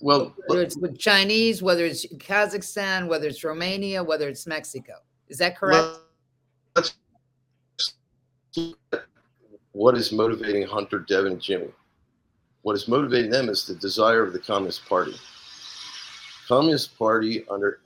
well, 0.02 0.34
whether 0.48 0.62
it's 0.62 0.78
with 0.78 0.98
Chinese, 0.98 1.62
whether 1.62 1.86
it's 1.86 2.06
Kazakhstan, 2.16 3.08
whether 3.08 3.28
it's 3.28 3.44
Romania, 3.44 4.04
whether 4.04 4.28
it's 4.28 4.46
Mexico. 4.46 4.94
Is 5.28 5.38
that 5.38 5.58
correct? 5.58 6.00
what 9.72 9.98
is 9.98 10.12
motivating 10.12 10.64
Hunter, 10.64 11.00
Devon, 11.00 11.34
and 11.34 11.42
Jimmy? 11.42 11.70
What 12.62 12.76
is 12.76 12.88
motivating 12.88 13.32
them 13.32 13.50
is 13.50 13.66
the 13.66 13.76
desire 13.76 14.24
of 14.24 14.34
the 14.34 14.40
Communist 14.40 14.86
Party. 14.86 15.16
Communist 16.48 16.98
Party, 16.98 17.46
under 17.50 17.80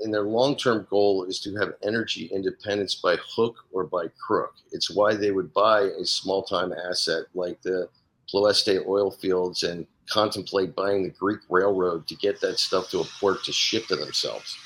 in 0.00 0.10
their 0.10 0.24
long-term 0.24 0.86
goal, 0.90 1.24
is 1.24 1.40
to 1.40 1.54
have 1.56 1.74
energy 1.82 2.26
independence 2.26 2.96
by 2.96 3.16
hook 3.16 3.56
or 3.72 3.84
by 3.84 4.06
crook. 4.24 4.54
It's 4.72 4.90
why 4.90 5.14
they 5.14 5.30
would 5.30 5.52
buy 5.54 5.82
a 5.82 6.04
small-time 6.04 6.72
asset 6.72 7.24
like 7.34 7.62
the 7.62 7.88
Ploiești 8.28 8.84
oil 8.86 9.10
fields 9.10 9.62
and 9.62 9.86
contemplate 10.08 10.74
buying 10.74 11.02
the 11.02 11.10
Greek 11.10 11.40
railroad 11.48 12.06
to 12.08 12.14
get 12.16 12.40
that 12.40 12.58
stuff 12.58 12.90
to 12.90 13.00
a 13.00 13.04
port 13.20 13.44
to 13.44 13.52
ship 13.52 13.86
to 13.86 13.96
themselves. 13.96 14.56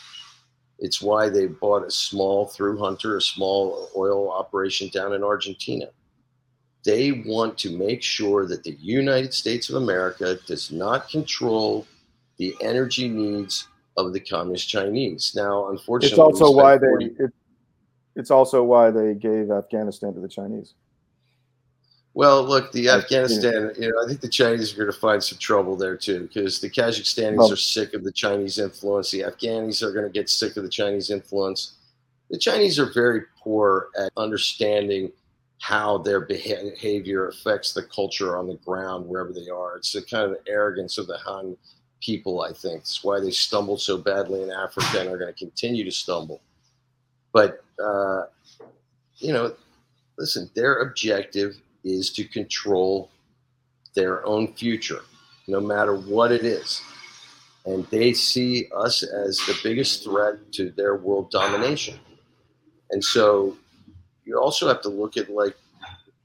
It's 0.79 1.03
why 1.03 1.29
they 1.29 1.47
bought 1.47 1.87
a 1.87 1.91
small 1.91 2.47
through 2.47 2.79
hunter, 2.79 3.17
a 3.17 3.23
small 3.23 3.91
oil 3.97 4.31
operation 4.31 4.89
down 4.89 5.13
in 5.13 5.23
Argentina. 5.23 5.87
They 6.85 7.13
want 7.13 7.59
to 7.59 7.77
make 7.77 8.03
sure 8.03 8.47
that 8.47 8.65
the 8.65 8.77
United 8.81 9.35
States 9.35 9.69
of 9.69 9.77
America 9.77 10.39
does 10.47 10.73
not 10.73 11.11
control 11.11 11.87
the 12.39 12.57
energy 12.63 13.09
needs 13.09 13.69
of 13.99 14.15
the 14.15 14.21
communist 14.21 14.69
Chinese. 14.69 15.33
Now, 15.37 15.69
unfortunately, 15.69 16.13
it's 16.13 16.41
also 16.41 16.51
why 16.51 16.79
40- 16.79 16.81
they 16.81 17.25
it, 17.25 17.31
it's 18.17 18.31
also 18.31 18.63
why 18.63 18.91
they 18.91 19.15
gave 19.15 19.51
Afghanistan 19.51 20.15
to 20.15 20.21
the 20.21 20.29
Chinese. 20.29 20.75
Well, 22.13 22.43
look, 22.43 22.73
the 22.73 22.89
Afghanistan, 22.89 23.73
you 23.79 23.89
know, 23.89 24.03
I 24.05 24.09
think 24.09 24.21
the 24.21 24.29
Chinese 24.29 24.73
are 24.73 24.77
going 24.77 24.93
to 24.93 24.99
find 24.99 25.23
some 25.23 25.39
trouble 25.39 25.77
there 25.77 25.97
too, 25.97 26.23
because 26.23 26.61
the 26.61 26.69
Kazakhstanis 26.69 27.37
well, 27.37 27.53
are 27.53 27.57
sick 27.57 27.95
of 27.95 28.03
the 28.03 28.11
Chinese 28.11 28.59
influence. 28.59 29.13
The 29.13 29.21
Afghanis 29.21 29.83
are 29.83 29.93
going 29.93 30.07
to 30.07 30.11
get 30.11 30.29
sick 30.29 30.57
of 30.57 30.65
the 30.65 30.69
Chinese 30.69 31.11
influence. 31.11 31.75
The 32.29 32.39
Chinese 32.39 32.79
are 32.81 32.93
very 32.93 33.23
poor 33.39 33.89
at 33.97 34.11
understanding 34.17 35.13
how 35.61 35.99
their 35.99 36.21
behavior 36.21 37.29
affects 37.29 37.75
the 37.75 37.83
culture 37.83 38.37
on 38.37 38.49
the 38.49 38.57
ground 38.65 39.07
wherever 39.07 39.33
they 39.33 39.49
are. 39.49 39.77
It's 39.77 39.93
the 39.93 40.03
kind 40.03 40.33
of 40.33 40.39
arrogance 40.49 40.99
of 40.99 41.07
the 41.07 41.19
Han 41.19 41.57
people, 42.01 42.43
I 42.43 42.53
think. 42.53 42.81
It's 42.81 43.05
why 43.05 43.21
they 43.21 43.31
stumbled 43.31 43.81
so 43.81 43.99
badly 43.99 44.43
in 44.43 44.51
Africa 44.51 45.01
and 45.01 45.11
are 45.11 45.19
going 45.19 45.33
to 45.33 45.39
continue 45.39 45.85
to 45.85 45.93
stumble. 45.93 46.41
But, 47.33 47.63
uh, 47.83 48.23
you 49.19 49.33
know, 49.33 49.55
listen, 50.19 50.51
their 50.55 50.81
objective 50.81 51.57
is 51.85 52.11
to 52.11 52.25
control 52.25 53.11
their 53.95 54.25
own 54.27 54.55
future, 54.55 55.03
no 55.49 55.61
matter 55.61 55.97
what 55.97 56.33
it 56.33 56.45
is. 56.45 56.81
And 57.67 57.87
they 57.87 58.13
see 58.13 58.69
us 58.75 59.03
as 59.03 59.39
the 59.39 59.59
biggest 59.63 60.05
threat 60.05 60.53
to 60.53 60.71
their 60.71 60.97
world 60.97 61.31
domination. 61.31 61.99
And 62.91 63.05
so 63.05 63.57
you 64.25 64.39
also 64.39 64.69
have 64.69 64.81
to 64.83 64.89
look 64.89 65.17
at 65.17 65.31
like 65.31 65.57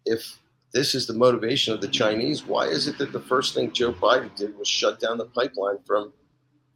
if 0.06 0.38
this 0.74 0.94
is 0.94 1.08
the 1.08 1.14
motivation 1.14 1.74
of 1.74 1.82
the 1.82 1.88
Chinese, 1.88 2.46
why 2.46 2.68
is 2.68 2.88
it 2.88 2.98
that 2.98 3.12
the 3.12 3.20
first 3.20 3.54
thing 3.54 3.72
Joe 3.72 3.94
Biden 3.94 4.36
did 4.36 4.58
was 4.58 4.68
shut 4.68 5.00
down 5.00 5.18
the 5.18 5.26
pipeline 5.26 5.78
from 5.86 6.14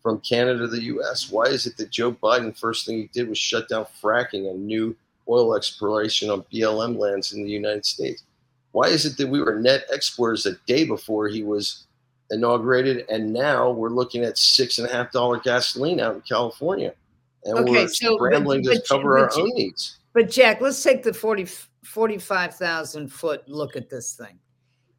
from 0.02 0.22
Canada 0.22 0.60
to 0.60 0.68
the 0.68 0.84
US? 0.84 1.30
Why 1.30 1.46
is 1.46 1.66
it 1.66 1.78
that 1.78 1.90
Joe 1.90 2.12
Biden 2.12 2.58
first 2.58 2.86
thing 2.86 2.98
he 2.98 3.10
did 3.14 3.28
was 3.28 3.38
shut 3.38 3.68
down 3.68 3.86
fracking 4.02 4.50
and 4.50 4.66
new 4.66 4.96
oil 5.28 5.56
exploration 5.56 6.30
on 6.30 6.46
BLM 6.52 6.98
lands 6.98 7.34
in 7.34 7.44
the 7.44 7.52
United 7.52 7.86
States? 7.86 8.24
Why 8.72 8.88
is 8.88 9.06
it 9.06 9.18
that 9.18 9.28
we 9.28 9.42
were 9.42 9.60
net 9.60 9.86
exporters 9.92 10.46
a 10.46 10.54
day 10.68 10.86
before 10.86 11.28
he 11.28 11.44
was 11.44 11.86
inaugurated, 12.32 13.06
and 13.10 13.34
now 13.34 13.72
we're 13.72 13.90
looking 13.90 14.24
at 14.24 14.38
six 14.38 14.78
and 14.78 14.88
a 14.88 14.92
half 14.92 15.12
dollar 15.12 15.40
gasoline 15.40 16.00
out 16.00 16.16
in 16.16 16.22
California, 16.22 16.94
and 17.46 17.60
okay, 17.60 17.72
we're 17.72 17.88
so, 17.88 18.16
scrambling 18.16 18.64
but, 18.64 18.74
but, 18.74 18.86
to 18.86 18.88
cover 18.88 19.16
but, 19.16 19.36
our 19.36 19.42
own 19.42 19.50
needs. 19.56 19.98
But 20.14 20.30
Jack, 20.30 20.62
let's 20.62 20.82
take 20.82 21.04
the 21.04 21.14
40, 21.14 21.48
45,000 21.84 23.08
foot 23.12 23.48
look 23.48 23.76
at 23.76 23.90
this 23.90 24.14
thing. 24.14 24.40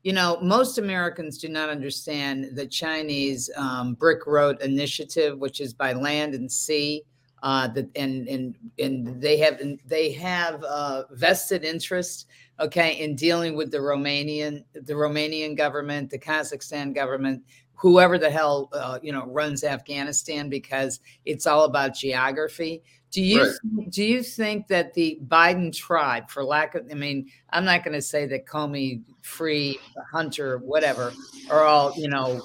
You 0.03 0.14
know, 0.14 0.39
most 0.41 0.79
Americans 0.79 1.37
do 1.37 1.49
not 1.49 1.68
understand 1.68 2.57
the 2.57 2.66
Chinese 2.66 3.51
um, 3.57 3.95
Brick 3.95 4.27
Road 4.27 4.61
Initiative, 4.62 5.39
which 5.39 5.61
is 5.61 5.75
by 5.75 5.93
land 5.93 6.35
and 6.35 6.51
sea. 6.51 7.05
Uh, 7.43 7.66
that 7.68 7.89
and 7.97 8.29
and 8.29 8.55
and 8.79 9.18
they 9.18 9.39
have 9.39 9.59
they 9.87 10.12
have 10.12 10.62
uh, 10.62 11.05
vested 11.12 11.64
interest 11.64 12.27
okay, 12.61 12.93
in 13.01 13.17
dealing 13.17 13.57
with 13.57 13.71
the 13.71 13.79
Romanian, 13.79 14.65
the 14.73 14.93
Romanian 14.93 15.57
government, 15.57 16.11
the 16.11 16.19
Kazakhstan 16.19 16.95
government, 16.95 17.43
whoever 17.75 18.19
the 18.19 18.31
hell 18.31 18.69
uh, 18.73 18.99
you 19.03 19.13
know 19.13 19.27
runs 19.27 19.65
Afghanistan, 19.65 20.49
because 20.49 21.01
it's 21.25 21.47
all 21.47 21.65
about 21.65 21.95
geography. 21.95 22.83
Do 23.11 23.23
you 23.23 23.43
right. 23.43 23.91
do 23.91 24.05
you 24.05 24.23
think 24.23 24.69
that 24.69 24.95
the 24.95 25.19
Biden 25.27 25.75
tribe, 25.75 26.31
for 26.31 26.45
lack 26.45 26.77
of, 26.77 26.87
I 26.91 26.95
mean, 26.95 27.29
I'm 27.51 27.65
not 27.65 27.83
going 27.83 27.95
to 27.95 28.03
say 28.03 28.27
that 28.27 28.47
Comey, 28.47 29.03
Freeh, 29.23 29.77
Hunter, 30.13 30.59
whatever, 30.59 31.13
are 31.51 31.65
all 31.65 31.93
you 31.97 32.09
know 32.09 32.43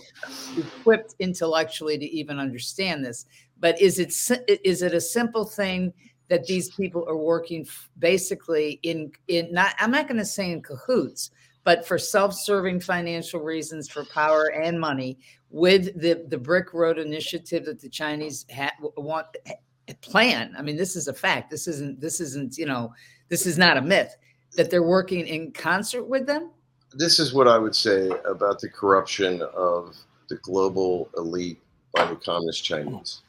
equipped 0.58 1.16
intellectually 1.20 1.98
to 2.00 2.06
even 2.06 2.40
understand 2.40 3.06
this. 3.06 3.26
But 3.60 3.80
is 3.80 4.00
it 4.00 4.14
is 4.64 4.82
it 4.82 4.94
a 4.94 5.02
simple 5.02 5.46
thing 5.46 5.94
that 6.28 6.46
these 6.46 6.70
people 6.76 7.06
are 7.08 7.18
working 7.18 7.68
basically 8.00 8.80
in 8.84 9.12
in 9.28 9.52
not 9.52 9.76
I'm 9.80 9.92
not 9.92 10.08
going 10.08 10.18
to 10.18 10.26
say 10.26 10.52
in 10.52 10.62
cahoots, 10.62 11.32
but 11.64 11.88
for 11.88 11.98
self-serving 11.98 12.80
financial 12.80 13.42
reasons 13.42 13.90
for 13.90 14.06
power 14.06 14.52
and 14.52 14.80
money 14.80 15.18
with 15.50 16.00
the 16.00 16.26
the 16.28 16.38
brick 16.38 16.74
road 16.74 16.98
initiative 16.98 17.66
that 17.66 17.80
the 17.80 17.90
Chinese 17.90 18.46
ha- 18.54 18.74
want 18.98 19.28
plan. 20.02 20.56
I 20.58 20.62
mean, 20.62 20.78
this 20.78 20.96
is 20.96 21.08
a 21.08 21.14
fact. 21.14 21.52
This 21.52 21.68
isn't 21.68 22.02
this 22.02 22.20
isn't, 22.20 22.58
you 22.58 22.66
know, 22.66 22.94
this 23.30 23.46
is 23.46 23.58
not 23.58 23.78
a 23.78 23.82
myth 23.82 24.16
that 24.56 24.72
they're 24.72 24.84
working 24.84 25.28
in 25.28 25.52
concert 25.52 26.04
with 26.04 26.26
them. 26.26 26.52
This 26.94 27.20
is 27.20 27.34
what 27.34 27.48
I 27.48 27.58
would 27.58 27.76
say 27.76 28.10
about 28.26 28.60
the 28.62 28.70
corruption 28.70 29.42
of 29.54 29.96
the 30.30 30.38
global 30.38 31.10
elite 31.18 31.60
by 31.94 32.06
the 32.06 32.16
communist 32.16 32.64
Chinese 32.64 33.22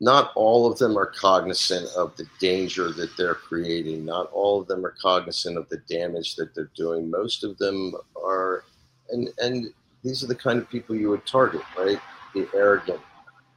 not 0.00 0.32
all 0.34 0.70
of 0.70 0.78
them 0.78 0.96
are 0.96 1.06
cognizant 1.06 1.86
of 1.94 2.16
the 2.16 2.26
danger 2.40 2.90
that 2.92 3.16
they're 3.16 3.34
creating. 3.34 4.04
Not 4.04 4.30
all 4.32 4.60
of 4.60 4.66
them 4.66 4.84
are 4.84 4.94
cognizant 5.00 5.58
of 5.58 5.68
the 5.68 5.76
damage 5.88 6.36
that 6.36 6.54
they're 6.54 6.70
doing. 6.74 7.10
Most 7.10 7.44
of 7.44 7.58
them 7.58 7.94
are, 8.16 8.64
and 9.10 9.28
and 9.38 9.66
these 10.02 10.24
are 10.24 10.26
the 10.26 10.34
kind 10.34 10.58
of 10.58 10.70
people 10.70 10.96
you 10.96 11.10
would 11.10 11.26
target, 11.26 11.60
right? 11.78 12.00
The 12.34 12.48
arrogant, 12.54 13.00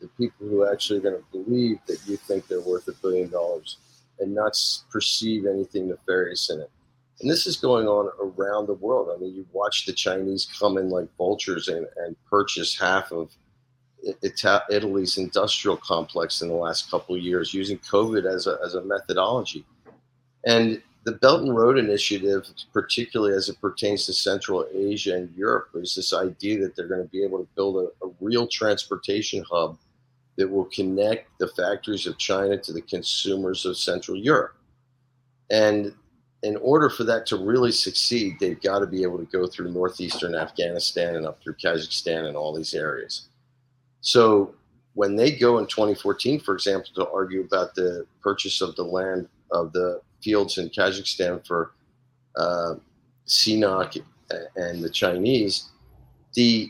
the 0.01 0.09
people 0.09 0.47
who 0.47 0.69
actually 0.69 0.99
are 0.99 1.03
going 1.03 1.15
to 1.15 1.43
believe 1.43 1.79
that 1.87 2.05
you 2.05 2.17
think 2.17 2.47
they're 2.47 2.59
worth 2.59 2.89
a 2.89 2.93
billion 3.01 3.29
dollars 3.29 3.77
and 4.19 4.35
not 4.35 4.57
perceive 4.91 5.45
anything 5.45 5.87
nefarious 5.87 6.49
in 6.49 6.59
it. 6.59 6.69
And 7.21 7.31
this 7.31 7.47
is 7.47 7.55
going 7.55 7.87
on 7.87 8.11
around 8.19 8.67
the 8.67 8.73
world. 8.73 9.09
I 9.15 9.19
mean, 9.21 9.33
you 9.33 9.45
watch 9.53 9.85
the 9.85 9.93
Chinese 9.93 10.47
come 10.59 10.77
in 10.77 10.89
like 10.89 11.07
vultures 11.17 11.69
and, 11.69 11.87
and 11.97 12.17
purchase 12.29 12.77
half 12.77 13.13
of 13.13 13.31
Italy's 14.69 15.17
industrial 15.17 15.77
complex 15.77 16.41
in 16.41 16.47
the 16.47 16.53
last 16.53 16.91
couple 16.91 17.15
of 17.15 17.21
years, 17.21 17.53
using 17.53 17.77
COVID 17.79 18.25
as 18.25 18.47
a, 18.47 18.57
as 18.63 18.75
a 18.75 18.83
methodology. 18.83 19.65
And 20.45 20.81
the 21.05 21.13
Belt 21.13 21.41
and 21.41 21.55
Road 21.55 21.77
Initiative, 21.77 22.45
particularly 22.71 23.35
as 23.35 23.49
it 23.49 23.59
pertains 23.59 24.05
to 24.05 24.13
Central 24.13 24.65
Asia 24.73 25.15
and 25.15 25.33
Europe, 25.35 25.69
is 25.75 25.95
this 25.95 26.13
idea 26.13 26.59
that 26.61 26.75
they're 26.75 26.87
going 26.87 27.03
to 27.03 27.09
be 27.09 27.23
able 27.23 27.39
to 27.39 27.47
build 27.55 27.75
a, 27.77 28.05
a 28.05 28.11
real 28.21 28.47
transportation 28.47 29.43
hub 29.49 29.77
that 30.37 30.49
will 30.49 30.65
connect 30.65 31.29
the 31.39 31.47
factories 31.49 32.07
of 32.07 32.17
China 32.17 32.57
to 32.57 32.73
the 32.73 32.81
consumers 32.81 33.65
of 33.65 33.77
Central 33.77 34.17
Europe. 34.17 34.55
And 35.51 35.93
in 36.41 36.57
order 36.57 36.89
for 36.89 37.03
that 37.05 37.25
to 37.27 37.37
really 37.37 37.71
succeed, 37.71 38.35
they've 38.39 38.61
got 38.61 38.79
to 38.79 38.87
be 38.87 39.03
able 39.03 39.17
to 39.17 39.25
go 39.25 39.47
through 39.47 39.71
northeastern 39.71 40.35
Afghanistan 40.35 41.15
and 41.15 41.25
up 41.25 41.41
through 41.41 41.55
Kazakhstan 41.55 42.27
and 42.27 42.35
all 42.35 42.53
these 42.55 42.73
areas. 42.73 43.27
So 44.03 44.53
when 44.93 45.15
they 45.15 45.31
go 45.31 45.57
in 45.57 45.65
2014, 45.65 46.41
for 46.41 46.53
example, 46.53 46.91
to 46.95 47.09
argue 47.09 47.41
about 47.41 47.73
the 47.73 48.05
purchase 48.21 48.61
of 48.61 48.75
the 48.75 48.83
land 48.83 49.27
of 49.51 49.73
the 49.73 50.01
fields 50.21 50.57
in 50.57 50.69
Kazakhstan 50.69 51.45
for 51.47 51.71
uh, 52.35 52.75
and 54.55 54.83
the 54.83 54.89
Chinese, 54.91 55.69
the 56.33 56.69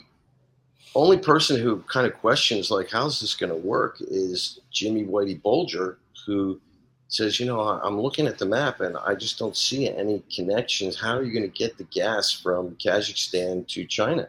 only 0.95 1.17
person 1.17 1.59
who 1.59 1.77
kind 1.91 2.05
of 2.05 2.13
questions 2.19 2.69
like 2.69 2.91
how's 2.91 3.19
this 3.19 3.33
going 3.33 3.49
to 3.49 3.55
work 3.55 3.97
is 3.99 4.59
Jimmy 4.71 5.03
Whitey 5.03 5.41
Bulger, 5.41 5.97
who 6.25 6.59
says, 7.07 7.39
you 7.39 7.45
know, 7.45 7.61
I'm 7.61 7.99
looking 7.99 8.27
at 8.27 8.37
the 8.37 8.45
map 8.45 8.81
and 8.81 8.95
I 8.97 9.15
just 9.15 9.39
don't 9.39 9.57
see 9.57 9.89
any 9.89 10.23
connections. 10.33 10.99
How 10.99 11.17
are 11.17 11.23
you 11.23 11.33
going 11.33 11.49
to 11.49 11.57
get 11.57 11.77
the 11.77 11.83
gas 11.85 12.31
from 12.31 12.75
Kazakhstan 12.75 13.67
to 13.69 13.85
China? 13.85 14.27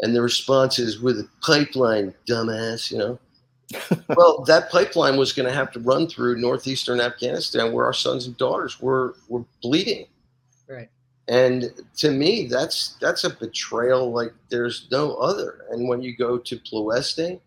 And 0.00 0.14
the 0.14 0.22
response 0.22 0.78
is 0.78 1.00
with 1.00 1.18
a 1.18 1.28
pipeline, 1.42 2.14
dumbass, 2.26 2.90
you 2.90 2.98
know. 2.98 3.18
well, 4.16 4.42
that 4.44 4.70
pipeline 4.70 5.16
was 5.16 5.32
going 5.32 5.48
to 5.48 5.54
have 5.54 5.70
to 5.72 5.80
run 5.80 6.06
through 6.06 6.40
northeastern 6.40 7.00
Afghanistan 7.00 7.72
where 7.72 7.86
our 7.86 7.92
sons 7.92 8.26
and 8.26 8.36
daughters 8.36 8.80
were 8.80 9.14
were 9.28 9.44
bleeding. 9.62 10.06
Right. 10.68 10.88
And 11.28 11.70
to 11.98 12.10
me, 12.10 12.46
that's 12.46 12.96
that's 13.00 13.24
a 13.24 13.30
betrayal 13.30 14.12
like 14.12 14.32
there's 14.50 14.88
no 14.90 15.14
other. 15.16 15.64
And 15.70 15.88
when 15.88 16.02
you 16.02 16.16
go 16.16 16.38
to 16.38 16.56
Ploiești, 16.56 17.40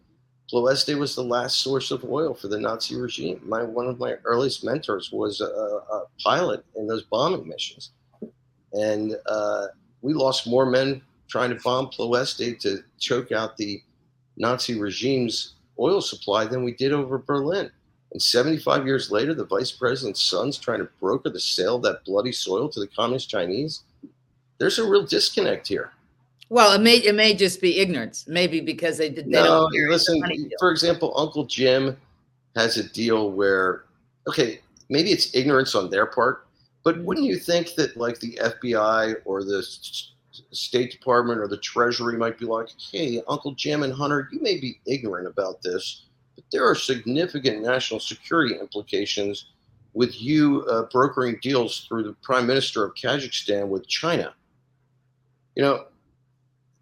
Ploiești 0.52 0.98
was 0.98 1.16
the 1.16 1.24
last 1.24 1.60
source 1.60 1.92
of 1.92 2.04
oil 2.06 2.34
for 2.34 2.48
the 2.48 2.60
Nazi 2.60 2.96
regime. 2.96 3.42
My 3.44 3.64
one 3.64 3.88
of 3.88 4.00
my 4.00 4.16
earliest 4.24 4.64
mentors 4.64 5.12
was 5.12 5.42
a, 5.42 5.46
a 5.46 6.06
pilot 6.24 6.64
in 6.76 6.88
those 6.88 7.04
bombing 7.04 7.48
missions, 7.48 7.92
and 8.74 9.16
uh, 9.26 9.68
we 10.02 10.14
lost 10.14 10.48
more 10.48 10.66
men 10.66 11.02
trying 11.28 11.50
to 11.50 11.62
bomb 11.64 11.88
Ploiești 11.88 12.60
to 12.60 12.84
choke 13.00 13.32
out 13.32 13.58
the 13.58 13.82
Nazi 14.38 14.80
regime's 14.80 15.54
oil 15.80 16.02
supply 16.02 16.46
than 16.46 16.64
we 16.64 16.74
did 16.74 16.94
over 16.94 17.18
Berlin. 17.18 17.70
And 18.12 18.22
75 18.22 18.86
years 18.86 19.12
later, 19.12 19.34
the 19.34 19.46
vice 19.46 19.72
president's 19.72 20.24
son's 20.24 20.58
trying 20.58 20.80
to 20.80 20.90
broker 21.00 21.30
the 21.30 21.40
sale 21.40 21.76
of 21.76 21.84
that 21.84 22.06
bloody 22.06 22.32
soil 22.32 22.70
to 22.70 22.80
the 22.80 22.88
communist 22.88 23.30
Chinese. 23.30 23.82
There's 24.58 24.80
a 24.80 24.88
real 24.88 25.06
disconnect 25.06 25.68
here. 25.68 25.92
Well, 26.50 26.74
it 26.74 26.82
may 26.82 26.98
it 26.98 27.16
may 27.16 27.34
just 27.34 27.60
be 27.60 27.80
ignorance. 27.80 28.26
Maybe 28.28 28.62
because 28.62 28.98
they 28.98 29.10
did. 29.10 29.26
They 29.26 29.32
no, 29.32 29.68
listen. 29.90 30.22
For 30.60 30.72
example, 30.72 31.14
Uncle 31.18 31.46
Jim 31.46 31.98
has 32.56 32.78
a 32.78 32.88
deal 32.88 33.32
where, 33.32 33.84
okay, 34.28 34.60
maybe 34.90 35.12
it's 35.12 35.34
ignorance 35.36 35.76
on 35.76 35.90
their 35.90 36.06
part, 36.06 36.48
but 36.84 37.00
wouldn't 37.00 37.26
you 37.26 37.38
think 37.38 37.74
that 37.76 37.98
like 37.98 38.20
the 38.20 38.40
FBI 38.42 39.16
or 39.26 39.44
the 39.44 39.64
State 40.52 40.92
Department 40.92 41.40
or 41.40 41.48
the 41.48 41.58
Treasury 41.58 42.18
might 42.18 42.38
be 42.38 42.46
like, 42.46 42.70
hey, 42.92 43.22
Uncle 43.28 43.54
Jim 43.54 43.84
and 43.84 43.94
Hunter, 43.94 44.30
you 44.32 44.42
may 44.42 44.60
be 44.60 44.80
ignorant 44.86 45.28
about 45.28 45.62
this, 45.62 46.06
but 46.36 46.44
there 46.52 46.68
are 46.68 46.76
significant 46.76 47.62
national 47.62 48.00
security 48.00 48.56
implications 48.56 49.48
with 49.94 50.22
you 50.22 50.66
uh, 50.70 50.84
brokering 50.92 51.40
deals 51.42 51.86
through 51.88 52.04
the 52.04 52.14
Prime 52.22 52.46
Minister 52.46 52.84
of 52.84 52.94
Kazakhstan 52.96 53.70
with 53.70 53.88
China. 53.88 54.34
You 55.56 55.64
know, 55.64 55.86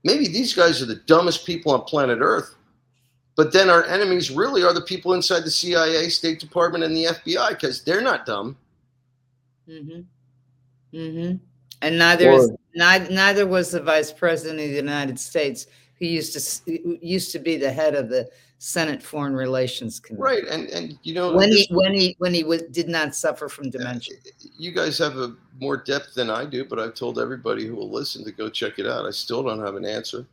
maybe 0.04 0.28
these 0.28 0.54
guys 0.54 0.82
are 0.82 0.88
the 0.88 0.96
dumbest 0.96 1.46
people 1.46 1.72
on 1.72 1.84
planet 1.84 2.20
Earth, 2.22 2.56
but 3.36 3.54
then 3.54 3.70
our 3.70 3.84
enemies 3.86 4.32
really 4.32 4.64
are 4.64 4.74
the 4.74 4.82
people 4.82 5.14
inside 5.14 5.42
the 5.42 5.52
CIA, 5.52 6.10
State 6.10 6.40
Department, 6.40 6.84
and 6.84 6.96
the 6.96 7.06
FBI 7.06 7.50
because 7.50 7.84
they're 7.84 8.02
not 8.02 8.26
dumb. 8.26 8.58
Mm-hmm. 9.70 10.02
Mm-hmm. 10.98 11.36
And 11.84 11.98
neither 11.98 12.32
or, 12.32 12.40
is 12.40 12.52
neither, 12.74 13.12
neither 13.12 13.46
was 13.46 13.72
the 13.72 13.82
Vice 13.82 14.12
President 14.12 14.62
of 14.62 14.70
the 14.70 14.76
United 14.76 15.20
States, 15.20 15.68
who 16.00 16.06
used 16.06 16.34
to 16.66 16.98
used 17.06 17.34
to 17.34 17.40
be 17.40 17.58
the 17.58 17.72
head 17.72 17.94
of 17.94 18.08
the 18.08 18.30
Senate 18.58 19.04
Foreign 19.04 19.36
Relations 19.36 20.00
Committee. 20.00 20.24
Right, 20.24 20.44
and 20.46 20.70
and 20.70 20.98
you 21.04 21.14
know 21.14 21.34
when 21.34 21.52
he 21.52 21.68
when 21.72 21.94
he 21.94 22.16
when 22.20 22.34
he 22.34 22.46
was, 22.46 22.62
did 22.72 22.88
not 22.88 23.14
suffer 23.14 23.50
from 23.50 23.70
dementia. 23.70 24.16
You 24.58 24.72
guys 24.72 24.98
have 24.98 25.18
a 25.18 25.36
more 25.60 25.76
depth 25.76 26.14
than 26.16 26.30
I 26.30 26.46
do, 26.46 26.64
but 26.64 26.80
I've 26.80 26.94
told 26.94 27.20
everybody 27.20 27.68
who 27.68 27.76
will 27.76 27.92
listen 27.92 28.24
to 28.24 28.32
go 28.32 28.50
check 28.50 28.80
it 28.80 28.88
out. 28.88 29.06
I 29.06 29.12
still 29.12 29.44
don't 29.44 29.60
have 29.60 29.76
an 29.76 29.86
answer. 29.86 30.26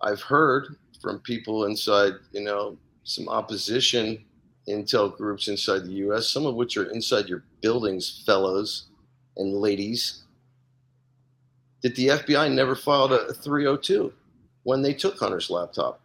I've 0.00 0.20
heard 0.20 0.76
from 1.02 1.18
people 1.20 1.64
inside, 1.64 2.12
you 2.30 2.42
know, 2.42 2.78
some 3.02 3.28
opposition 3.28 4.24
intel 4.68 5.14
groups 5.16 5.48
inside 5.48 5.84
the 5.84 5.92
U.S., 6.06 6.28
some 6.28 6.46
of 6.46 6.54
which 6.54 6.76
are 6.76 6.84
inside 6.90 7.26
your 7.26 7.42
buildings, 7.60 8.22
fellows 8.24 8.86
and 9.36 9.54
ladies, 9.54 10.24
that 11.82 11.94
the 11.96 12.08
FBI 12.08 12.52
never 12.52 12.74
filed 12.74 13.12
a 13.12 13.32
302 13.32 14.12
when 14.62 14.82
they 14.82 14.94
took 14.94 15.18
Hunter's 15.18 15.50
laptop. 15.50 16.00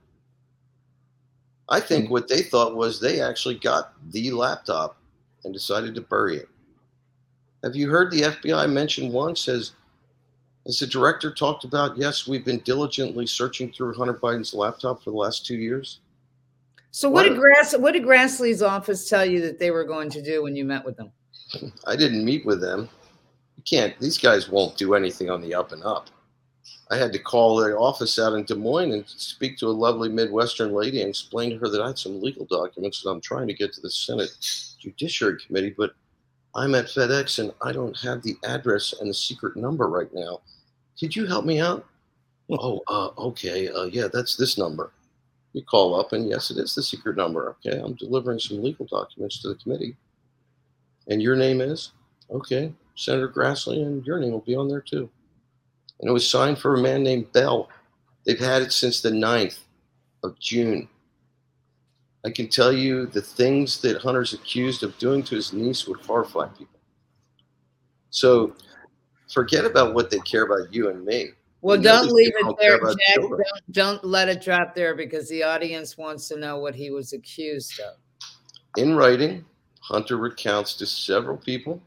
I 1.70 1.80
think 1.80 2.08
hmm. 2.08 2.12
what 2.12 2.28
they 2.28 2.42
thought 2.42 2.76
was 2.76 3.00
they 3.00 3.22
actually 3.22 3.56
got 3.56 3.94
the 4.12 4.32
laptop 4.32 4.98
and 5.44 5.54
decided 5.54 5.96
to 5.96 6.02
bury 6.02 6.38
it. 6.38 6.50
Have 7.64 7.76
you 7.76 7.90
heard 7.90 8.12
the 8.12 8.22
FBI 8.22 8.72
mention 8.72 9.12
once 9.12 9.48
as 9.48 9.74
as 10.68 10.80
the 10.80 10.88
director 10.88 11.34
talked 11.34 11.64
about, 11.64 11.98
yes, 11.98 12.28
we've 12.28 12.46
been 12.46 12.60
diligently 12.60 13.26
searching 13.26 13.72
through 13.72 13.94
Hunter 13.96 14.14
Biden's 14.14 14.54
laptop 14.54 15.02
for 15.04 15.10
the 15.10 15.18
last 15.18 15.46
two 15.46 15.56
years. 15.56 16.02
So 16.92 17.10
what, 17.10 17.24
what 17.26 17.30
did 17.30 17.40
Grass 17.40 17.78
what 17.78 17.94
did 17.94 18.04
Grassley's 18.04 18.62
office 18.62 19.08
tell 19.08 19.26
you 19.26 19.42
that 19.42 19.60
they 19.60 19.72
were 19.72 19.84
going 19.84 20.10
to 20.12 20.22
do 20.22 20.44
when 20.44 20.56
you 20.56 20.66
met 20.66 20.84
with 20.84 20.98
them? 20.98 21.12
I 21.88 21.96
didn't 21.96 22.26
meet 22.26 22.46
with 22.46 22.62
them. 22.62 22.90
You 23.60 23.64
can't 23.70 23.99
these 23.99 24.18
guys 24.18 24.47
won't 24.47 24.78
do 24.78 24.93
anything 24.93 25.30
on 25.30 25.41
the 25.41 25.53
up 25.53 25.74
and 25.74 25.84
up. 25.84 26.10
I 26.89 26.95
had 26.95 27.12
to 27.12 27.20
call 27.20 27.57
the 27.57 27.76
office 27.76 28.18
out 28.18 28.32
in 28.32 28.45
Des 28.45 28.55
Moines 28.55 28.93
and 28.93 29.03
speak 29.05 29.57
to 29.57 29.68
a 29.68 29.80
lovely 29.86 30.07
Midwestern 30.07 30.72
lady 30.72 31.01
and 31.01 31.10
explain 31.10 31.49
to 31.49 31.57
her 31.57 31.68
that 31.68 31.82
I 31.82 31.88
had 31.88 31.99
some 31.99 32.22
legal 32.22 32.45
documents 32.45 33.01
that 33.01 33.10
I'm 33.10 33.20
trying 33.20 33.47
to 33.47 33.53
get 33.53 33.74
to 33.74 33.82
the 33.82 33.91
Senate 33.91 34.32
Judiciary 34.80 35.39
Committee, 35.45 35.76
but 35.78 35.91
I'm 36.55 36.74
at 36.74 36.86
FedEx 36.86 37.39
and 37.39 37.53
I 37.62 37.74
don't 37.74 37.99
have 37.99 38.24
the 38.24 38.38
address 38.45 38.93
and 38.97 39.10
the 39.10 39.14
secret 39.14 39.57
number 39.57 39.89
right 39.89 40.14
now. 40.14 40.39
Could 40.97 41.14
you 41.14 41.26
help 41.26 41.43
me 41.43 41.60
out? 41.60 41.86
oh, 42.49 42.80
uh, 42.88 43.10
okay. 43.18 43.68
Uh, 43.68 43.89
yeah, 43.91 44.07
that's 44.07 44.38
this 44.38 44.57
number. 44.57 44.93
You 45.51 45.64
call 45.64 45.99
up, 45.99 46.14
and 46.14 46.30
yes, 46.30 46.49
it 46.49 46.57
is 46.57 46.76
the 46.76 46.82
secret 46.82 47.18
number. 47.18 47.57
Okay, 47.66 47.78
I'm 47.78 47.95
delivering 47.95 48.39
some 48.39 48.64
legal 48.64 48.86
documents 48.86 49.41
to 49.41 49.49
the 49.49 49.55
committee. 49.55 49.97
And 51.10 51.22
your 51.22 51.36
name 51.36 51.60
is? 51.60 51.91
Okay, 52.32 52.72
Senator 53.00 53.30
Grassley, 53.30 53.86
and 53.86 54.06
your 54.06 54.20
name 54.20 54.32
will 54.32 54.39
be 54.41 54.56
on 54.56 54.68
there 54.68 54.82
too 54.82 55.10
and 56.00 56.10
it 56.10 56.14
was 56.14 56.30
signed 56.30 56.58
for 56.58 56.76
a 56.76 56.82
man 56.82 57.04
named 57.04 57.32
Bell. 57.34 57.70
They've 58.26 58.39
had 58.39 58.62
it 58.62 58.72
since 58.72 59.02
the 59.02 59.12
9th 59.12 59.60
of 60.24 60.39
June. 60.39 60.88
I 62.26 62.32
can 62.32 62.50
tell 62.50 62.72
you 62.72 63.06
the 63.06 63.22
things 63.22 63.82
that 63.82 64.02
Hunter's 64.02 64.34
accused 64.34 64.84
of 64.84 64.97
doing 64.97 65.24
to 65.24 65.36
his 65.36 65.54
niece 65.54 65.88
would 65.88 66.02
horrify 66.02 66.47
people. 66.47 66.80
So 68.10 68.56
forget 69.32 69.66
about 69.66 69.93
what 69.93 70.10
they 70.10 70.20
care 70.20 70.43
about 70.43 70.74
you 70.74 70.89
and 70.89 71.06
me. 71.06 71.30
Well, 71.62 71.80
don't 71.82 72.12
leave 72.12 72.32
it 72.34 72.56
there, 72.60 72.80
Jack. 72.80 73.16
Don't, 73.16 73.41
don't 73.72 74.04
let 74.06 74.30
it 74.30 74.41
drop 74.41 74.74
there 74.74 74.95
because 74.95 75.28
the 75.28 75.43
audience 75.43 75.97
wants 75.97 76.30
to 76.30 76.38
know 76.38 76.58
what 76.58 76.74
he 76.74 76.89
was 76.89 77.12
accused 77.12 77.80
of. 77.82 77.95
In 78.78 78.95
writing, 78.95 79.43
Hunter 79.82 80.18
recounts 80.18 80.74
to 80.76 80.86
several 80.86 81.36
people 81.36 81.82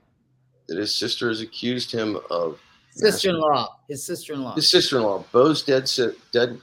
that 0.73 0.81
his 0.81 0.95
sister 0.95 1.29
has 1.29 1.41
accused 1.41 1.93
him 1.93 2.19
of 2.31 2.59
Sister-in-law. 2.95 3.79
His 3.89 4.05
sister-in-law. 4.05 4.55
His 4.55 4.71
sister-in-law. 4.71 5.25
Beau's 5.33 5.63
dead. 5.63 5.91
Dead. 6.33 6.61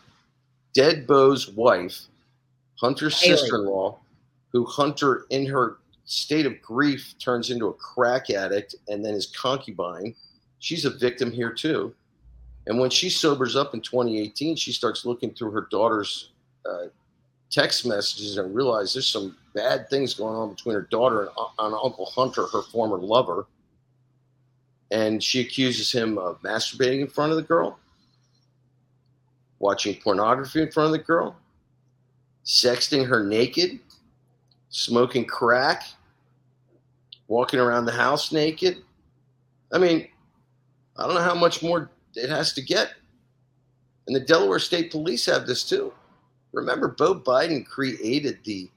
Dead. 0.73 1.07
Beau's 1.07 1.49
wife. 1.49 2.01
Hunter's 2.79 3.19
Hallie. 3.19 3.35
sister-in-law, 3.35 3.97
who 4.51 4.65
Hunter, 4.65 5.25
in 5.31 5.45
her 5.47 5.77
state 6.05 6.45
of 6.45 6.61
grief, 6.61 7.15
turns 7.19 7.49
into 7.49 7.67
a 7.67 7.73
crack 7.73 8.29
addict 8.29 8.75
and 8.87 9.03
then 9.03 9.13
his 9.13 9.25
concubine. 9.27 10.15
She's 10.59 10.85
a 10.85 10.89
victim 10.89 11.31
here 11.31 11.51
too. 11.51 11.93
And 12.67 12.79
when 12.79 12.89
she 12.89 13.09
sobers 13.09 13.55
up 13.55 13.73
in 13.73 13.81
2018, 13.81 14.55
she 14.55 14.71
starts 14.71 15.05
looking 15.05 15.33
through 15.33 15.51
her 15.51 15.67
daughter's 15.71 16.29
uh, 16.65 16.85
text 17.49 17.85
messages 17.85 18.37
and 18.37 18.55
realizes 18.55 18.93
there's 18.93 19.07
some 19.07 19.35
bad 19.55 19.89
things 19.89 20.13
going 20.13 20.35
on 20.35 20.51
between 20.51 20.75
her 20.75 20.87
daughter 20.91 21.21
and, 21.21 21.29
uh, 21.37 21.65
and 21.65 21.73
Uncle 21.73 22.05
Hunter, 22.05 22.45
her 22.47 22.61
former 22.61 22.97
lover 22.97 23.47
and 24.91 25.23
she 25.23 25.41
accuses 25.41 25.91
him 25.91 26.17
of 26.17 26.41
masturbating 26.41 27.01
in 27.01 27.07
front 27.07 27.31
of 27.31 27.37
the 27.37 27.43
girl, 27.43 27.77
watching 29.59 29.95
pornography 29.95 30.61
in 30.61 30.71
front 30.71 30.87
of 30.87 30.91
the 30.91 31.03
girl, 31.03 31.35
sexting 32.45 33.07
her 33.07 33.23
naked, 33.23 33.79
smoking 34.69 35.25
crack, 35.25 35.83
walking 37.27 37.59
around 37.59 37.85
the 37.85 37.91
house 37.91 38.31
naked. 38.31 38.77
I 39.71 39.77
mean, 39.77 40.07
I 40.97 41.05
don't 41.05 41.15
know 41.15 41.21
how 41.21 41.35
much 41.35 41.61
more 41.61 41.91
it 42.15 42.29
has 42.29 42.53
to 42.53 42.61
get. 42.61 42.93
And 44.07 44.15
the 44.15 44.19
Delaware 44.19 44.59
State 44.59 44.91
Police 44.91 45.25
have 45.27 45.45
this 45.45 45.63
too. 45.63 45.93
Remember, 46.51 46.87
Beau 46.87 47.13
Biden 47.13 47.63
created 47.63 48.39
the 48.43 48.69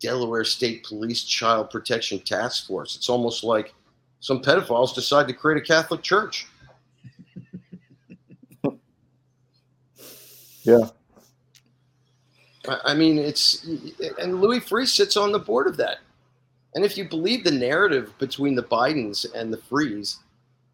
Delaware 0.00 0.44
State 0.44 0.84
Police 0.84 1.24
Child 1.24 1.70
Protection 1.70 2.18
Task 2.20 2.66
Force. 2.66 2.96
It's 2.96 3.10
almost 3.10 3.44
like 3.44 3.74
some 4.20 4.42
pedophiles 4.42 4.94
decide 4.94 5.28
to 5.28 5.34
create 5.34 5.62
a 5.62 5.66
Catholic 5.66 6.02
church. 6.02 6.46
yeah. 10.62 10.88
I 12.84 12.94
mean, 12.94 13.18
it's 13.18 13.64
and 14.18 14.40
Louis 14.40 14.60
Freeh 14.60 14.88
sits 14.88 15.16
on 15.16 15.32
the 15.32 15.38
board 15.38 15.66
of 15.66 15.76
that. 15.76 15.98
And 16.74 16.84
if 16.84 16.98
you 16.98 17.08
believe 17.08 17.44
the 17.44 17.50
narrative 17.50 18.12
between 18.18 18.54
the 18.54 18.62
Bidens 18.62 19.24
and 19.34 19.52
the 19.52 19.56
Freehs, 19.56 20.18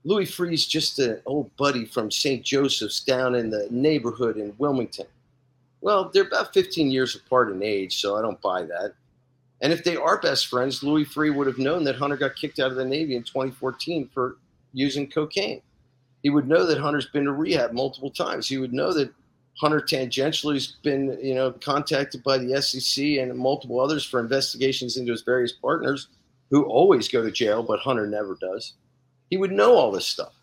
Louis 0.04 0.26
Freeh's 0.26 0.66
just 0.66 0.98
an 0.98 1.20
old 1.26 1.54
buddy 1.56 1.84
from 1.84 2.10
St. 2.10 2.44
Joseph's 2.44 3.00
down 3.00 3.34
in 3.36 3.50
the 3.50 3.68
neighborhood 3.70 4.36
in 4.36 4.54
Wilmington. 4.58 5.06
Well, 5.80 6.10
they're 6.12 6.24
about 6.24 6.54
15 6.54 6.90
years 6.90 7.14
apart 7.14 7.52
in 7.52 7.62
age, 7.62 8.00
so 8.00 8.16
I 8.16 8.22
don't 8.22 8.40
buy 8.40 8.62
that. 8.62 8.94
And 9.62 9.72
if 9.72 9.84
they 9.84 9.96
are 9.96 10.20
best 10.20 10.48
friends, 10.48 10.82
Louis 10.82 11.04
Freeh 11.04 11.34
would 11.34 11.46
have 11.46 11.58
known 11.58 11.84
that 11.84 11.96
Hunter 11.96 12.16
got 12.16 12.34
kicked 12.34 12.58
out 12.58 12.72
of 12.72 12.76
the 12.76 12.84
Navy 12.84 13.14
in 13.14 13.22
2014 13.22 14.10
for 14.12 14.36
using 14.72 15.08
cocaine. 15.08 15.62
He 16.24 16.30
would 16.30 16.48
know 16.48 16.66
that 16.66 16.78
Hunter's 16.78 17.06
been 17.06 17.24
to 17.24 17.32
rehab 17.32 17.72
multiple 17.72 18.10
times. 18.10 18.48
He 18.48 18.58
would 18.58 18.72
know 18.72 18.92
that 18.92 19.12
Hunter 19.60 19.80
tangentially 19.80 20.54
has 20.54 20.66
been, 20.82 21.16
you 21.22 21.34
know, 21.34 21.52
contacted 21.52 22.24
by 22.24 22.38
the 22.38 22.60
SEC 22.60 23.04
and 23.04 23.36
multiple 23.36 23.78
others 23.78 24.04
for 24.04 24.18
investigations 24.18 24.96
into 24.96 25.12
his 25.12 25.22
various 25.22 25.52
partners 25.52 26.08
who 26.50 26.64
always 26.64 27.08
go 27.08 27.22
to 27.22 27.30
jail, 27.30 27.62
but 27.62 27.78
Hunter 27.80 28.06
never 28.06 28.36
does. 28.40 28.74
He 29.30 29.36
would 29.36 29.52
know 29.52 29.74
all 29.74 29.92
this 29.92 30.06
stuff. 30.06 30.34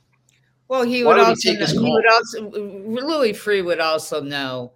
Well, 0.69 0.83
he 0.83 1.03
would, 1.03 1.17
would 1.17 1.25
also, 1.25 1.51
he, 1.51 1.65
he 1.65 1.91
would 1.91 2.11
also 2.11 2.49
Louis 2.51 3.33
Freeh 3.33 3.65
would 3.65 3.79
also 3.79 4.21
know 4.21 4.71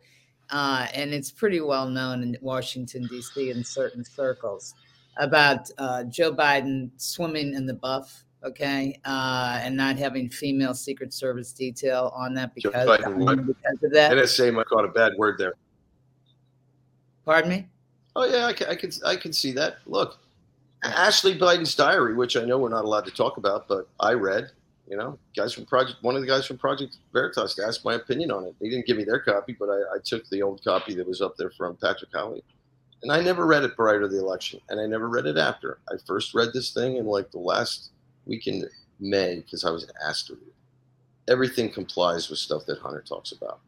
uh, 0.53 0.85
and 0.93 1.13
it's 1.13 1.31
pretty 1.31 1.59
well 1.59 1.89
known 1.89 2.21
in 2.21 2.37
Washington, 2.39 3.07
D.C., 3.07 3.49
in 3.49 3.63
certain 3.63 4.05
circles 4.05 4.75
about 5.17 5.69
uh, 5.79 6.03
Joe 6.03 6.31
Biden 6.31 6.91
swimming 6.97 7.55
in 7.55 7.65
the 7.65 7.73
buff, 7.73 8.23
okay, 8.43 8.99
uh, 9.03 9.59
and 9.63 9.75
not 9.75 9.97
having 9.97 10.29
female 10.29 10.75
Secret 10.75 11.11
Service 11.11 11.51
detail 11.53 12.13
on 12.15 12.35
that 12.35 12.53
because, 12.53 12.87
Biden, 12.87 13.47
because 13.47 13.83
of 13.83 13.91
that. 13.93 14.11
NSA 14.11 14.53
might 14.53 14.67
caught 14.67 14.85
a 14.85 14.89
bad 14.89 15.13
word 15.17 15.39
there. 15.39 15.55
Pardon 17.25 17.49
me? 17.49 17.67
Oh 18.15 18.25
yeah, 18.25 18.45
I 18.45 18.53
can, 18.53 18.67
I 18.67 18.75
can 18.75 18.91
I 19.03 19.15
can 19.15 19.33
see 19.33 19.53
that. 19.53 19.77
Look, 19.87 20.19
Ashley 20.83 21.35
Biden's 21.37 21.73
diary, 21.73 22.13
which 22.13 22.37
I 22.37 22.43
know 22.43 22.59
we're 22.59 22.69
not 22.69 22.85
allowed 22.85 23.05
to 23.05 23.11
talk 23.11 23.37
about, 23.37 23.67
but 23.67 23.89
I 23.99 24.13
read. 24.13 24.51
You 24.87 24.97
know, 24.97 25.17
guys 25.35 25.53
from 25.53 25.65
Project, 25.65 25.97
one 26.01 26.15
of 26.15 26.21
the 26.21 26.27
guys 26.27 26.45
from 26.45 26.57
Project 26.57 26.97
Veritas 27.13 27.57
asked 27.59 27.85
my 27.85 27.93
opinion 27.93 28.31
on 28.31 28.45
it. 28.45 28.55
They 28.59 28.69
didn't 28.69 28.85
give 28.85 28.97
me 28.97 29.05
their 29.05 29.19
copy, 29.19 29.55
but 29.57 29.69
I, 29.69 29.95
I 29.95 29.97
took 30.03 30.27
the 30.29 30.41
old 30.41 30.63
copy 30.63 30.93
that 30.95 31.07
was 31.07 31.21
up 31.21 31.37
there 31.37 31.51
from 31.51 31.77
Patrick 31.77 32.11
Howley. 32.13 32.43
And 33.01 33.11
I 33.11 33.21
never 33.21 33.45
read 33.45 33.63
it 33.63 33.75
prior 33.75 34.01
to 34.01 34.07
the 34.07 34.19
election, 34.19 34.59
and 34.69 34.79
I 34.79 34.85
never 34.85 35.07
read 35.07 35.25
it 35.25 35.37
after. 35.37 35.79
I 35.89 35.95
first 36.05 36.33
read 36.33 36.49
this 36.53 36.73
thing 36.73 36.97
in 36.97 37.05
like 37.05 37.31
the 37.31 37.39
last 37.39 37.91
week 38.25 38.47
in 38.47 38.67
May 38.99 39.37
because 39.37 39.63
I 39.63 39.71
was 39.71 39.89
asked 40.05 40.27
to 40.27 40.35
read 40.35 40.47
it. 40.47 41.31
Everything 41.31 41.71
complies 41.71 42.29
with 42.29 42.39
stuff 42.39 42.65
that 42.65 42.79
Hunter 42.79 43.03
talks 43.07 43.31
about. 43.31 43.59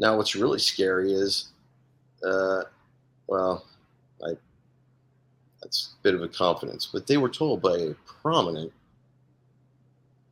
Now, 0.00 0.16
what's 0.16 0.34
really 0.34 0.58
scary 0.58 1.12
is, 1.12 1.48
uh, 2.24 2.62
well, 3.26 3.64
I 4.24 4.32
that's 5.60 5.94
a 5.98 6.02
bit 6.02 6.14
of 6.14 6.22
a 6.22 6.28
confidence, 6.28 6.88
but 6.92 7.06
they 7.06 7.16
were 7.16 7.28
told 7.28 7.62
by 7.62 7.76
a 7.76 7.94
prominent 8.22 8.72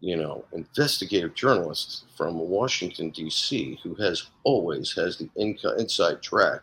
you 0.00 0.16
know, 0.16 0.44
investigative 0.52 1.34
journalist 1.34 2.04
from 2.16 2.38
Washington 2.38 3.10
D.C. 3.10 3.78
who 3.82 3.94
has 3.94 4.26
always 4.44 4.92
has 4.92 5.16
the 5.16 5.28
inside 5.36 6.22
track 6.22 6.62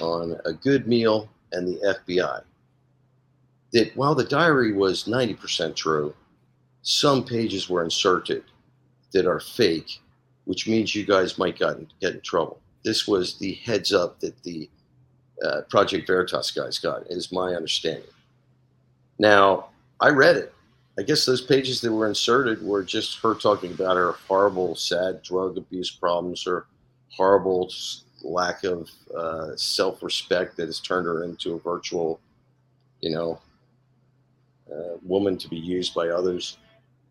on 0.00 0.38
a 0.44 0.52
good 0.52 0.86
meal 0.86 1.28
and 1.52 1.68
the 1.68 1.98
FBI. 2.06 2.42
That 3.72 3.96
while 3.96 4.14
the 4.14 4.24
diary 4.24 4.72
was 4.72 5.04
90% 5.04 5.76
true, 5.76 6.14
some 6.82 7.24
pages 7.24 7.68
were 7.68 7.84
inserted 7.84 8.44
that 9.12 9.26
are 9.26 9.40
fake, 9.40 10.00
which 10.44 10.66
means 10.66 10.94
you 10.94 11.04
guys 11.04 11.38
might 11.38 11.58
get 11.58 11.76
in, 11.76 11.88
get 12.00 12.14
in 12.14 12.20
trouble. 12.22 12.60
This 12.82 13.06
was 13.06 13.38
the 13.38 13.54
heads 13.54 13.92
up 13.92 14.20
that 14.20 14.42
the 14.42 14.70
uh, 15.44 15.62
Project 15.68 16.06
Veritas 16.06 16.50
guys 16.50 16.78
got, 16.78 17.06
is 17.08 17.30
my 17.30 17.54
understanding. 17.54 18.08
Now, 19.18 19.66
I 20.00 20.08
read 20.10 20.36
it 20.36 20.52
I 20.98 21.02
guess 21.02 21.24
those 21.24 21.40
pages 21.40 21.80
that 21.82 21.92
were 21.92 22.08
inserted 22.08 22.60
were 22.60 22.82
just 22.82 23.20
her 23.20 23.34
talking 23.34 23.72
about 23.72 23.96
her 23.96 24.12
horrible, 24.26 24.74
sad 24.74 25.22
drug 25.22 25.56
abuse 25.56 25.92
problems, 25.92 26.42
her 26.44 26.66
horrible 27.16 27.72
lack 28.22 28.64
of 28.64 28.90
uh, 29.16 29.54
self 29.56 30.02
respect 30.02 30.56
that 30.56 30.66
has 30.66 30.80
turned 30.80 31.06
her 31.06 31.22
into 31.22 31.54
a 31.54 31.60
virtual, 31.60 32.20
you 33.00 33.10
know, 33.10 33.38
uh, 34.72 34.96
woman 35.04 35.38
to 35.38 35.48
be 35.48 35.56
used 35.56 35.94
by 35.94 36.08
others. 36.08 36.58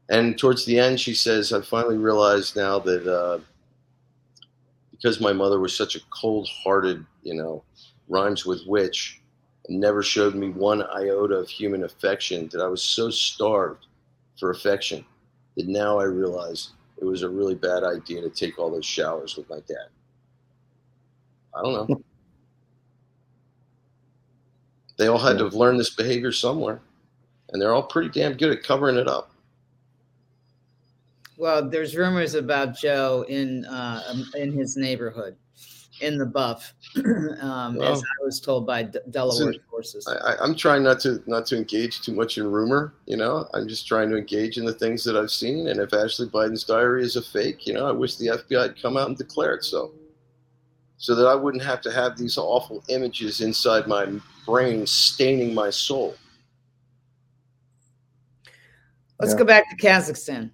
And 0.10 0.38
towards 0.38 0.66
the 0.66 0.78
end, 0.80 1.00
she 1.00 1.14
says, 1.14 1.54
I 1.54 1.62
finally 1.62 1.98
realized 1.98 2.58
now 2.58 2.80
that 2.80 3.08
uh, 3.08 3.40
because 4.92 5.22
my 5.22 5.32
mother 5.32 5.60
was 5.60 5.76
such 5.76 5.96
a 5.96 6.02
cold 6.10 6.50
hearted, 6.64 7.06
you 7.24 7.36
know, 7.36 7.64
rhymes 8.10 8.46
with 8.46 8.66
witch, 8.68 9.22
never 9.70 10.02
showed 10.02 10.36
me 10.36 10.50
one 10.50 10.84
iota 10.84 11.36
of 11.36 11.50
human 11.50 11.84
affection, 11.84 12.50
that 12.52 12.62
I 12.62 12.68
was 12.68 12.82
so 12.82 13.10
starved 13.10 13.88
for 14.40 14.52
affection 14.52 15.06
that 15.56 15.68
now 15.68 16.00
I 16.00 16.04
realize 16.04 16.70
it 16.98 17.06
was 17.06 17.24
a 17.24 17.30
really 17.30 17.56
bad 17.56 17.84
idea 17.84 18.22
to 18.22 18.30
take 18.30 18.58
all 18.58 18.72
those 18.72 18.86
showers 18.86 19.36
with 19.36 19.50
my 19.50 19.60
dad. 19.68 19.88
I 21.56 21.62
don't 21.62 21.90
know. 21.90 22.02
they 24.98 25.08
all 25.08 25.18
had 25.18 25.38
to 25.40 25.46
have 25.46 25.54
learned 25.54 25.80
this 25.80 25.90
behavior 25.90 26.32
somewhere, 26.32 26.82
and 27.50 27.62
they're 27.62 27.74
all 27.74 27.84
pretty 27.84 28.10
damn 28.10 28.34
good 28.34 28.52
at 28.52 28.64
covering 28.64 28.98
it 28.98 29.08
up. 29.08 29.32
Well, 31.38 31.70
there's 31.70 31.96
rumors 31.96 32.34
about 32.34 32.76
Joe 32.76 33.26
in 33.28 33.66
uh, 33.66 34.24
in 34.36 34.54
his 34.54 34.76
neighborhood 34.76 35.36
in 36.02 36.18
the 36.18 36.26
buff, 36.26 36.74
um, 36.96 37.76
well, 37.76 37.94
as 37.94 38.02
I 38.02 38.24
was 38.24 38.40
told 38.40 38.66
by 38.66 38.84
D- 38.84 39.00
Delaware 39.10 39.54
sources. 39.70 40.08
I, 40.08 40.44
am 40.44 40.56
trying 40.56 40.84
not 40.84 41.00
to 41.02 41.22
not 41.28 41.46
to 41.48 41.58
engage 41.58 42.02
too 42.02 42.14
much 42.14 42.38
in 42.38 42.50
rumor. 42.50 42.94
You 43.06 43.18
know, 43.18 43.48
I'm 43.54 43.68
just 43.68 43.88
trying 43.88 44.10
to 44.10 44.18
engage 44.18 44.58
in 44.58 44.66
the 44.66 44.74
things 44.74 45.04
that 45.04 45.16
I've 45.16 45.32
seen. 45.32 45.68
And 45.68 45.80
if 45.80 45.94
Ashley 45.94 46.28
Biden's 46.28 46.64
diary 46.64 47.04
is 47.04 47.16
a 47.16 47.22
fake, 47.22 47.68
you 47.68 47.74
know, 47.74 47.88
I 47.88 47.92
wish 47.92 48.16
the 48.18 48.28
FBI 48.28 48.62
had 48.62 48.82
come 48.82 48.98
out 48.98 49.08
and 49.08 49.18
declare 49.18 49.56
it 49.56 49.64
so, 49.64 49.92
so 50.98 51.16
that 51.16 51.28
I 51.28 51.36
wouldn't 51.36 51.64
have 51.64 51.82
to 51.82 51.92
have 51.92 52.18
these 52.18 52.38
awful 52.38 52.84
images 52.90 53.42
inside 53.42 53.88
my 53.88 54.08
brain 54.46 54.86
staining 54.86 55.54
my 55.54 55.70
soul. 55.70 56.16
Let's 59.20 59.34
yeah. 59.34 59.40
go 59.40 59.46
back 59.46 59.70
to 59.70 59.76
Kazakhstan. 59.76 60.52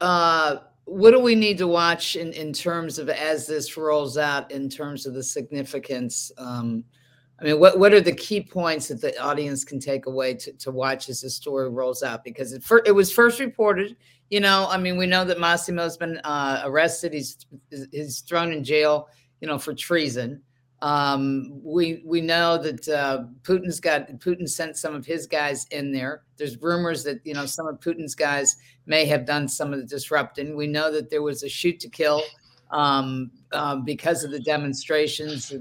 Uh, 0.00 0.58
what 0.88 1.10
do 1.10 1.20
we 1.20 1.34
need 1.34 1.58
to 1.58 1.66
watch 1.66 2.16
in, 2.16 2.32
in 2.32 2.52
terms 2.52 2.98
of 2.98 3.10
as 3.10 3.46
this 3.46 3.76
rolls 3.76 4.16
out 4.16 4.50
in 4.50 4.68
terms 4.68 5.04
of 5.04 5.12
the 5.12 5.22
significance 5.22 6.32
um, 6.38 6.82
i 7.40 7.44
mean 7.44 7.60
what, 7.60 7.78
what 7.78 7.92
are 7.92 8.00
the 8.00 8.14
key 8.14 8.40
points 8.40 8.88
that 8.88 9.00
the 9.00 9.16
audience 9.22 9.64
can 9.64 9.78
take 9.78 10.06
away 10.06 10.32
to, 10.34 10.52
to 10.54 10.70
watch 10.70 11.08
as 11.08 11.20
the 11.20 11.30
story 11.30 11.68
rolls 11.68 12.02
out? 12.02 12.24
Because 12.24 12.52
it, 12.52 12.62
for, 12.62 12.82
it 12.86 12.92
was 12.92 13.12
first 13.12 13.38
reported 13.38 13.96
you 14.30 14.40
know 14.40 14.66
i 14.70 14.78
mean 14.78 14.96
we 14.96 15.06
know 15.06 15.24
that 15.24 15.38
Massimov's 15.38 15.96
been 15.96 16.18
uh, 16.24 16.62
arrested 16.64 17.12
he's 17.12 17.46
he's 17.92 18.20
thrown 18.20 18.52
in 18.52 18.64
jail 18.64 19.08
you 19.40 19.46
know 19.46 19.58
for 19.58 19.74
treason 19.74 20.42
um, 20.80 21.60
we 21.64 22.02
we 22.04 22.20
know 22.20 22.56
that 22.58 22.88
uh, 22.88 23.24
Putin's 23.42 23.80
got 23.80 24.08
Putin 24.18 24.48
sent 24.48 24.76
some 24.76 24.94
of 24.94 25.04
his 25.04 25.26
guys 25.26 25.66
in 25.70 25.92
there. 25.92 26.22
There's 26.36 26.60
rumors 26.62 27.02
that 27.04 27.20
you 27.24 27.34
know 27.34 27.46
some 27.46 27.66
of 27.66 27.80
Putin's 27.80 28.14
guys 28.14 28.56
may 28.86 29.04
have 29.06 29.26
done 29.26 29.48
some 29.48 29.72
of 29.72 29.80
the 29.80 29.86
disrupting. 29.86 30.56
We 30.56 30.68
know 30.68 30.92
that 30.92 31.10
there 31.10 31.22
was 31.22 31.42
a 31.42 31.48
shoot 31.48 31.80
to 31.80 31.88
kill 31.88 32.22
um, 32.70 33.32
uh, 33.50 33.76
because 33.76 34.22
of 34.22 34.30
the 34.30 34.38
demonstrations. 34.38 35.52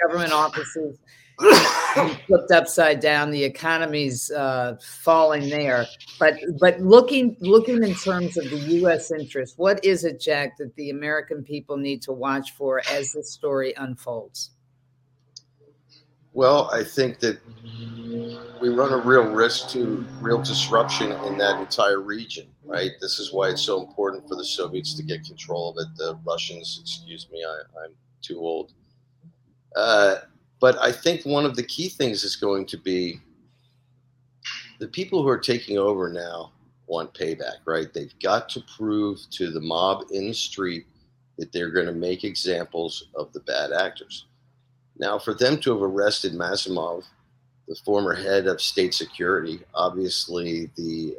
Government 0.00 0.32
offices 0.32 0.98
flipped 2.26 2.52
upside 2.52 3.00
down. 3.00 3.32
The 3.32 3.42
economy's 3.42 4.30
uh, 4.30 4.76
falling 4.80 5.48
there. 5.48 5.84
But 6.20 6.34
but 6.60 6.80
looking 6.80 7.36
looking 7.40 7.82
in 7.82 7.96
terms 7.96 8.36
of 8.36 8.48
the 8.50 8.58
U.S. 8.76 9.10
interest, 9.10 9.54
what 9.56 9.84
is 9.84 10.04
it, 10.04 10.20
Jack, 10.20 10.58
that 10.58 10.76
the 10.76 10.90
American 10.90 11.42
people 11.42 11.76
need 11.76 12.02
to 12.02 12.12
watch 12.12 12.52
for 12.52 12.82
as 12.88 13.10
this 13.10 13.32
story 13.32 13.74
unfolds? 13.76 14.50
Well, 16.32 16.70
I 16.72 16.84
think 16.84 17.18
that 17.20 17.40
we 18.60 18.68
run 18.68 18.92
a 18.92 18.98
real 18.98 19.24
risk 19.24 19.70
to 19.70 20.04
real 20.20 20.40
disruption 20.40 21.12
in 21.26 21.36
that 21.38 21.58
entire 21.58 22.00
region, 22.00 22.46
right? 22.64 22.92
This 23.00 23.18
is 23.18 23.32
why 23.32 23.48
it's 23.48 23.62
so 23.62 23.84
important 23.84 24.28
for 24.28 24.36
the 24.36 24.44
Soviets 24.44 24.94
to 24.94 25.02
get 25.02 25.24
control 25.24 25.70
of 25.70 25.76
it. 25.78 25.96
The 25.96 26.18
Russians, 26.24 26.78
excuse 26.80 27.28
me, 27.32 27.44
I, 27.44 27.84
am 27.84 27.94
too 28.22 28.38
old. 28.38 28.72
Uh, 29.74 30.16
but 30.60 30.78
I 30.80 30.92
think 30.92 31.24
one 31.24 31.44
of 31.44 31.56
the 31.56 31.62
key 31.64 31.88
things 31.88 32.22
is 32.22 32.36
going 32.36 32.66
to 32.66 32.76
be 32.76 33.20
the 34.78 34.88
people 34.88 35.22
who 35.22 35.28
are 35.28 35.38
taking 35.38 35.78
over 35.78 36.12
now 36.12 36.52
want 36.86 37.12
payback, 37.14 37.66
right? 37.66 37.92
They've 37.92 38.14
got 38.22 38.48
to 38.50 38.62
prove 38.76 39.18
to 39.30 39.50
the 39.50 39.60
mob 39.60 40.04
in 40.12 40.28
the 40.28 40.34
street 40.34 40.86
that 41.38 41.50
they're 41.52 41.70
going 41.70 41.86
to 41.86 41.92
make 41.92 42.24
examples 42.24 43.08
of 43.14 43.32
the 43.32 43.40
bad 43.40 43.72
actors 43.72 44.26
now, 45.00 45.18
for 45.18 45.32
them 45.32 45.58
to 45.60 45.72
have 45.72 45.82
arrested 45.82 46.34
Massimov, 46.34 47.04
the 47.66 47.74
former 47.74 48.14
head 48.14 48.46
of 48.46 48.60
state 48.60 48.92
security, 48.92 49.60
obviously 49.74 50.70
the 50.76 51.16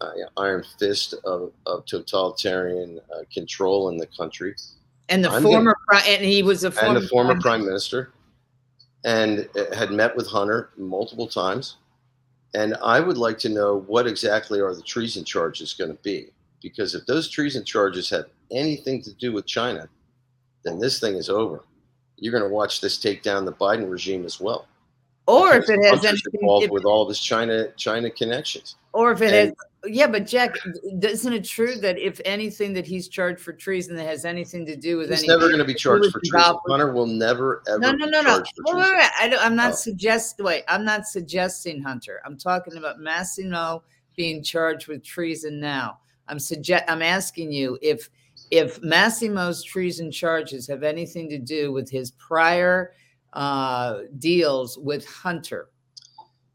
uh, 0.00 0.10
iron 0.36 0.62
fist 0.78 1.14
of, 1.24 1.50
of 1.64 1.86
totalitarian 1.86 3.00
uh, 3.10 3.22
control 3.32 3.88
in 3.88 3.96
the 3.96 4.06
country, 4.06 4.54
and 5.08 5.24
the 5.24 5.30
I'm 5.30 5.42
former 5.42 5.74
gonna, 5.90 6.02
and 6.06 6.22
he 6.22 6.42
was 6.42 6.64
a 6.64 6.70
former 6.70 6.96
and 6.96 7.04
the 7.04 7.08
former 7.08 7.32
prime, 7.32 7.40
prime 7.40 7.64
minister, 7.64 8.12
and 9.04 9.48
uh, 9.56 9.74
had 9.74 9.92
met 9.92 10.14
with 10.14 10.26
Hunter 10.26 10.70
multiple 10.76 11.26
times. 11.26 11.76
And 12.54 12.76
I 12.82 13.00
would 13.00 13.16
like 13.16 13.38
to 13.38 13.48
know 13.48 13.78
what 13.86 14.06
exactly 14.06 14.60
are 14.60 14.74
the 14.74 14.82
treason 14.82 15.24
charges 15.24 15.72
going 15.72 15.90
to 15.90 16.02
be, 16.02 16.32
because 16.60 16.94
if 16.94 17.06
those 17.06 17.30
treason 17.30 17.64
charges 17.64 18.10
have 18.10 18.26
anything 18.50 19.00
to 19.02 19.14
do 19.14 19.32
with 19.32 19.46
China, 19.46 19.88
then 20.64 20.78
this 20.78 21.00
thing 21.00 21.14
is 21.14 21.30
over 21.30 21.64
you're 22.22 22.32
going 22.32 22.48
to 22.48 22.54
watch 22.54 22.80
this 22.80 22.98
take 22.98 23.22
down 23.22 23.44
the 23.44 23.52
Biden 23.52 23.90
regime 23.90 24.24
as 24.24 24.40
well. 24.40 24.66
Or 25.26 25.54
if 25.54 25.68
it 25.68 25.84
has 25.84 26.04
anything 26.04 26.32
involved 26.40 26.70
with 26.70 26.84
all 26.84 27.02
of 27.02 27.08
his 27.08 27.20
China 27.20 27.70
China 27.72 28.10
connections. 28.10 28.76
Or 28.92 29.12
if 29.12 29.22
it 29.22 29.32
and, 29.32 29.34
has 29.34 29.54
yeah, 29.84 30.06
but 30.06 30.26
Jack, 30.26 30.56
isn't 31.02 31.32
it 31.32 31.44
true 31.44 31.74
that 31.76 31.98
if 31.98 32.20
anything 32.24 32.72
that 32.74 32.86
he's 32.86 33.08
charged 33.08 33.40
for 33.40 33.52
treason 33.52 33.96
that 33.96 34.06
has 34.06 34.24
anything 34.24 34.64
to 34.66 34.76
do 34.76 34.96
with 34.96 35.10
he's 35.10 35.20
anything, 35.20 35.38
never 35.38 35.48
going 35.48 35.58
to 35.58 35.64
be 35.64 35.74
charged 35.74 36.12
for 36.12 36.20
treason. 36.20 36.56
Hunter 36.68 36.92
will 36.92 37.06
never 37.06 37.62
ever. 37.68 37.78
No, 37.78 37.90
no, 37.90 38.06
no, 38.06 38.22
no. 38.22 38.42
Wait, 38.66 38.76
wait, 38.76 38.96
wait. 38.96 39.10
I 39.18 39.26
am 39.40 39.56
not 39.56 39.72
oh. 39.72 39.76
suggesting. 39.76 40.46
Wait, 40.46 40.62
I'm 40.68 40.84
not 40.84 41.06
suggesting 41.06 41.82
Hunter. 41.82 42.20
I'm 42.24 42.38
talking 42.38 42.76
about 42.76 42.98
Massimov 42.98 43.82
being 44.16 44.42
charged 44.42 44.86
with 44.86 45.02
treason 45.02 45.58
now. 45.58 45.98
I'm 46.28 46.38
suggest. 46.38 46.84
I'm 46.86 47.02
asking 47.02 47.50
you 47.50 47.78
if 47.82 48.08
if 48.52 48.82
Massimov's 48.82 49.62
treason 49.62 50.12
charges 50.12 50.68
have 50.68 50.82
anything 50.82 51.30
to 51.30 51.38
do 51.38 51.72
with 51.72 51.90
his 51.90 52.10
prior 52.10 52.92
uh, 53.32 54.00
deals 54.18 54.76
with 54.76 55.06
Hunter. 55.06 55.70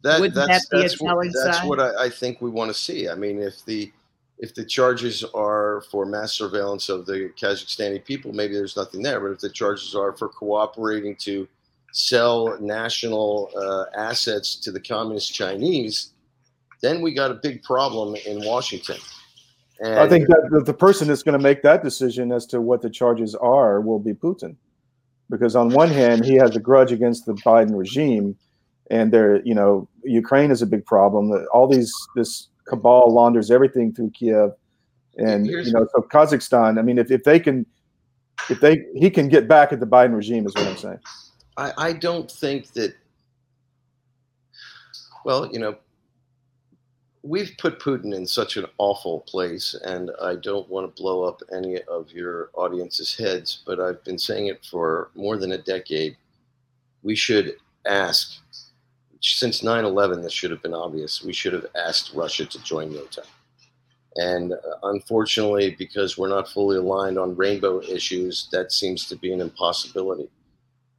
That, 0.03 0.19
Wouldn't 0.19 0.35
that's, 0.35 0.69
that 0.69 0.77
that's, 0.79 1.01
what, 1.01 1.27
that's 1.43 1.63
what 1.63 1.79
I, 1.79 2.05
I, 2.05 2.09
think 2.09 2.39
we 2.39 2.51
want 2.51 2.69
to 2.69 2.73
see. 2.79 3.09
I 3.09 3.15
mean, 3.15 3.41
if 3.41 3.65
the 3.65 3.91
if 4.37 4.53
the 4.53 4.63
charges 4.63 5.23
are 5.33 5.81
for 5.89 6.05
mass 6.05 6.33
surveillance 6.33 6.87
of 6.87 7.07
the 7.07 7.31
Kazakhstani 7.35 8.05
people, 8.05 8.31
maybe 8.31 8.53
there's 8.53 8.77
nothing 8.77 9.01
there. 9.01 9.19
But 9.19 9.31
if 9.31 9.39
the 9.39 9.49
charges 9.49 9.95
are 9.95 10.15
for 10.15 10.29
cooperating 10.29 11.15
to 11.21 11.47
sell 11.93 12.55
national 12.61 13.49
uh, 13.57 13.85
assets 13.97 14.55
to 14.57 14.71
the 14.71 14.79
communist 14.79 15.33
Chinese, 15.33 16.11
then 16.83 17.01
we 17.01 17.15
got 17.15 17.31
a 17.31 17.39
big 17.41 17.63
problem 17.63 18.15
in 18.27 18.45
Washington. 18.45 18.97
And 19.79 19.99
I 19.99 20.09
think 20.09 20.27
that 20.27 20.63
the 20.65 20.73
person 20.73 21.07
that's 21.07 21.23
going 21.23 21.37
to 21.37 21.43
make 21.43 21.61
that 21.61 21.83
decision 21.83 22.31
as 22.31 22.45
to 22.47 22.61
what 22.61 22.81
the 22.81 22.89
charges 22.89 23.35
are 23.35 23.79
will 23.79 23.99
be 23.99 24.13
Putin, 24.13 24.55
because 25.29 25.55
on 25.55 25.69
one 25.69 25.89
hand 25.89 26.25
he 26.25 26.35
has 26.35 26.55
a 26.55 26.59
grudge 26.59 26.91
against 26.91 27.25
the 27.25 27.33
Biden 27.33 27.77
regime, 27.77 28.35
and 28.89 29.11
there, 29.11 29.41
you 29.43 29.53
know, 29.53 29.87
Ukraine 30.03 30.49
is 30.49 30.61
a 30.61 30.65
big 30.65 30.85
problem. 30.85 31.31
All 31.53 31.67
these 31.67 31.93
this 32.15 32.47
cabal 32.67 33.13
launders 33.13 33.51
everything 33.51 33.93
through 33.93 34.11
Kiev, 34.11 34.51
and 35.17 35.45
Here's 35.45 35.67
you 35.67 35.73
know, 35.73 35.87
so 35.93 36.01
Kazakhstan. 36.01 36.79
I 36.79 36.81
mean, 36.81 36.97
if, 36.97 37.11
if 37.11 37.23
they 37.23 37.39
can, 37.39 37.65
if 38.49 38.59
they 38.59 38.83
he 38.95 39.09
can 39.09 39.27
get 39.27 39.47
back 39.47 39.71
at 39.71 39.79
the 39.79 39.87
Biden 39.87 40.15
regime, 40.15 40.47
is 40.47 40.55
what 40.55 40.67
I'm 40.67 40.77
saying. 40.77 40.99
I, 41.57 41.73
I 41.77 41.93
don't 41.93 42.31
think 42.31 42.73
that. 42.73 42.95
Well, 45.25 45.51
you 45.51 45.59
know, 45.59 45.75
we've 47.27 47.51
put 47.57 47.79
Putin 47.79 48.15
in 48.15 48.25
such 48.25 48.57
an 48.57 48.65
awful 48.77 49.21
place, 49.21 49.75
and 49.83 50.11
I 50.21 50.35
don't 50.35 50.69
want 50.69 50.95
to 50.95 51.01
blow 51.01 51.23
up 51.23 51.41
any 51.53 51.81
of 51.83 52.11
your 52.11 52.49
audience's 52.53 53.15
heads, 53.15 53.63
but 53.65 53.79
I've 53.79 54.03
been 54.03 54.17
saying 54.17 54.47
it 54.47 54.65
for 54.65 55.09
more 55.13 55.37
than 55.37 55.51
a 55.51 55.57
decade. 55.57 56.15
We 57.03 57.15
should 57.15 57.57
ask, 57.85 58.37
since 59.21 59.61
9 59.61 59.83
11, 59.83 60.21
this 60.21 60.31
should 60.31 60.51
have 60.51 60.61
been 60.61 60.73
obvious. 60.73 61.23
We 61.23 61.33
should 61.33 61.53
have 61.53 61.65
asked 61.75 62.13
Russia 62.13 62.45
to 62.45 62.63
join 62.63 62.91
NATO. 62.91 63.23
And 64.15 64.53
uh, 64.53 64.57
unfortunately, 64.83 65.75
because 65.77 66.17
we're 66.17 66.29
not 66.29 66.49
fully 66.49 66.77
aligned 66.77 67.19
on 67.19 67.35
rainbow 67.35 67.81
issues, 67.81 68.47
that 68.51 68.71
seems 68.71 69.07
to 69.09 69.15
be 69.15 69.33
an 69.33 69.41
impossibility. 69.41 70.29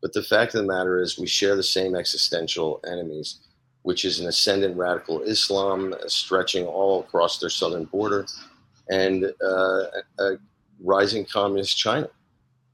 But 0.00 0.12
the 0.12 0.22
fact 0.22 0.54
of 0.54 0.60
the 0.60 0.68
matter 0.68 1.00
is, 1.00 1.18
we 1.18 1.26
share 1.26 1.56
the 1.56 1.62
same 1.62 1.96
existential 1.96 2.80
enemies 2.86 3.40
which 3.82 4.04
is 4.04 4.20
an 4.20 4.26
ascendant 4.26 4.76
radical 4.76 5.22
Islam 5.22 5.94
uh, 5.94 6.08
stretching 6.08 6.66
all 6.66 7.00
across 7.00 7.38
their 7.38 7.50
southern 7.50 7.84
border, 7.84 8.26
and 8.90 9.24
uh, 9.42 9.82
a 10.18 10.36
rising 10.80 11.24
communist 11.24 11.76
China 11.76 12.08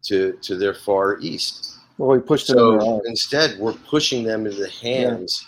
to, 0.05 0.39
to 0.43 0.57
their 0.57 0.75
far 0.75 1.19
east. 1.21 1.79
Well, 1.99 2.11
we 2.11 2.19
pushed 2.19 2.49
so 2.49 3.01
instead, 3.07 3.59
we're 3.59 3.73
pushing 3.73 4.25
them 4.25 4.47
into 4.47 4.59
the 4.59 4.71
hands 4.71 5.47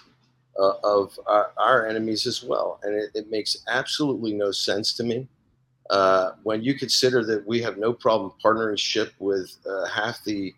yeah. 0.58 0.64
uh, 0.64 0.74
of 0.84 1.18
our, 1.26 1.50
our, 1.56 1.86
enemies 1.86 2.26
as 2.26 2.44
well, 2.44 2.78
and 2.84 2.94
it, 2.94 3.10
it, 3.14 3.30
makes 3.30 3.56
absolutely 3.68 4.32
no 4.32 4.52
sense 4.52 4.92
to 4.94 5.02
me. 5.02 5.26
Uh, 5.90 6.32
when 6.44 6.62
you 6.62 6.74
consider 6.74 7.24
that 7.24 7.44
we 7.46 7.60
have 7.60 7.78
no 7.78 7.92
problem 7.92 8.32
partnering 8.44 8.78
ship 8.78 9.12
with 9.18 9.56
uh, 9.68 9.86
half 9.86 10.22
the 10.24 10.54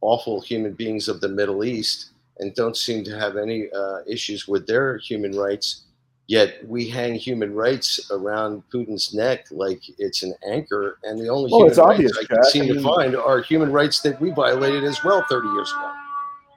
awful 0.00 0.40
human 0.40 0.72
beings 0.72 1.08
of 1.08 1.20
the 1.20 1.28
Middle 1.28 1.64
East, 1.64 2.12
and 2.38 2.54
don't 2.54 2.76
seem 2.76 3.04
to 3.04 3.18
have 3.18 3.36
any 3.36 3.68
uh, 3.74 3.98
issues 4.06 4.46
with 4.46 4.66
their 4.66 4.98
human 4.98 5.36
rights. 5.36 5.82
Yet 6.28 6.66
we 6.66 6.88
hang 6.88 7.14
human 7.14 7.54
rights 7.54 8.10
around 8.10 8.64
Putin's 8.72 9.14
neck 9.14 9.46
like 9.52 9.80
it's 9.98 10.24
an 10.24 10.34
anchor, 10.48 10.98
and 11.04 11.20
the 11.20 11.28
only 11.28 11.50
well, 11.52 11.60
human 11.60 11.68
rights 11.68 11.78
obvious, 11.78 12.18
I 12.18 12.24
can 12.24 12.44
seem 12.44 12.62
I 12.62 12.66
mean, 12.66 12.74
to 12.74 12.82
find 12.82 13.16
are 13.16 13.40
human 13.40 13.70
rights 13.70 14.00
that 14.00 14.20
we 14.20 14.30
violated 14.30 14.82
as 14.82 15.02
well 15.04 15.24
30 15.28 15.48
years 15.48 15.70
ago. 15.70 15.92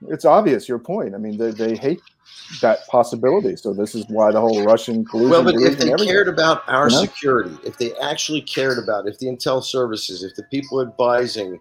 It's 0.07 0.25
obvious 0.25 0.67
your 0.67 0.80
point. 0.80 1.13
I 1.13 1.17
mean, 1.17 1.38
they, 1.38 1.51
they 1.51 1.75
hate 1.75 2.01
that 2.61 2.88
possibility. 2.88 3.55
So 3.55 3.73
this 3.73 3.95
is 3.95 4.05
why 4.07 4.32
the 4.32 4.39
whole 4.39 4.63
Russian 4.63 5.05
collusion. 5.05 5.32
Well, 5.32 5.43
but 5.43 5.55
if 5.55 5.77
they 5.77 5.93
cared 6.05 6.27
about 6.27 6.63
our 6.67 6.89
you 6.89 6.95
know? 6.95 7.01
security, 7.01 7.55
if 7.63 7.77
they 7.77 7.93
actually 7.97 8.41
cared 8.41 8.77
about, 8.77 9.07
if 9.07 9.19
the 9.19 9.27
intel 9.27 9.63
services, 9.63 10.23
if 10.23 10.36
the 10.36 10.43
people 10.43 10.82
advising 10.82 11.59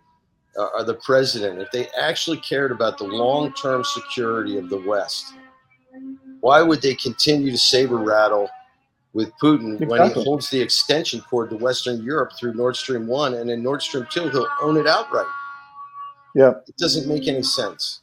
or 0.58 0.84
the 0.84 0.94
president, 0.94 1.60
if 1.60 1.70
they 1.70 1.88
actually 1.98 2.38
cared 2.38 2.72
about 2.72 2.98
the 2.98 3.04
long 3.04 3.52
term 3.52 3.84
security 3.84 4.58
of 4.58 4.68
the 4.68 4.80
West, 4.80 5.34
why 6.40 6.62
would 6.62 6.82
they 6.82 6.94
continue 6.94 7.50
to 7.50 7.58
saber 7.58 7.96
rattle 7.96 8.48
with 9.12 9.32
Putin 9.42 9.74
exactly. 9.74 9.86
when 9.86 10.08
he 10.08 10.24
holds 10.24 10.50
the 10.50 10.60
extension 10.60 11.20
cord 11.20 11.50
to 11.50 11.56
Western 11.56 12.02
Europe 12.02 12.32
through 12.38 12.54
Nord 12.54 12.76
Stream 12.76 13.06
1 13.06 13.34
and 13.34 13.50
in 13.50 13.62
Nord 13.62 13.82
Stream 13.82 14.06
2, 14.10 14.28
he'll 14.30 14.46
own 14.62 14.76
it 14.76 14.86
outright? 14.86 15.26
Yeah. 16.34 16.52
It 16.68 16.76
doesn't 16.76 17.08
make 17.08 17.26
any 17.26 17.42
sense. 17.42 18.02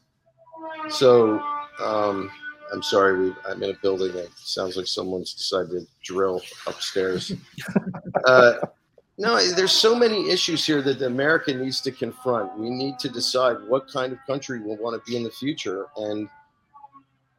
So, 0.89 1.39
um, 1.79 2.29
I'm 2.73 2.83
sorry, 2.83 3.17
we, 3.17 3.35
I'm 3.47 3.61
in 3.63 3.69
a 3.69 3.77
building 3.81 4.13
that 4.13 4.29
sounds 4.37 4.75
like 4.75 4.87
someone's 4.87 5.33
decided 5.33 5.69
to 5.71 5.87
drill 6.03 6.41
upstairs. 6.67 7.31
uh, 8.25 8.53
no, 9.17 9.41
there's 9.51 9.71
so 9.71 9.95
many 9.95 10.29
issues 10.29 10.65
here 10.65 10.81
that 10.81 11.01
America 11.01 11.53
needs 11.53 11.79
to 11.81 11.91
confront. 11.91 12.57
We 12.57 12.69
need 12.69 12.99
to 12.99 13.09
decide 13.09 13.57
what 13.67 13.87
kind 13.87 14.11
of 14.11 14.19
country 14.27 14.59
we 14.59 14.75
want 14.75 15.01
to 15.01 15.09
be 15.09 15.15
in 15.15 15.23
the 15.23 15.31
future, 15.31 15.85
and 15.95 16.27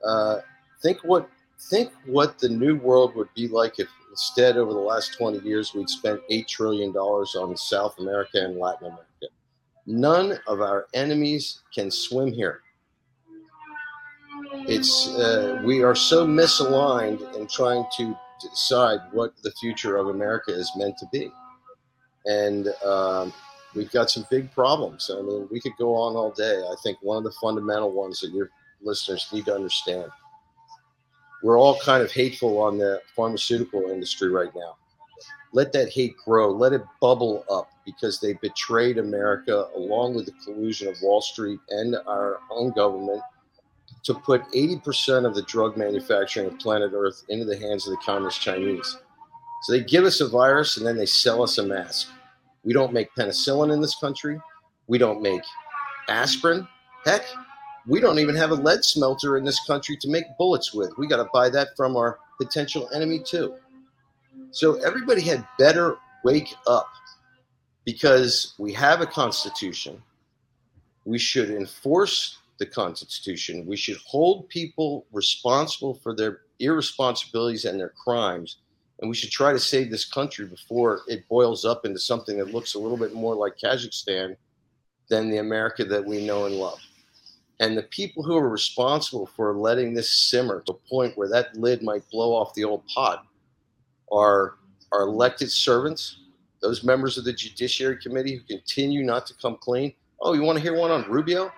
uh, 0.02 0.38
think 0.82 1.04
what 1.04 1.28
think 1.70 1.92
what 2.06 2.38
the 2.38 2.48
new 2.48 2.76
world 2.76 3.14
would 3.14 3.28
be 3.34 3.48
like 3.48 3.78
if 3.78 3.88
instead 4.10 4.56
over 4.56 4.72
the 4.72 4.78
last 4.78 5.16
20 5.18 5.46
years 5.46 5.74
we'd 5.74 5.88
spent 5.88 6.20
eight 6.30 6.48
trillion 6.48 6.92
dollars 6.92 7.34
on 7.34 7.54
South 7.56 7.98
America 7.98 8.38
and 8.38 8.56
Latin 8.56 8.86
America. 8.86 9.26
None 9.86 10.38
of 10.48 10.62
our 10.62 10.86
enemies 10.94 11.60
can 11.74 11.90
swim 11.90 12.32
here. 12.32 12.62
It's 14.66 15.08
uh, 15.08 15.60
we 15.62 15.82
are 15.82 15.94
so 15.94 16.26
misaligned 16.26 17.36
in 17.36 17.46
trying 17.48 17.84
to 17.98 18.16
decide 18.40 19.00
what 19.12 19.34
the 19.42 19.50
future 19.52 19.96
of 19.98 20.08
America 20.08 20.52
is 20.52 20.70
meant 20.76 20.96
to 20.98 21.06
be 21.12 21.30
and 22.26 22.68
um, 22.84 23.32
we've 23.74 23.90
got 23.90 24.10
some 24.10 24.26
big 24.30 24.52
problems. 24.52 25.10
I 25.12 25.20
mean, 25.22 25.48
we 25.50 25.60
could 25.60 25.76
go 25.78 25.94
on 25.94 26.16
all 26.16 26.30
day. 26.32 26.58
I 26.58 26.74
think 26.82 26.98
one 27.00 27.16
of 27.16 27.24
the 27.24 27.32
fundamental 27.40 27.92
ones 27.92 28.20
that 28.20 28.32
your 28.32 28.50
listeners 28.82 29.26
need 29.32 29.46
to 29.46 29.54
understand 29.54 30.10
we're 31.42 31.58
all 31.58 31.78
kind 31.78 32.02
of 32.02 32.10
hateful 32.10 32.58
on 32.58 32.78
the 32.78 33.00
pharmaceutical 33.14 33.90
industry 33.90 34.30
right 34.30 34.50
now. 34.54 34.76
Let 35.52 35.72
that 35.72 35.90
hate 35.90 36.16
grow, 36.16 36.50
let 36.50 36.72
it 36.72 36.82
bubble 37.00 37.44
up 37.50 37.70
because 37.84 38.20
they 38.20 38.34
betrayed 38.34 38.98
America 38.98 39.68
along 39.74 40.14
with 40.14 40.26
the 40.26 40.32
collusion 40.44 40.88
of 40.88 41.00
Wall 41.02 41.20
Street 41.20 41.60
and 41.70 41.96
our 42.06 42.40
own 42.50 42.72
government 42.72 43.22
to 44.02 44.14
put 44.14 44.42
80% 44.52 45.24
of 45.24 45.34
the 45.34 45.42
drug 45.42 45.76
manufacturing 45.76 46.48
of 46.48 46.58
planet 46.58 46.90
Earth 46.92 47.24
into 47.28 47.44
the 47.44 47.56
hands 47.56 47.86
of 47.86 47.92
the 47.92 48.02
communist 48.04 48.40
Chinese. 48.40 48.98
So 49.62 49.72
they 49.72 49.84
give 49.84 50.04
us 50.04 50.20
a 50.20 50.28
virus 50.28 50.76
and 50.76 50.86
then 50.86 50.96
they 50.96 51.06
sell 51.06 51.42
us 51.42 51.58
a 51.58 51.62
mask. 51.62 52.08
We 52.66 52.72
don't 52.72 52.92
make 52.92 53.14
penicillin 53.14 53.72
in 53.72 53.80
this 53.80 53.94
country. 53.94 54.40
We 54.88 54.98
don't 54.98 55.22
make 55.22 55.42
aspirin. 56.08 56.66
Heck, 57.04 57.22
we 57.86 58.00
don't 58.00 58.18
even 58.18 58.34
have 58.34 58.50
a 58.50 58.56
lead 58.56 58.84
smelter 58.84 59.36
in 59.36 59.44
this 59.44 59.64
country 59.68 59.96
to 59.98 60.10
make 60.10 60.24
bullets 60.36 60.74
with. 60.74 60.90
We 60.98 61.06
got 61.06 61.18
to 61.18 61.28
buy 61.32 61.48
that 61.50 61.68
from 61.76 61.96
our 61.96 62.18
potential 62.40 62.90
enemy, 62.92 63.20
too. 63.24 63.54
So 64.50 64.74
everybody 64.84 65.20
had 65.20 65.46
better 65.60 65.96
wake 66.24 66.54
up 66.66 66.88
because 67.84 68.54
we 68.58 68.72
have 68.72 69.00
a 69.00 69.06
constitution. 69.06 70.02
We 71.04 71.18
should 71.18 71.50
enforce 71.50 72.38
the 72.58 72.66
constitution. 72.66 73.64
We 73.64 73.76
should 73.76 73.98
hold 73.98 74.48
people 74.48 75.06
responsible 75.12 75.94
for 75.94 76.16
their 76.16 76.40
irresponsibilities 76.58 77.64
and 77.64 77.78
their 77.78 77.92
crimes 78.04 78.56
and 79.01 79.11
we 79.11 79.16
should 79.16 79.30
try 79.30 79.53
to 79.53 79.59
save 79.59 79.90
this 79.90 80.05
country 80.05 80.47
before 80.47 81.03
it 81.07 81.28
boils 81.28 81.64
up 81.64 81.84
into 81.84 81.99
something 81.99 82.38
that 82.38 82.53
looks 82.53 82.74
a 82.74 82.78
little 82.78 82.97
bit 82.97 83.12
more 83.12 83.34
like 83.34 83.59
Kazakhstan 83.62 84.36
than 85.09 85.30
the 85.30 85.38
America 85.38 85.84
that 85.84 86.05
we 86.05 86.24
know 86.26 86.47
and 86.47 86.55
love. 86.57 86.80
And 87.61 87.76
the 87.76 87.84
people 87.84 88.22
who 88.22 88.36
are 88.36 88.49
responsible 88.49 89.26
for 89.26 89.55
letting 89.57 89.94
this 89.94 90.12
simmer 90.12 90.62
to 90.62 90.72
a 90.72 90.88
point 90.88 91.16
where 91.16 91.28
that 91.28 91.55
lid 91.57 91.82
might 91.82 92.09
blow 92.11 92.34
off 92.34 92.55
the 92.55 92.64
old 92.64 92.86
pot 92.86 93.24
are 94.12 94.55
our 94.92 95.03
elected 95.03 95.51
servants, 95.51 96.18
those 96.61 96.84
members 96.84 97.18
of 97.18 97.24
the 97.24 97.32
Judiciary 97.32 97.99
Committee 97.99 98.36
who 98.36 98.42
continue 98.42 99.05
not 99.05 99.26
to 99.26 99.34
come 99.40 99.57
clean. 99.61 99.94
Oh, 100.20 100.32
you 100.32 100.42
want 100.42 100.57
to 100.57 100.62
hear 100.62 100.76
one 100.76 100.90
on 100.90 101.11
Rubio? 101.11 101.53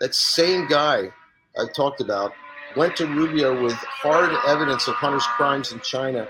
That 0.00 0.14
same 0.14 0.68
guy 0.68 1.10
I 1.58 1.66
talked 1.74 2.00
about 2.00 2.32
went 2.76 2.96
to 2.96 3.06
Rubio 3.06 3.62
with 3.62 3.72
hard 3.72 4.30
evidence 4.46 4.88
of 4.88 4.94
Hunter's 4.94 5.26
crimes 5.26 5.72
in 5.72 5.80
China 5.80 6.28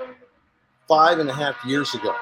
five 0.89 1.19
and 1.19 1.29
a 1.29 1.35
half 1.35 1.57
years 1.65 1.95
ago. 1.95 2.15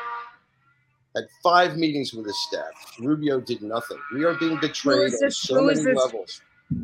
Had 1.15 1.25
five 1.43 1.77
meetings 1.77 2.13
with 2.13 2.27
his 2.27 2.39
staff. 2.49 2.73
Rubio 2.99 3.41
did 3.41 3.63
nothing. 3.63 3.99
We 4.13 4.25
are 4.25 4.35
being 4.35 4.59
betrayed 4.61 5.13
on 5.23 5.31
so 5.31 5.63
many 5.63 5.81
levels. 5.81 6.43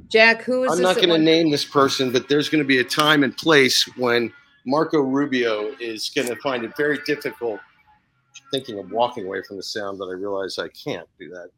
Jack, 0.09 0.43
who 0.43 0.65
is 0.65 0.73
I'm 0.73 0.83
not 0.83 0.97
going 0.97 1.09
to 1.09 1.19
name 1.19 1.51
this 1.51 1.65
person, 1.65 2.13
but 2.13 2.29
there's 2.29 2.49
going 2.49 2.63
to 2.63 2.69
be 2.69 2.79
a 2.79 2.85
time 2.85 3.25
and 3.25 3.37
place 3.37 3.83
when 3.97 4.33
Marco 4.67 5.01
Rubio 5.01 5.75
is 5.81 6.11
going 6.11 6.29
to 6.29 6.37
find 6.37 6.65
it 6.65 6.77
very 6.77 6.99
difficult 7.07 7.61
thinking 8.53 8.79
of 8.79 8.91
walking 8.91 9.27
away 9.27 9.43
from 9.43 9.57
the 9.57 9.63
sound, 9.63 9.99
but 9.99 10.07
I 10.07 10.13
realize 10.13 10.59
I 10.59 10.69
can't 10.69 11.09
do 11.19 11.29
that. 11.31 11.51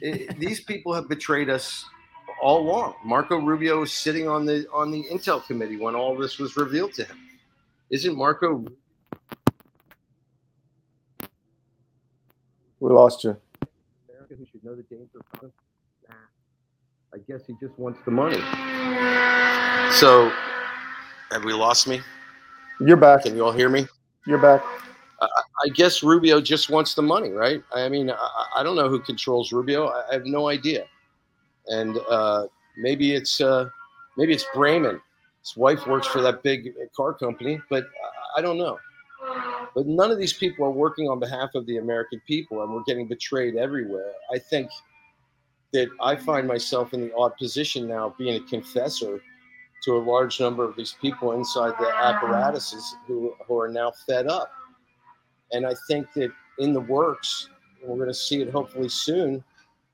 It, 0.00 0.38
these 0.38 0.60
people 0.60 0.92
have 0.92 1.08
betrayed 1.08 1.48
us 1.48 1.84
all 2.42 2.60
along. 2.60 2.94
Marco 3.04 3.38
Rubio 3.38 3.80
was 3.80 3.92
sitting 3.92 4.28
on 4.28 4.44
the 4.44 4.66
on 4.72 4.90
the 4.90 5.04
Intel 5.10 5.44
committee 5.46 5.76
when 5.76 5.94
all 5.94 6.16
this 6.16 6.38
was 6.38 6.56
revealed 6.56 6.92
to 6.94 7.04
him. 7.04 7.16
Isn't 7.90 8.16
Marco 8.16 8.64
We 12.84 12.92
lost 12.92 13.24
you. 13.24 13.34
America 14.10 14.34
who 14.38 14.44
should 14.44 14.62
know 14.62 14.74
the 14.74 14.82
danger 14.82 15.18
of 15.40 15.50
Nah. 16.06 16.14
I 17.14 17.18
guess 17.26 17.46
he 17.46 17.54
just 17.58 17.78
wants 17.78 17.98
the 18.04 18.10
money. 18.10 18.36
So, 19.90 20.30
have 21.30 21.44
we 21.44 21.54
lost 21.54 21.88
me? 21.88 22.02
You're 22.80 22.98
back. 22.98 23.22
Can 23.22 23.36
you 23.36 23.46
all 23.46 23.52
hear 23.52 23.70
me? 23.70 23.86
You're 24.26 24.36
back. 24.36 24.62
I 25.22 25.68
guess 25.72 26.02
Rubio 26.02 26.42
just 26.42 26.68
wants 26.68 26.94
the 26.94 27.00
money, 27.00 27.30
right? 27.30 27.62
I 27.72 27.88
mean, 27.88 28.10
I, 28.10 28.46
I 28.56 28.62
don't 28.62 28.76
know 28.76 28.90
who 28.90 29.00
controls 29.00 29.50
Rubio. 29.50 29.86
I, 29.86 30.10
I 30.10 30.12
have 30.12 30.26
no 30.26 30.50
idea. 30.50 30.84
And 31.68 31.98
uh, 32.10 32.48
maybe 32.76 33.14
it's 33.14 33.40
uh, 33.40 33.70
maybe 34.18 34.34
it's 34.34 34.44
Braman. 34.54 35.00
His 35.40 35.56
wife 35.56 35.86
works 35.86 36.06
for 36.06 36.20
that 36.20 36.42
big 36.42 36.74
car 36.94 37.14
company, 37.14 37.62
but 37.70 37.86
I 38.36 38.42
don't 38.42 38.58
know. 38.58 38.78
But 39.74 39.86
none 39.86 40.10
of 40.10 40.18
these 40.18 40.32
people 40.32 40.64
are 40.66 40.70
working 40.70 41.08
on 41.08 41.18
behalf 41.18 41.54
of 41.54 41.66
the 41.66 41.78
American 41.78 42.20
people, 42.26 42.62
and 42.62 42.72
we're 42.72 42.84
getting 42.84 43.08
betrayed 43.08 43.56
everywhere. 43.56 44.12
I 44.32 44.38
think 44.38 44.70
that 45.72 45.88
I 46.00 46.16
find 46.16 46.46
myself 46.46 46.94
in 46.94 47.00
the 47.00 47.14
odd 47.16 47.36
position 47.36 47.88
now, 47.88 48.14
being 48.16 48.36
a 48.36 48.46
confessor 48.46 49.20
to 49.84 49.96
a 49.96 49.98
large 49.98 50.40
number 50.40 50.64
of 50.64 50.76
these 50.76 50.96
people 51.00 51.32
inside 51.32 51.74
the 51.78 51.92
apparatuses 51.94 52.96
who, 53.06 53.34
who 53.46 53.58
are 53.58 53.68
now 53.68 53.92
fed 54.06 54.28
up 54.28 54.50
and 55.54 55.66
I 55.66 55.74
think 55.86 56.12
that 56.14 56.32
in 56.58 56.72
the 56.72 56.80
works, 56.80 57.48
we're 57.82 57.96
going 57.96 58.08
to 58.08 58.14
see 58.14 58.42
it 58.42 58.50
hopefully 58.50 58.88
soon. 58.88 59.42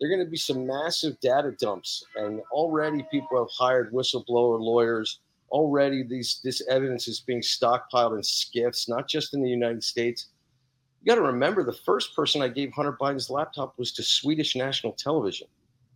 There 0.01 0.09
are 0.09 0.15
going 0.15 0.25
to 0.25 0.31
be 0.31 0.39
some 0.39 0.67
massive 0.67 1.21
data 1.21 1.53
dumps, 1.53 2.05
and 2.17 2.41
already 2.51 3.05
people 3.11 3.39
have 3.39 3.51
hired 3.57 3.93
whistleblower 3.93 4.59
lawyers. 4.59 5.21
Already, 5.51 6.03
these 6.03 6.41
this 6.45 6.63
evidence 6.69 7.09
is 7.09 7.21
being 7.21 7.41
stockpiled 7.41 8.15
in 8.15 8.21
SCIFs, 8.21 8.89
not 8.89 9.09
just 9.09 9.35
in 9.35 9.43
the 9.43 9.51
United 9.51 9.83
States. 9.83 10.29
You 11.03 11.07
got 11.07 11.17
to 11.17 11.23
remember, 11.23 11.65
the 11.65 11.73
first 11.73 12.15
person 12.15 12.43
I 12.43 12.49
gave 12.49 12.73
Hunter 12.73 12.97
Biden's 13.01 13.31
laptop 13.31 13.79
was 13.79 13.93
to 13.93 14.03
Swedish 14.03 14.55
national 14.55 14.93
television, 14.93 15.49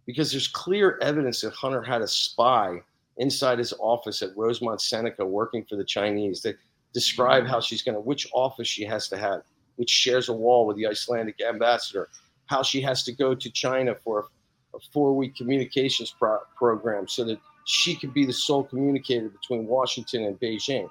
because 0.06 0.30
there's 0.30 0.48
clear 0.48 0.98
evidence 1.02 1.42
that 1.42 1.52
Hunter 1.52 1.82
had 1.82 2.02
a 2.02 2.08
spy 2.08 2.80
inside 3.18 3.58
his 3.58 3.74
office 3.78 4.22
at 4.22 4.36
Rosemont 4.36 4.80
Seneca 4.80 5.24
working 5.24 5.64
for 5.68 5.76
the 5.76 5.84
Chinese. 5.84 6.42
They 6.42 6.54
describe 6.92 7.46
how 7.46 7.60
she's 7.60 7.82
going 7.82 7.94
to, 7.94 8.00
which 8.00 8.26
office 8.32 8.66
she 8.66 8.84
has 8.84 9.08
to 9.08 9.16
have 9.16 9.42
which 9.76 9.90
shares 9.90 10.28
a 10.28 10.32
wall 10.32 10.66
with 10.66 10.76
the 10.76 10.86
Icelandic 10.86 11.40
ambassador, 11.40 12.08
how 12.46 12.62
she 12.62 12.80
has 12.82 13.02
to 13.04 13.12
go 13.12 13.34
to 13.34 13.50
China 13.50 13.94
for 14.02 14.20
a, 14.20 14.76
a 14.76 14.80
four 14.92 15.14
week 15.14 15.34
communications 15.36 16.14
pro- 16.16 16.38
program 16.56 17.08
so 17.08 17.24
that 17.24 17.38
she 17.64 17.96
could 17.96 18.12
be 18.12 18.26
the 18.26 18.32
sole 18.32 18.64
communicator 18.64 19.28
between 19.28 19.66
Washington 19.66 20.24
and 20.24 20.38
Beijing. 20.38 20.88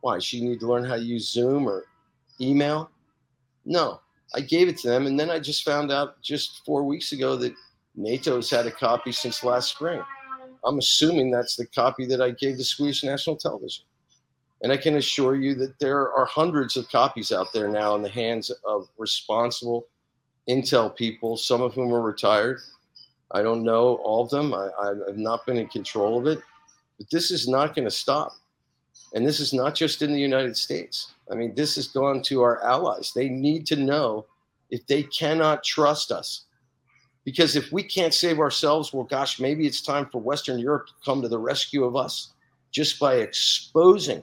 Why? 0.00 0.18
She 0.18 0.40
need 0.40 0.60
to 0.60 0.66
learn 0.66 0.84
how 0.84 0.96
to 0.96 1.02
use 1.02 1.30
Zoom 1.30 1.66
or 1.66 1.84
email? 2.40 2.90
No, 3.64 4.00
I 4.34 4.40
gave 4.40 4.68
it 4.68 4.78
to 4.78 4.88
them. 4.88 5.06
And 5.06 5.18
then 5.18 5.30
I 5.30 5.38
just 5.38 5.64
found 5.64 5.90
out 5.92 6.20
just 6.22 6.64
four 6.64 6.84
weeks 6.84 7.12
ago 7.12 7.36
that 7.36 7.54
NATO's 7.96 8.50
had 8.50 8.66
a 8.66 8.70
copy 8.70 9.12
since 9.12 9.44
last 9.44 9.70
spring. 9.70 10.02
I'm 10.64 10.78
assuming 10.78 11.30
that's 11.30 11.56
the 11.56 11.66
copy 11.66 12.06
that 12.06 12.20
I 12.20 12.30
gave 12.30 12.56
to 12.56 12.64
Swedish 12.64 13.04
National 13.04 13.36
Television. 13.36 13.84
And 14.62 14.70
I 14.72 14.76
can 14.76 14.96
assure 14.96 15.34
you 15.34 15.54
that 15.56 15.78
there 15.80 16.12
are 16.12 16.24
hundreds 16.24 16.76
of 16.76 16.88
copies 16.88 17.32
out 17.32 17.52
there 17.52 17.68
now 17.68 17.96
in 17.96 18.02
the 18.02 18.08
hands 18.08 18.50
of 18.64 18.88
responsible 18.96 19.86
Intel 20.48 20.94
people, 20.94 21.36
some 21.36 21.62
of 21.62 21.74
whom 21.74 21.92
are 21.92 22.00
retired. 22.00 22.60
I 23.32 23.42
don't 23.42 23.64
know 23.64 23.96
all 23.96 24.24
of 24.24 24.30
them. 24.30 24.52
I, 24.54 24.70
have 25.06 25.16
not 25.16 25.46
been 25.46 25.56
in 25.56 25.68
control 25.68 26.18
of 26.18 26.26
it. 26.26 26.40
But 26.98 27.10
this 27.10 27.30
is 27.30 27.48
not 27.48 27.74
going 27.74 27.86
to 27.86 27.90
stop. 27.90 28.32
And 29.14 29.26
this 29.26 29.40
is 29.40 29.52
not 29.52 29.74
just 29.74 30.02
in 30.02 30.12
the 30.12 30.20
United 30.20 30.56
States. 30.56 31.12
I 31.30 31.34
mean, 31.34 31.54
this 31.54 31.76
has 31.76 31.88
gone 31.88 32.22
to 32.22 32.42
our 32.42 32.62
allies. 32.62 33.12
They 33.14 33.28
need 33.28 33.66
to 33.66 33.76
know 33.76 34.26
if 34.70 34.86
they 34.86 35.02
cannot 35.04 35.64
trust 35.64 36.12
us. 36.12 36.44
Because 37.24 37.56
if 37.56 37.70
we 37.72 37.82
can't 37.82 38.12
save 38.12 38.40
ourselves, 38.40 38.92
well, 38.92 39.04
gosh, 39.04 39.38
maybe 39.38 39.66
it's 39.66 39.80
time 39.80 40.08
for 40.10 40.20
Western 40.20 40.58
Europe 40.58 40.88
to 40.88 40.92
come 41.04 41.22
to 41.22 41.28
the 41.28 41.38
rescue 41.38 41.84
of 41.84 41.94
us 41.94 42.32
just 42.72 42.98
by 42.98 43.16
exposing 43.16 44.22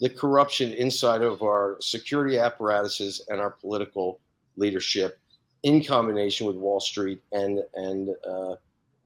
the 0.00 0.08
corruption 0.08 0.72
inside 0.74 1.22
of 1.22 1.42
our 1.42 1.76
security 1.80 2.38
apparatuses 2.38 3.26
and 3.28 3.40
our 3.40 3.50
political 3.50 4.20
leadership 4.56 5.18
in 5.62 5.84
combination 5.84 6.46
with 6.46 6.56
Wall 6.56 6.80
Street 6.80 7.20
and 7.32 7.60
and 7.74 8.10
uh, 8.28 8.54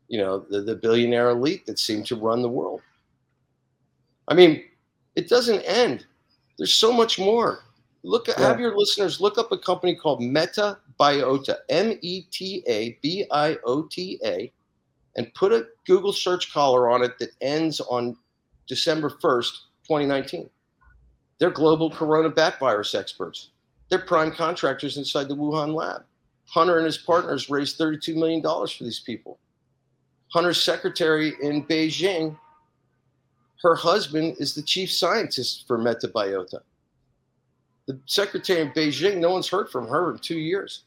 you 0.09 0.19
know 0.19 0.41
the, 0.51 0.63
the 0.63 0.77
billionaire 0.77 1.31
elite 1.31 1.67
that 1.67 1.79
seem 1.79 2.03
to 2.05 2.17
run 2.17 2.43
the 2.43 2.49
world. 2.49 2.81
I 4.29 4.35
mean, 4.35 4.65
it 5.17 5.29
doesn't 5.29 5.63
end. 5.63 6.07
There's 6.59 6.75
so 6.75 6.93
much 6.93 7.19
more. 7.19 7.65
Look, 8.05 8.27
yeah. 8.29 8.39
have 8.41 8.61
your 8.61 8.77
listeners 8.77 9.21
look 9.21 9.39
up 9.39 9.53
a 9.53 9.59
company 9.59 9.95
called 9.95 10.21
Meta 10.21 10.79
Biota, 10.99 11.57
M 11.69 11.99
E 12.03 12.23
T 12.31 12.63
A 12.67 12.99
B 13.03 13.25
I 13.31 13.59
O 13.65 13.83
T 13.83 14.19
A, 14.25 14.53
and 15.17 15.33
put 15.35 15.53
a 15.53 15.67
Google 15.87 16.13
search 16.13 16.53
collar 16.53 16.91
on 16.91 17.03
it 17.03 17.19
that 17.19 17.31
ends 17.41 17.81
on 17.81 18.17
December 18.67 19.11
1st, 19.11 19.53
2019. 19.87 20.49
They're 21.39 21.51
global 21.51 21.91
corona 21.91 22.29
back 22.29 22.59
virus 22.59 22.95
experts. 22.95 23.51
They're 23.89 23.99
prime 23.99 24.33
contractors 24.33 24.97
inside 24.97 25.29
the 25.29 25.37
Wuhan 25.37 25.75
lab. 25.75 26.05
Hunter 26.53 26.77
and 26.77 26.85
his 26.85 26.99
partners 26.99 27.49
raised 27.49 27.79
$32 27.79 28.15
million 28.15 28.43
for 28.43 28.85
these 28.85 29.01
people. 29.01 29.39
Hunter's 30.35 30.63
secretary 30.63 31.33
in 31.41 31.65
Beijing, 31.65 32.37
her 33.63 33.75
husband 33.75 34.37
is 34.39 34.55
the 34.55 34.61
chief 34.61 34.93
scientist 34.93 35.67
for 35.67 35.79
Metabiota. 35.79 36.61
The 37.87 37.99
secretary 38.05 38.61
in 38.61 38.71
Beijing, 38.73 39.17
no 39.17 39.31
one's 39.31 39.49
heard 39.49 39.71
from 39.71 39.89
her 39.89 40.13
in 40.13 40.19
two 40.19 40.39
years. 40.39 40.83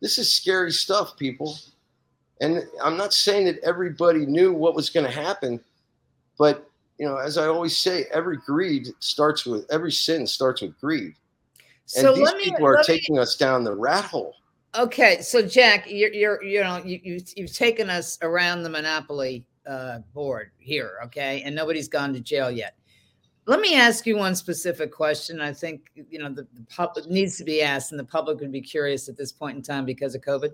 This 0.00 0.18
is 0.18 0.32
scary 0.32 0.70
stuff, 0.70 1.16
people. 1.16 1.58
And 2.40 2.62
I'm 2.82 2.96
not 2.96 3.12
saying 3.12 3.46
that 3.46 3.58
everybody 3.64 4.24
knew 4.24 4.52
what 4.52 4.76
was 4.76 4.88
going 4.88 5.04
to 5.04 5.12
happen, 5.12 5.60
but 6.38 6.70
you 6.96 7.06
know, 7.06 7.16
as 7.16 7.38
I 7.38 7.46
always 7.46 7.76
say, 7.76 8.04
every 8.12 8.36
greed 8.36 8.88
starts 9.00 9.44
with 9.44 9.66
every 9.68 9.90
sin 9.90 10.28
starts 10.28 10.62
with 10.62 10.78
greed. 10.80 11.14
And 11.96 12.02
so 12.02 12.14
these 12.14 12.32
me, 12.34 12.44
people 12.44 12.66
are 12.66 12.82
taking 12.82 13.16
me, 13.16 13.22
us 13.22 13.36
down 13.36 13.64
the 13.64 13.74
rat 13.74 14.04
hole. 14.04 14.34
Okay, 14.76 15.20
so 15.20 15.42
Jack, 15.42 15.90
you're 15.90 16.12
you're 16.12 16.42
you 16.42 16.60
know 16.60 16.80
you, 16.84 17.00
you 17.02 17.20
you've 17.36 17.52
taken 17.52 17.90
us 17.90 18.18
around 18.22 18.62
the 18.62 18.70
monopoly 18.70 19.44
uh, 19.68 19.98
board 20.14 20.52
here, 20.58 20.98
okay, 21.04 21.42
and 21.42 21.54
nobody's 21.54 21.88
gone 21.88 22.12
to 22.14 22.20
jail 22.20 22.50
yet. 22.50 22.76
Let 23.46 23.60
me 23.60 23.74
ask 23.74 24.06
you 24.06 24.16
one 24.16 24.36
specific 24.36 24.92
question. 24.92 25.40
I 25.40 25.52
think 25.52 25.90
you 25.94 26.20
know 26.20 26.28
the, 26.28 26.46
the 26.54 26.64
public 26.68 27.06
needs 27.06 27.36
to 27.38 27.44
be 27.44 27.62
asked, 27.62 27.90
and 27.90 27.98
the 27.98 28.04
public 28.04 28.38
would 28.40 28.52
be 28.52 28.60
curious 28.60 29.08
at 29.08 29.16
this 29.16 29.32
point 29.32 29.56
in 29.56 29.62
time 29.62 29.84
because 29.84 30.14
of 30.14 30.22
COVID. 30.22 30.50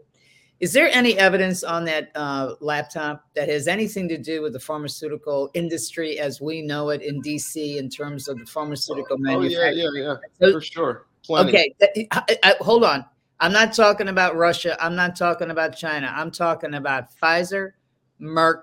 Is 0.59 0.73
there 0.73 0.89
any 0.89 1.19
evidence 1.19 1.63
on 1.63 1.85
that 1.85 2.11
uh, 2.15 2.55
laptop 2.61 3.27
that 3.35 3.51
has 3.51 3.69
anything 3.69 4.09
to 4.09 4.17
do 4.17 4.41
with 4.41 4.55
the 4.55 4.61
pharmaceutical 4.61 5.51
industry 5.53 6.19
as 6.19 6.41
we 6.41 6.63
know 6.63 6.89
it 6.89 7.03
in 7.03 7.21
DC 7.21 7.77
in 7.77 7.91
terms 7.91 8.27
of 8.27 8.39
the 8.39 8.47
pharmaceutical 8.47 9.17
oh, 9.17 9.23
manufacturing? 9.23 9.87
Oh, 9.87 9.93
yeah, 9.95 10.15
yeah, 10.15 10.17
yeah, 10.41 10.53
for 10.53 10.61
sure. 10.63 11.06
Plenty. 11.27 11.75
Okay, 11.83 12.09
I, 12.13 12.39
I, 12.43 12.55
hold 12.61 12.85
on. 12.85 13.05
I'm 13.41 13.53
not 13.53 13.75
talking 13.75 14.09
about 14.09 14.37
Russia. 14.37 14.77
I'm 14.81 14.97
not 14.97 15.17
talking 15.17 15.51
about 15.51 15.77
China. 15.77 16.13
I'm 16.15 16.31
talking 16.31 16.75
about 16.75 17.09
Pfizer, 17.21 17.73
Merck, 18.21 18.63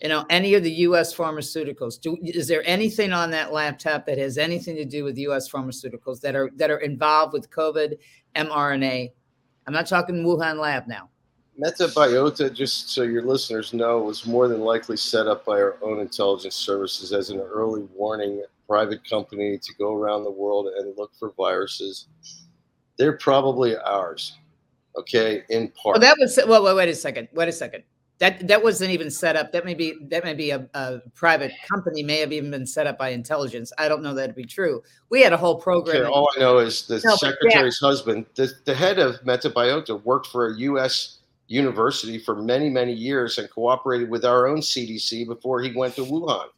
you 0.00 0.08
know, 0.08 0.24
any 0.30 0.54
of 0.54 0.62
the 0.62 0.70
U.S. 0.70 1.12
pharmaceuticals. 1.12 2.00
Do, 2.00 2.16
is 2.22 2.46
there 2.46 2.62
anything 2.64 3.12
on 3.12 3.30
that 3.32 3.52
laptop 3.52 4.06
that 4.06 4.18
has 4.18 4.38
anything 4.38 4.76
to 4.76 4.84
do 4.84 5.02
with 5.02 5.18
U.S. 5.18 5.50
pharmaceuticals 5.50 6.20
that 6.20 6.36
are 6.36 6.50
that 6.56 6.70
are 6.70 6.78
involved 6.78 7.32
with 7.32 7.50
COVID, 7.50 7.96
mRNA, 8.36 9.10
I'm 9.68 9.74
not 9.74 9.86
talking 9.86 10.24
Wuhan 10.24 10.58
lab 10.58 10.86
now. 10.86 11.10
Metabiota, 11.60 12.50
just 12.54 12.90
so 12.90 13.02
your 13.02 13.22
listeners 13.22 13.74
know, 13.74 13.98
was 13.98 14.24
more 14.26 14.48
than 14.48 14.60
likely 14.60 14.96
set 14.96 15.26
up 15.26 15.44
by 15.44 15.60
our 15.60 15.76
own 15.82 16.00
intelligence 16.00 16.54
services 16.54 17.12
as 17.12 17.28
an 17.28 17.40
early 17.40 17.82
warning 17.94 18.42
private 18.68 19.08
company 19.08 19.58
to 19.58 19.74
go 19.78 19.94
around 19.94 20.24
the 20.24 20.30
world 20.30 20.68
and 20.76 20.96
look 20.96 21.12
for 21.18 21.32
viruses. 21.36 22.08
They're 22.98 23.16
probably 23.16 23.76
ours, 23.76 24.36
okay, 24.96 25.42
in 25.48 25.70
part. 25.70 25.94
Well, 25.94 26.00
that 26.00 26.16
was 26.20 26.38
well. 26.46 26.64
Wait, 26.64 26.76
wait 26.76 26.88
a 26.88 26.94
second. 26.94 27.28
Wait 27.32 27.48
a 27.48 27.52
second. 27.52 27.84
That 28.18 28.48
that 28.48 28.62
wasn't 28.62 28.90
even 28.90 29.10
set 29.10 29.36
up. 29.36 29.52
That 29.52 29.64
may 29.64 29.74
be 29.74 29.94
that 30.08 30.24
may 30.24 30.34
be 30.34 30.50
a, 30.50 30.68
a, 30.74 30.98
private 31.14 31.52
company. 31.72 32.02
May 32.02 32.18
have 32.18 32.32
even 32.32 32.50
been 32.50 32.66
set 32.66 32.88
up 32.88 32.98
by 32.98 33.10
intelligence. 33.10 33.72
I 33.78 33.86
don't 33.88 34.02
know 34.02 34.12
that 34.14 34.26
to 34.26 34.32
be 34.32 34.44
true. 34.44 34.82
We 35.08 35.22
had 35.22 35.32
a 35.32 35.36
whole 35.36 35.60
program. 35.60 36.02
Okay, 36.02 36.10
all 36.10 36.28
I 36.36 36.40
know 36.40 36.58
is 36.58 36.86
the 36.86 37.00
no, 37.04 37.14
secretary's 37.14 37.78
yeah. 37.80 37.88
husband, 37.88 38.26
the, 38.34 38.52
the 38.64 38.74
head 38.74 38.98
of 38.98 39.20
Metabiota, 39.22 40.02
worked 40.02 40.26
for 40.26 40.48
a 40.48 40.58
U.S. 40.58 41.18
university 41.46 42.18
for 42.18 42.34
many 42.34 42.68
many 42.68 42.92
years 42.92 43.38
and 43.38 43.48
cooperated 43.48 44.10
with 44.10 44.24
our 44.24 44.48
own 44.48 44.58
CDC 44.58 45.28
before 45.28 45.62
he 45.62 45.72
went 45.76 45.94
to 45.94 46.04
Wuhan. 46.04 46.48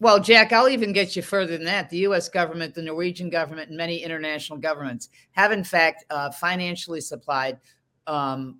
Well, 0.00 0.18
Jack, 0.18 0.52
I'll 0.52 0.68
even 0.68 0.92
get 0.92 1.14
you 1.14 1.22
further 1.22 1.56
than 1.56 1.66
that. 1.66 1.88
The 1.88 1.98
U.S. 1.98 2.28
government, 2.28 2.74
the 2.74 2.82
Norwegian 2.82 3.30
government, 3.30 3.68
and 3.68 3.76
many 3.76 4.02
international 4.02 4.58
governments 4.58 5.08
have, 5.32 5.52
in 5.52 5.64
fact, 5.64 6.04
uh, 6.10 6.30
financially 6.30 7.00
supplied 7.00 7.58
um, 8.06 8.58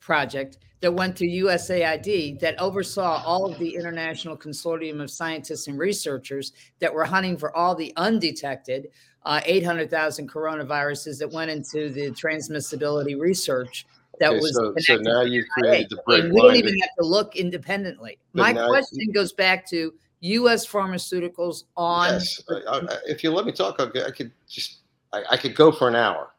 project 0.00 0.58
that 0.80 0.92
went 0.92 1.16
to 1.16 1.26
USAID 1.26 2.38
that 2.40 2.58
oversaw 2.60 3.22
all 3.24 3.50
of 3.50 3.58
the 3.58 3.74
international 3.74 4.36
consortium 4.36 5.00
of 5.00 5.10
scientists 5.10 5.68
and 5.68 5.78
researchers 5.78 6.52
that 6.78 6.92
were 6.92 7.04
hunting 7.04 7.36
for 7.36 7.54
all 7.56 7.74
the 7.74 7.92
undetected 7.96 8.88
uh, 9.24 9.40
800,000 9.44 10.30
coronaviruses 10.30 11.18
that 11.18 11.30
went 11.30 11.50
into 11.50 11.90
the 11.90 12.10
transmissibility 12.12 13.18
research 13.18 13.86
that 14.20 14.30
okay, 14.30 14.40
was 14.40 14.54
so, 14.54 14.74
so 14.78 14.96
now 14.96 15.22
you've 15.22 15.48
created 15.48 15.90
the 15.90 16.02
break 16.06 16.24
we 16.32 16.40
don't 16.40 16.56
even 16.56 16.78
have 16.78 16.94
to 16.98 17.06
look 17.06 17.36
independently. 17.36 18.18
But 18.34 18.54
My 18.54 18.66
question 18.66 19.10
goes 19.12 19.32
back 19.32 19.66
to 19.70 19.92
U.S. 20.20 20.66
pharmaceuticals 20.66 21.64
on. 21.76 22.12
Yes, 22.12 22.42
I, 22.50 22.76
I, 22.76 22.96
if 23.06 23.22
you 23.22 23.30
let 23.30 23.46
me 23.46 23.52
talk, 23.52 23.76
I, 23.78 23.84
I 24.06 24.10
could 24.10 24.32
just 24.48 24.78
I, 25.12 25.22
I, 25.32 25.36
could 25.36 25.54
go 25.54 25.70
for 25.70 25.88
an 25.88 25.94
hour. 25.94 26.30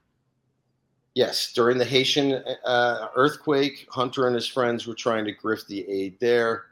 Yes, 1.15 1.53
during 1.53 1.77
the 1.77 1.85
Haitian 1.85 2.43
uh, 2.65 3.07
earthquake, 3.15 3.87
Hunter 3.89 4.27
and 4.27 4.35
his 4.35 4.47
friends 4.47 4.85
were 4.85 4.95
trying 4.95 5.25
to 5.25 5.33
grift 5.33 5.67
the 5.67 5.89
aid 5.89 6.17
there, 6.19 6.65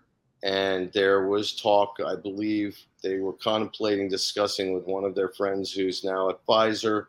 and 0.43 0.91
there 0.93 1.27
was 1.27 1.55
talk. 1.55 1.97
I 2.05 2.15
believe 2.15 2.77
they 3.01 3.19
were 3.19 3.33
contemplating 3.33 4.09
discussing 4.09 4.73
with 4.73 4.85
one 4.85 5.03
of 5.03 5.15
their 5.15 5.29
friends 5.29 5.71
who's 5.71 6.03
now 6.03 6.29
at 6.29 6.45
Pfizer 6.45 7.07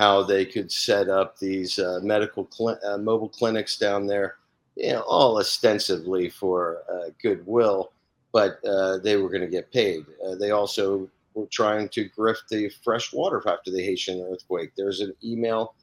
how 0.00 0.22
they 0.22 0.44
could 0.44 0.70
set 0.72 1.08
up 1.08 1.38
these 1.38 1.78
uh, 1.78 2.00
medical 2.02 2.48
cl- 2.50 2.80
uh, 2.84 2.98
mobile 2.98 3.28
clinics 3.28 3.76
down 3.76 4.06
there, 4.06 4.36
you 4.76 4.92
know, 4.92 5.02
all 5.02 5.38
ostensibly 5.38 6.30
for 6.30 6.82
uh, 6.92 7.10
goodwill 7.22 7.92
but 8.32 8.64
uh, 8.64 8.98
they 8.98 9.16
were 9.16 9.28
going 9.28 9.40
to 9.42 9.48
get 9.48 9.72
paid. 9.72 10.04
Uh, 10.24 10.34
they 10.34 10.50
also 10.50 11.08
were 11.34 11.46
trying 11.46 11.88
to 11.90 12.08
grift 12.10 12.48
the 12.48 12.70
fresh 12.82 13.12
water 13.12 13.42
after 13.46 13.70
the 13.70 13.82
Haitian 13.82 14.20
earthquake. 14.30 14.72
There's 14.76 15.00
an 15.00 15.14
email 15.24 15.74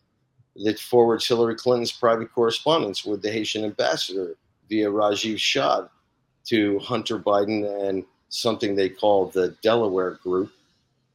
that 0.63 0.80
forwards 0.80 1.28
Hillary 1.28 1.55
Clinton's 1.55 1.91
private 1.91 2.32
correspondence 2.32 3.05
with 3.05 3.22
the 3.22 3.32
Haitian 3.32 3.63
ambassador 3.65 4.36
via 4.70 4.89
Rajiv 4.89 5.38
Shah 5.38 5.88
to 6.45 6.80
Hunter 6.80 7.20
Biden 7.20 7.88
and 7.88 8.03
something 8.30 8.76
they 8.76 8.89
call 8.89 9.28
the 9.28 9.55
Delaware 9.61 10.11
Group. 10.24 10.51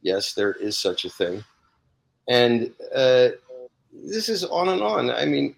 Yes, 0.01 0.33
there 0.33 0.53
is 0.53 0.77
such 0.77 1.05
a 1.05 1.09
thing. 1.09 1.43
And 2.27 2.71
uh, 2.95 3.29
this 3.91 4.29
is 4.29 4.43
on 4.45 4.69
and 4.69 4.81
on. 4.81 5.09
I 5.09 5.25
mean, 5.25 5.55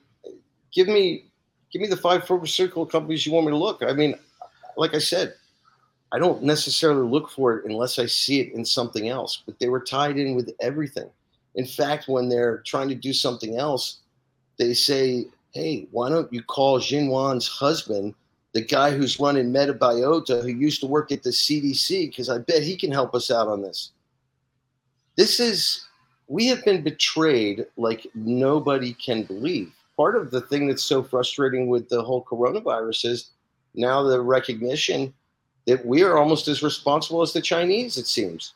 give 0.73 0.87
me 0.87 1.25
give 1.71 1.81
me 1.81 1.87
the 1.87 1.97
five 1.97 2.25
pharmaceutical 2.25 2.85
companies 2.85 3.25
you 3.25 3.33
want 3.33 3.45
me 3.45 3.51
to 3.51 3.57
look. 3.57 3.83
I 3.83 3.93
mean, 3.93 4.15
like 4.77 4.93
I 4.93 4.99
said, 4.99 5.35
I 6.11 6.19
don't 6.19 6.43
necessarily 6.43 7.07
look 7.07 7.29
for 7.29 7.57
it 7.57 7.65
unless 7.65 7.99
I 7.99 8.05
see 8.05 8.39
it 8.39 8.53
in 8.53 8.63
something 8.63 9.09
else, 9.09 9.43
but 9.45 9.59
they 9.59 9.69
were 9.69 9.81
tied 9.81 10.17
in 10.17 10.35
with 10.35 10.51
everything. 10.61 11.09
In 11.55 11.65
fact, 11.65 12.07
when 12.07 12.29
they're 12.29 12.59
trying 12.65 12.89
to 12.89 12.95
do 12.95 13.13
something 13.13 13.57
else, 13.57 13.99
they 14.57 14.73
say, 14.73 15.25
hey, 15.53 15.87
why 15.91 16.09
don't 16.09 16.31
you 16.31 16.43
call 16.43 16.79
Jinwan's 16.79 17.47
husband, 17.47 18.13
the 18.53 18.61
guy 18.61 18.91
who's 18.91 19.19
running 19.19 19.51
Metabiota, 19.51 20.41
who 20.41 20.47
used 20.47 20.81
to 20.81 20.87
work 20.87 21.11
at 21.11 21.23
the 21.23 21.29
CDC, 21.29 22.09
because 22.09 22.29
I 22.29 22.37
bet 22.37 22.63
he 22.63 22.77
can 22.77 22.91
help 22.91 23.15
us 23.15 23.31
out 23.31 23.47
on 23.47 23.61
this. 23.61 23.91
This 25.17 25.39
is, 25.39 25.84
we 26.27 26.47
have 26.47 26.63
been 26.65 26.81
betrayed 26.81 27.65
like 27.77 28.07
nobody 28.15 28.93
can 28.93 29.23
believe. 29.23 29.71
Part 29.97 30.15
of 30.15 30.31
the 30.31 30.41
thing 30.41 30.67
that's 30.67 30.83
so 30.83 31.03
frustrating 31.03 31.67
with 31.67 31.87
the 31.89 32.03
whole 32.03 32.23
coronavirus 32.25 33.05
is 33.05 33.31
now 33.73 34.03
the 34.03 34.21
recognition 34.21 35.13
that 35.67 35.85
we 35.85 36.03
are 36.03 36.17
almost 36.17 36.47
as 36.47 36.61
responsible 36.61 37.21
as 37.21 37.33
the 37.33 37.41
Chinese, 37.41 37.97
it 37.97 38.07
seems. 38.07 38.53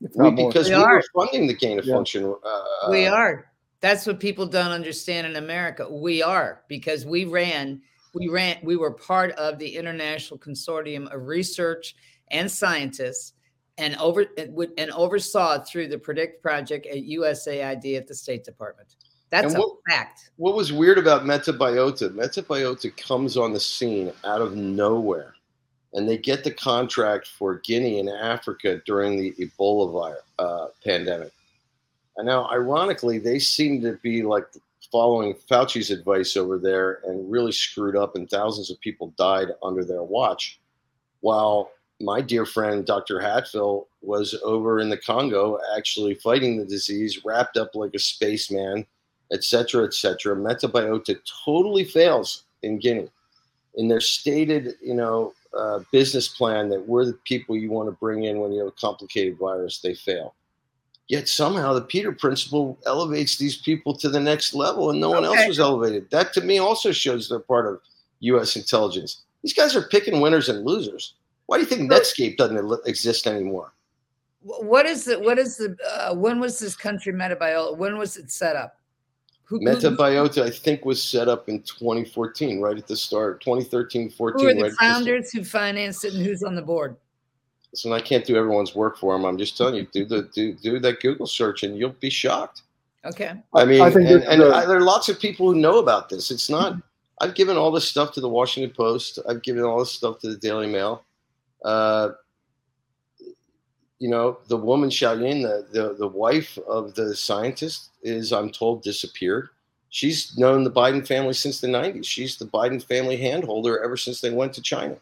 We, 0.00 0.30
because 0.30 0.68
we, 0.68 0.76
we 0.76 0.82
are 0.82 1.02
funding 1.14 1.46
the 1.46 1.54
gain 1.54 1.78
of 1.78 1.86
yeah. 1.86 1.94
function. 1.94 2.34
Uh, 2.44 2.90
we 2.90 3.06
are. 3.06 3.50
That's 3.80 4.06
what 4.06 4.20
people 4.20 4.46
don't 4.46 4.72
understand 4.72 5.26
in 5.26 5.36
America. 5.36 5.86
We 5.90 6.22
are 6.22 6.62
because 6.68 7.06
we 7.06 7.24
ran, 7.24 7.80
we 8.14 8.28
ran, 8.28 8.56
we 8.62 8.76
were 8.76 8.90
part 8.90 9.32
of 9.32 9.58
the 9.58 9.76
international 9.76 10.38
consortium 10.38 11.14
of 11.14 11.26
research 11.26 11.94
and 12.30 12.50
scientists, 12.50 13.34
and 13.78 13.96
over 13.96 14.26
and 14.38 14.90
oversaw 14.92 15.58
through 15.64 15.88
the 15.88 15.98
Predict 15.98 16.42
project 16.42 16.86
at 16.86 16.98
USAID 16.98 17.96
at 17.96 18.06
the 18.06 18.14
State 18.14 18.44
Department. 18.44 18.96
That's 19.30 19.54
what, 19.54 19.78
a 19.88 19.90
fact. 19.90 20.30
What 20.36 20.54
was 20.54 20.72
weird 20.72 20.98
about 20.98 21.24
Metabiota? 21.24 22.10
Metabiota 22.10 22.96
comes 22.96 23.36
on 23.36 23.52
the 23.52 23.58
scene 23.58 24.12
out 24.24 24.40
of 24.40 24.54
nowhere 24.54 25.34
and 25.94 26.08
they 26.08 26.18
get 26.18 26.44
the 26.44 26.50
contract 26.50 27.28
for 27.28 27.60
Guinea 27.60 28.00
and 28.00 28.08
Africa 28.08 28.82
during 28.84 29.16
the 29.16 29.32
Ebola 29.32 29.92
virus, 29.92 30.22
uh, 30.38 30.66
pandemic. 30.84 31.32
And 32.16 32.26
now, 32.26 32.50
ironically, 32.50 33.18
they 33.18 33.38
seem 33.38 33.80
to 33.82 33.98
be 34.02 34.22
like 34.22 34.44
following 34.90 35.34
Fauci's 35.50 35.90
advice 35.90 36.36
over 36.36 36.58
there 36.58 37.00
and 37.04 37.30
really 37.30 37.52
screwed 37.52 37.96
up, 37.96 38.16
and 38.16 38.28
thousands 38.28 38.70
of 38.70 38.80
people 38.80 39.14
died 39.16 39.48
under 39.62 39.84
their 39.84 40.02
watch. 40.02 40.60
While 41.20 41.70
my 42.00 42.20
dear 42.20 42.44
friend 42.44 42.84
Dr. 42.84 43.20
Hatfield 43.20 43.86
was 44.02 44.34
over 44.44 44.80
in 44.80 44.90
the 44.90 44.96
Congo 44.96 45.58
actually 45.76 46.14
fighting 46.14 46.56
the 46.56 46.64
disease, 46.64 47.24
wrapped 47.24 47.56
up 47.56 47.74
like 47.74 47.94
a 47.94 47.98
spaceman, 47.98 48.86
etc., 49.32 49.84
etc. 49.84 50.36
Metabiota 50.36 51.16
totally 51.44 51.84
fails 51.84 52.44
in 52.62 52.78
Guinea. 52.78 53.10
In 53.76 53.88
their 53.88 54.00
stated, 54.00 54.74
you 54.82 54.94
know, 54.94 55.32
uh, 55.56 55.80
business 55.92 56.28
plan 56.28 56.68
that 56.68 56.86
we're 56.86 57.04
the 57.04 57.18
people 57.24 57.56
you 57.56 57.70
want 57.70 57.88
to 57.88 57.96
bring 57.96 58.24
in 58.24 58.40
when 58.40 58.52
you 58.52 58.58
have 58.58 58.68
a 58.68 58.72
complicated 58.72 59.38
virus, 59.38 59.80
they 59.80 59.94
fail. 59.94 60.34
Yet 61.08 61.28
somehow 61.28 61.74
the 61.74 61.82
Peter 61.82 62.12
principle 62.12 62.78
elevates 62.86 63.36
these 63.36 63.58
people 63.58 63.94
to 63.98 64.08
the 64.08 64.20
next 64.20 64.54
level 64.54 64.90
and 64.90 65.00
no 65.00 65.10
one 65.10 65.24
else 65.24 65.46
was 65.46 65.60
elevated. 65.60 66.10
That 66.10 66.32
to 66.34 66.40
me 66.40 66.58
also 66.58 66.92
shows 66.92 67.28
they're 67.28 67.40
part 67.40 67.66
of 67.66 67.80
U.S. 68.20 68.56
intelligence. 68.56 69.22
These 69.42 69.52
guys 69.52 69.76
are 69.76 69.82
picking 69.82 70.20
winners 70.20 70.48
and 70.48 70.64
losers. 70.64 71.14
Why 71.46 71.58
do 71.58 71.62
you 71.62 71.68
think 71.68 71.90
Netscape 71.90 72.36
doesn't 72.36 72.86
exist 72.86 73.26
anymore? 73.26 73.72
What 74.42 74.86
is 74.86 75.04
the, 75.06 75.18
what 75.18 75.38
is 75.38 75.56
the, 75.56 75.76
uh, 75.96 76.14
when 76.14 76.40
was 76.40 76.58
this 76.58 76.76
country 76.76 77.12
Metabiota? 77.12 77.76
When 77.76 77.98
was 77.98 78.16
it 78.16 78.30
set 78.30 78.56
up? 78.56 78.78
Who, 79.44 79.60
Metabiota, 79.60 80.42
I 80.42 80.50
think, 80.50 80.84
was 80.84 81.02
set 81.02 81.28
up 81.28 81.48
in 81.48 81.62
2014, 81.62 82.60
right 82.60 82.76
at 82.76 82.86
the 82.86 82.96
start, 82.96 83.42
2013, 83.42 84.10
14. 84.10 84.40
Who 84.40 84.48
are 84.48 84.54
the 84.54 84.62
right 84.62 84.72
founders 84.80 85.30
who 85.32 85.44
financed 85.44 86.04
it 86.04 86.14
and 86.14 86.24
who's 86.24 86.42
on 86.42 86.54
the 86.54 86.62
board? 86.62 86.96
Listen, 87.70 87.92
I 87.92 88.00
can't 88.00 88.24
do 88.24 88.36
everyone's 88.36 88.74
work 88.74 88.96
for 88.96 89.12
them. 89.12 89.24
I'm 89.24 89.36
just 89.36 89.56
telling 89.58 89.74
you, 89.74 89.86
do 89.92 90.04
the 90.04 90.30
do 90.32 90.54
do 90.54 90.78
that 90.78 91.00
Google 91.00 91.26
search 91.26 91.62
and 91.64 91.76
you'll 91.76 91.90
be 91.90 92.08
shocked. 92.08 92.62
Okay. 93.04 93.32
I 93.54 93.64
mean, 93.64 93.82
I 93.82 93.88
and, 93.88 94.22
and 94.22 94.42
I, 94.44 94.64
there 94.64 94.78
are 94.78 94.80
lots 94.80 95.08
of 95.08 95.20
people 95.20 95.52
who 95.52 95.58
know 95.58 95.78
about 95.78 96.08
this. 96.08 96.30
It's 96.30 96.48
not. 96.48 96.76
I've 97.20 97.34
given 97.34 97.56
all 97.56 97.70
this 97.70 97.86
stuff 97.86 98.12
to 98.12 98.20
the 98.20 98.28
Washington 98.28 98.74
Post. 98.74 99.18
I've 99.28 99.42
given 99.42 99.62
all 99.64 99.78
this 99.78 99.92
stuff 99.92 100.20
to 100.20 100.30
the 100.30 100.36
Daily 100.36 100.66
Mail. 100.66 101.04
Uh, 101.64 102.10
you 103.98 104.10
know, 104.10 104.38
the 104.48 104.56
woman 104.56 104.90
Xiaoyin, 104.90 105.42
the, 105.42 105.66
the, 105.72 105.94
the 105.94 106.06
wife 106.06 106.58
of 106.68 106.94
the 106.94 107.16
scientist, 107.16 107.90
is, 108.02 108.32
I'm 108.32 108.50
told, 108.50 108.82
disappeared. 108.82 109.48
She's 109.88 110.36
known 110.36 110.64
the 110.64 110.70
Biden 110.70 111.06
family 111.06 111.32
since 111.32 111.60
the 111.60 111.68
90s. 111.68 112.04
She's 112.04 112.36
the 112.36 112.46
Biden 112.46 112.82
family 112.82 113.16
handholder 113.16 113.82
ever 113.82 113.96
since 113.96 114.20
they 114.20 114.30
went 114.30 114.52
to 114.54 114.62
China. 114.62 114.96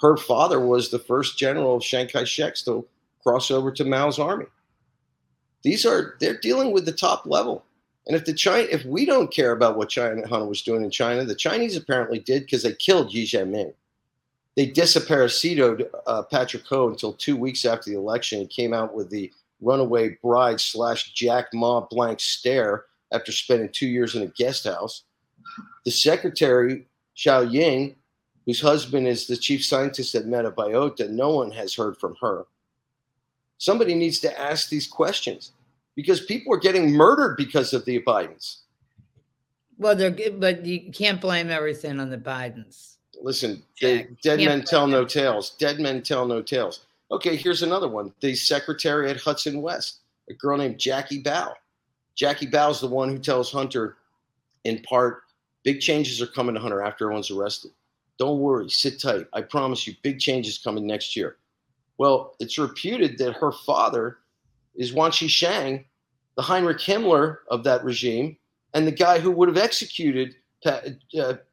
Her 0.00 0.16
father 0.16 0.60
was 0.60 0.88
the 0.88 0.98
first 0.98 1.36
general 1.36 1.76
of 1.76 1.82
Chiang 1.82 2.08
Kai 2.08 2.24
to 2.24 2.86
cross 3.22 3.50
over 3.50 3.70
to 3.72 3.84
Mao's 3.84 4.18
army. 4.18 4.46
These 5.62 5.84
are, 5.84 6.14
they're 6.20 6.38
dealing 6.38 6.72
with 6.72 6.86
the 6.86 6.92
top 6.92 7.26
level. 7.26 7.64
And 8.06 8.16
if 8.16 8.24
the 8.24 8.32
China, 8.32 8.66
if 8.70 8.84
we 8.86 9.04
don't 9.04 9.30
care 9.32 9.52
about 9.52 9.76
what 9.76 9.90
China 9.90 10.26
Hunter 10.26 10.46
was 10.46 10.62
doing 10.62 10.82
in 10.82 10.90
China, 10.90 11.24
the 11.24 11.34
Chinese 11.34 11.76
apparently 11.76 12.20
did 12.20 12.44
because 12.44 12.62
they 12.62 12.72
killed 12.72 13.12
Ye 13.12 13.26
Jianming 13.26 13.74
they 14.56 14.70
disapparasitoed 14.70 15.88
uh, 16.06 16.22
Patrick 16.22 16.64
Ho 16.66 16.88
until 16.88 17.12
two 17.12 17.36
weeks 17.36 17.64
after 17.64 17.90
the 17.90 17.96
election. 17.96 18.40
He 18.40 18.46
came 18.46 18.74
out 18.74 18.94
with 18.94 19.10
the 19.10 19.32
runaway 19.60 20.18
bride 20.22 20.60
slash 20.60 21.12
Jack 21.12 21.46
Ma 21.54 21.80
blank 21.80 22.20
stare 22.20 22.86
after 23.12 23.32
spending 23.32 23.68
two 23.72 23.86
years 23.86 24.14
in 24.14 24.22
a 24.22 24.26
guest 24.26 24.64
house. 24.64 25.04
The 25.84 25.90
secretary, 25.90 26.86
Xiao 27.16 27.50
Ying, 27.50 27.96
whose 28.46 28.60
husband 28.60 29.06
is 29.06 29.26
the 29.26 29.36
chief 29.36 29.64
scientist 29.64 30.14
at 30.14 30.24
Metabiota, 30.24 31.08
no 31.08 31.30
one 31.30 31.50
has 31.52 31.74
heard 31.74 31.96
from 31.96 32.16
her. 32.20 32.46
Somebody 33.58 33.94
needs 33.94 34.20
to 34.20 34.40
ask 34.40 34.68
these 34.68 34.86
questions 34.86 35.52
because 35.94 36.20
people 36.20 36.54
are 36.54 36.58
getting 36.58 36.92
murdered 36.92 37.36
because 37.36 37.72
of 37.72 37.84
the 37.84 38.00
Bidens. 38.02 38.60
Well, 39.78 39.94
they're 39.96 40.10
good, 40.10 40.40
but 40.40 40.64
you 40.64 40.90
can't 40.92 41.20
blame 41.20 41.50
everything 41.50 42.00
on 42.00 42.10
the 42.10 42.18
Bidens. 42.18 42.96
Listen, 43.22 43.62
they, 43.80 44.08
dead 44.22 44.40
men 44.40 44.62
tell 44.62 44.86
no 44.86 45.04
tales. 45.04 45.50
Dead 45.58 45.78
men 45.78 46.02
tell 46.02 46.26
no 46.26 46.42
tales. 46.42 46.86
Okay, 47.10 47.36
here's 47.36 47.62
another 47.62 47.88
one. 47.88 48.12
The 48.20 48.34
secretary 48.34 49.10
at 49.10 49.20
Hudson 49.20 49.62
West, 49.62 50.00
a 50.28 50.34
girl 50.34 50.56
named 50.56 50.78
Jackie 50.78 51.22
Bao. 51.22 51.52
Jackie 52.14 52.46
Bao's 52.46 52.80
the 52.80 52.86
one 52.86 53.08
who 53.08 53.18
tells 53.18 53.50
Hunter, 53.50 53.96
in 54.64 54.80
part, 54.82 55.22
big 55.64 55.80
changes 55.80 56.20
are 56.22 56.26
coming 56.26 56.54
to 56.54 56.60
Hunter 56.60 56.82
after 56.82 57.04
everyone's 57.06 57.30
arrested. 57.30 57.72
Don't 58.18 58.38
worry, 58.38 58.68
sit 58.68 59.00
tight. 59.00 59.26
I 59.32 59.40
promise 59.40 59.86
you, 59.86 59.94
big 60.02 60.20
changes 60.20 60.58
coming 60.58 60.86
next 60.86 61.16
year. 61.16 61.36
Well, 61.98 62.36
it's 62.38 62.58
reputed 62.58 63.18
that 63.18 63.34
her 63.34 63.52
father 63.52 64.18
is 64.74 64.92
Wan 64.92 65.10
Shi 65.10 65.28
Shang, 65.28 65.84
the 66.36 66.42
Heinrich 66.42 66.78
Himmler 66.78 67.38
of 67.50 67.64
that 67.64 67.84
regime, 67.84 68.36
and 68.74 68.86
the 68.86 68.92
guy 68.92 69.18
who 69.18 69.30
would 69.30 69.48
have 69.48 69.58
executed 69.58 70.36
uh, 70.64 70.80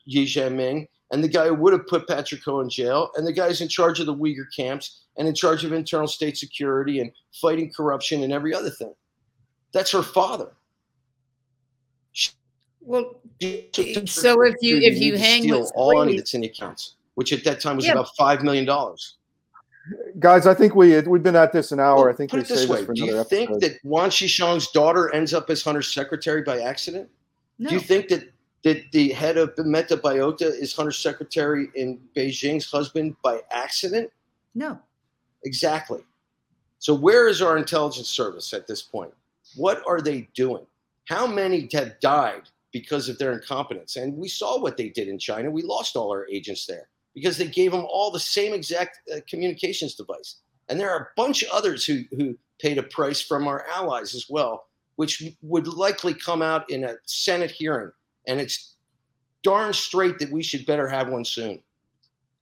Ye 0.05 0.25
Jianming 0.25 0.87
and 1.11 1.23
the 1.23 1.27
guy 1.27 1.47
who 1.47 1.53
would 1.55 1.73
have 1.73 1.87
put 1.87 2.07
Patrick 2.07 2.43
Ho 2.43 2.59
in 2.59 2.69
jail, 2.69 3.11
and 3.15 3.25
the 3.25 3.33
guy's 3.33 3.61
in 3.61 3.67
charge 3.67 3.99
of 3.99 4.05
the 4.05 4.15
Uyghur 4.15 4.45
camps 4.55 5.03
and 5.17 5.27
in 5.27 5.33
charge 5.33 5.63
of 5.63 5.71
internal 5.71 6.07
state 6.07 6.37
security 6.37 6.99
and 6.99 7.11
fighting 7.41 7.71
corruption 7.75 8.23
and 8.23 8.33
every 8.33 8.53
other 8.53 8.69
thing. 8.69 8.93
That's 9.73 9.91
her 9.91 10.03
father. 10.03 10.51
Well, 12.81 13.19
so 14.05 14.41
if 14.43 14.55
you 14.61 14.77
if 14.77 14.97
you 14.99 15.17
hang 15.17 15.49
with 15.51 15.71
all 15.75 15.93
money 15.93 16.15
that's 16.15 16.33
in 16.33 16.41
the 16.41 16.47
accounts, 16.47 16.95
which 17.15 17.33
at 17.33 17.43
that 17.43 17.59
time 17.59 17.75
was 17.75 17.85
yeah. 17.85 17.91
about 17.93 18.15
five 18.17 18.43
million 18.43 18.63
dollars. 18.63 19.15
guys, 20.19 20.47
I 20.47 20.53
think 20.53 20.73
we 20.73 20.97
we've 21.01 21.21
been 21.21 21.35
at 21.35 21.51
this 21.51 21.73
an 21.73 21.81
hour. 21.81 22.05
Well, 22.05 22.09
I 22.09 22.13
think 22.13 22.31
put 22.31 22.37
we 22.37 22.43
it 22.43 22.47
this 22.47 22.67
way: 22.67 22.85
for 22.85 22.93
Do 22.93 23.03
you 23.03 23.09
another 23.09 23.27
think 23.27 23.49
episode. 23.49 23.61
that 23.61 23.79
Wang 23.83 24.09
Shishang's 24.09 24.71
daughter 24.71 25.13
ends 25.13 25.33
up 25.33 25.49
as 25.49 25.61
Hunter's 25.63 25.93
secretary 25.93 26.43
by 26.43 26.61
accident? 26.61 27.09
No. 27.59 27.69
Do 27.69 27.75
you 27.75 27.81
think 27.81 28.07
that 28.07 28.31
that 28.63 28.91
the 28.91 29.09
head 29.09 29.37
of 29.37 29.55
Metabiota 29.55 30.43
is 30.43 30.75
Hunter's 30.75 30.97
secretary 30.97 31.69
in 31.75 31.99
Beijing's 32.15 32.69
husband 32.69 33.15
by 33.23 33.41
accident? 33.51 34.11
no. 34.53 34.79
Exactly. 35.43 36.01
So 36.79 36.93
where 36.93 37.27
is 37.27 37.41
our 37.41 37.57
intelligence 37.57 38.09
service 38.09 38.53
at 38.53 38.67
this 38.67 38.81
point? 38.81 39.13
What 39.55 39.81
are 39.87 40.01
they 40.01 40.27
doing? 40.33 40.65
How 41.05 41.25
many 41.25 41.69
have 41.73 41.99
died 41.99 42.49
because 42.71 43.07
of 43.07 43.17
their 43.17 43.33
incompetence? 43.33 43.95
And 43.95 44.17
we 44.17 44.27
saw 44.27 44.59
what 44.59 44.77
they 44.77 44.89
did 44.89 45.07
in 45.07 45.17
China. 45.17 45.49
We 45.49 45.61
lost 45.61 45.95
all 45.95 46.11
our 46.11 46.27
agents 46.27 46.65
there 46.65 46.89
because 47.13 47.37
they 47.37 47.47
gave 47.47 47.71
them 47.71 47.85
all 47.89 48.11
the 48.11 48.19
same 48.19 48.53
exact 48.53 48.99
uh, 49.11 49.19
communications 49.29 49.95
device. 49.95 50.37
And 50.69 50.79
there 50.79 50.91
are 50.91 50.99
a 50.99 51.07
bunch 51.15 51.43
of 51.43 51.49
others 51.49 51.85
who, 51.85 52.03
who 52.11 52.37
paid 52.59 52.77
a 52.77 52.83
price 52.83 53.21
from 53.21 53.47
our 53.47 53.65
allies 53.73 54.13
as 54.13 54.25
well, 54.29 54.67
which 54.97 55.23
would 55.41 55.67
likely 55.67 56.13
come 56.13 56.41
out 56.41 56.69
in 56.69 56.83
a 56.83 56.95
Senate 57.05 57.51
hearing. 57.51 57.91
And 58.27 58.39
it's 58.39 58.75
darn 59.43 59.73
straight 59.73 60.19
that 60.19 60.31
we 60.31 60.43
should 60.43 60.65
better 60.65 60.87
have 60.87 61.09
one 61.09 61.25
soon 61.25 61.61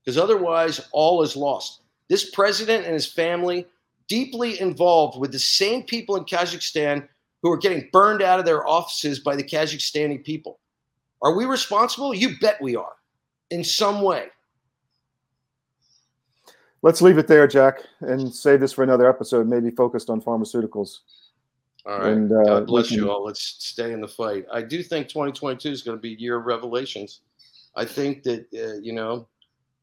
because 0.04 0.18
otherwise 0.18 0.80
all 0.92 1.22
is 1.22 1.36
lost. 1.36 1.80
This 2.08 2.30
president 2.30 2.84
and 2.84 2.94
his 2.94 3.06
family 3.06 3.66
deeply 4.08 4.60
involved 4.60 5.18
with 5.18 5.32
the 5.32 5.38
same 5.38 5.82
people 5.82 6.16
in 6.16 6.24
Kazakhstan 6.24 7.08
who 7.42 7.52
are 7.52 7.56
getting 7.56 7.88
burned 7.92 8.22
out 8.22 8.38
of 8.38 8.44
their 8.44 8.66
offices 8.66 9.20
by 9.20 9.36
the 9.36 9.42
Kazakhstani 9.42 10.24
people. 10.24 10.58
Are 11.22 11.34
we 11.34 11.44
responsible? 11.44 12.14
You 12.14 12.38
bet 12.40 12.60
we 12.60 12.76
are 12.76 12.92
in 13.50 13.64
some 13.64 14.02
way. 14.02 14.28
Let's 16.82 17.02
leave 17.02 17.18
it 17.18 17.26
there, 17.26 17.46
Jack, 17.48 17.80
and 18.00 18.32
save 18.32 18.60
this 18.60 18.72
for 18.72 18.84
another 18.84 19.08
episode, 19.08 19.48
maybe 19.48 19.70
focused 19.70 20.08
on 20.08 20.20
pharmaceuticals. 20.20 20.98
All 21.86 22.00
right. 22.00 22.12
And, 22.12 22.32
uh, 22.32 22.44
God 22.44 22.66
bless 22.66 22.88
can- 22.88 22.98
you 22.98 23.10
all. 23.10 23.24
Let's 23.24 23.40
stay 23.40 23.92
in 23.92 24.00
the 24.00 24.08
fight. 24.08 24.46
I 24.52 24.62
do 24.62 24.82
think 24.82 25.08
2022 25.08 25.70
is 25.70 25.82
going 25.82 25.96
to 25.96 26.02
be 26.02 26.14
a 26.14 26.16
year 26.16 26.36
of 26.36 26.46
revelations. 26.46 27.20
I 27.76 27.84
think 27.84 28.22
that, 28.24 28.46
uh, 28.54 28.80
you 28.80 28.92
know, 28.92 29.28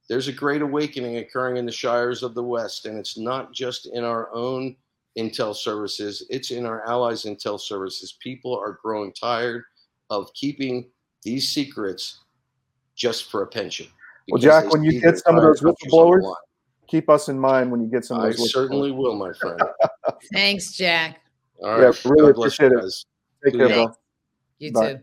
there's 0.10 0.28
a 0.28 0.34
great 0.34 0.62
awakening 0.62 1.18
occurring 1.18 1.58
in 1.58 1.66
the 1.66 1.72
shires 1.72 2.24
of 2.24 2.36
the 2.36 2.44
West, 2.44 2.86
and 2.86 2.98
it's 2.98 3.18
not 3.18 3.54
just 3.54 3.86
in 3.86 4.04
our 4.04 4.34
own 4.34 4.76
intel 5.18 5.56
services, 5.56 6.26
it's 6.30 6.52
in 6.52 6.66
our 6.66 6.86
allies' 6.88 7.24
intel 7.24 7.60
services. 7.60 8.18
People 8.20 8.58
are 8.58 8.80
growing 8.82 9.14
tired 9.14 9.64
of 10.10 10.34
keeping 10.34 10.90
these 11.22 11.50
secrets 11.50 12.20
just 12.96 13.32
for 13.32 13.44
a 13.44 13.48
pension. 13.48 13.88
Well, 14.30 14.42
Jack, 14.42 14.72
when 14.72 14.84
you 14.84 15.00
get 15.00 15.20
some 15.20 15.38
of 15.38 15.44
those 15.44 15.62
countries 15.62 15.94
on 15.94 16.20
whistleblowers. 16.20 16.36
Keep 16.88 17.10
us 17.10 17.30
in 17.30 17.40
mind 17.40 17.72
when 17.72 17.82
you 17.82 17.88
get 17.88 18.06
some 18.06 18.18
of 18.18 18.24
those. 18.24 18.36
I 18.36 18.38
those. 18.38 18.52
certainly 18.52 18.92
will, 18.92 19.16
my 19.16 19.34
friend. 19.34 19.60
Thanks, 20.34 20.74
Jack. 20.74 21.23
All 21.62 21.80
Yeah, 21.82 21.92
really 22.06 22.32
God 22.34 22.40
appreciate 22.40 22.72
it. 22.72 22.80
guys. 22.80 23.06
Take 23.44 23.58
care, 23.58 23.68
Yeah. 23.70 23.76
bro. 23.76 23.96
You 24.60 24.72
Bye. 24.72 24.94
too. 24.94 25.00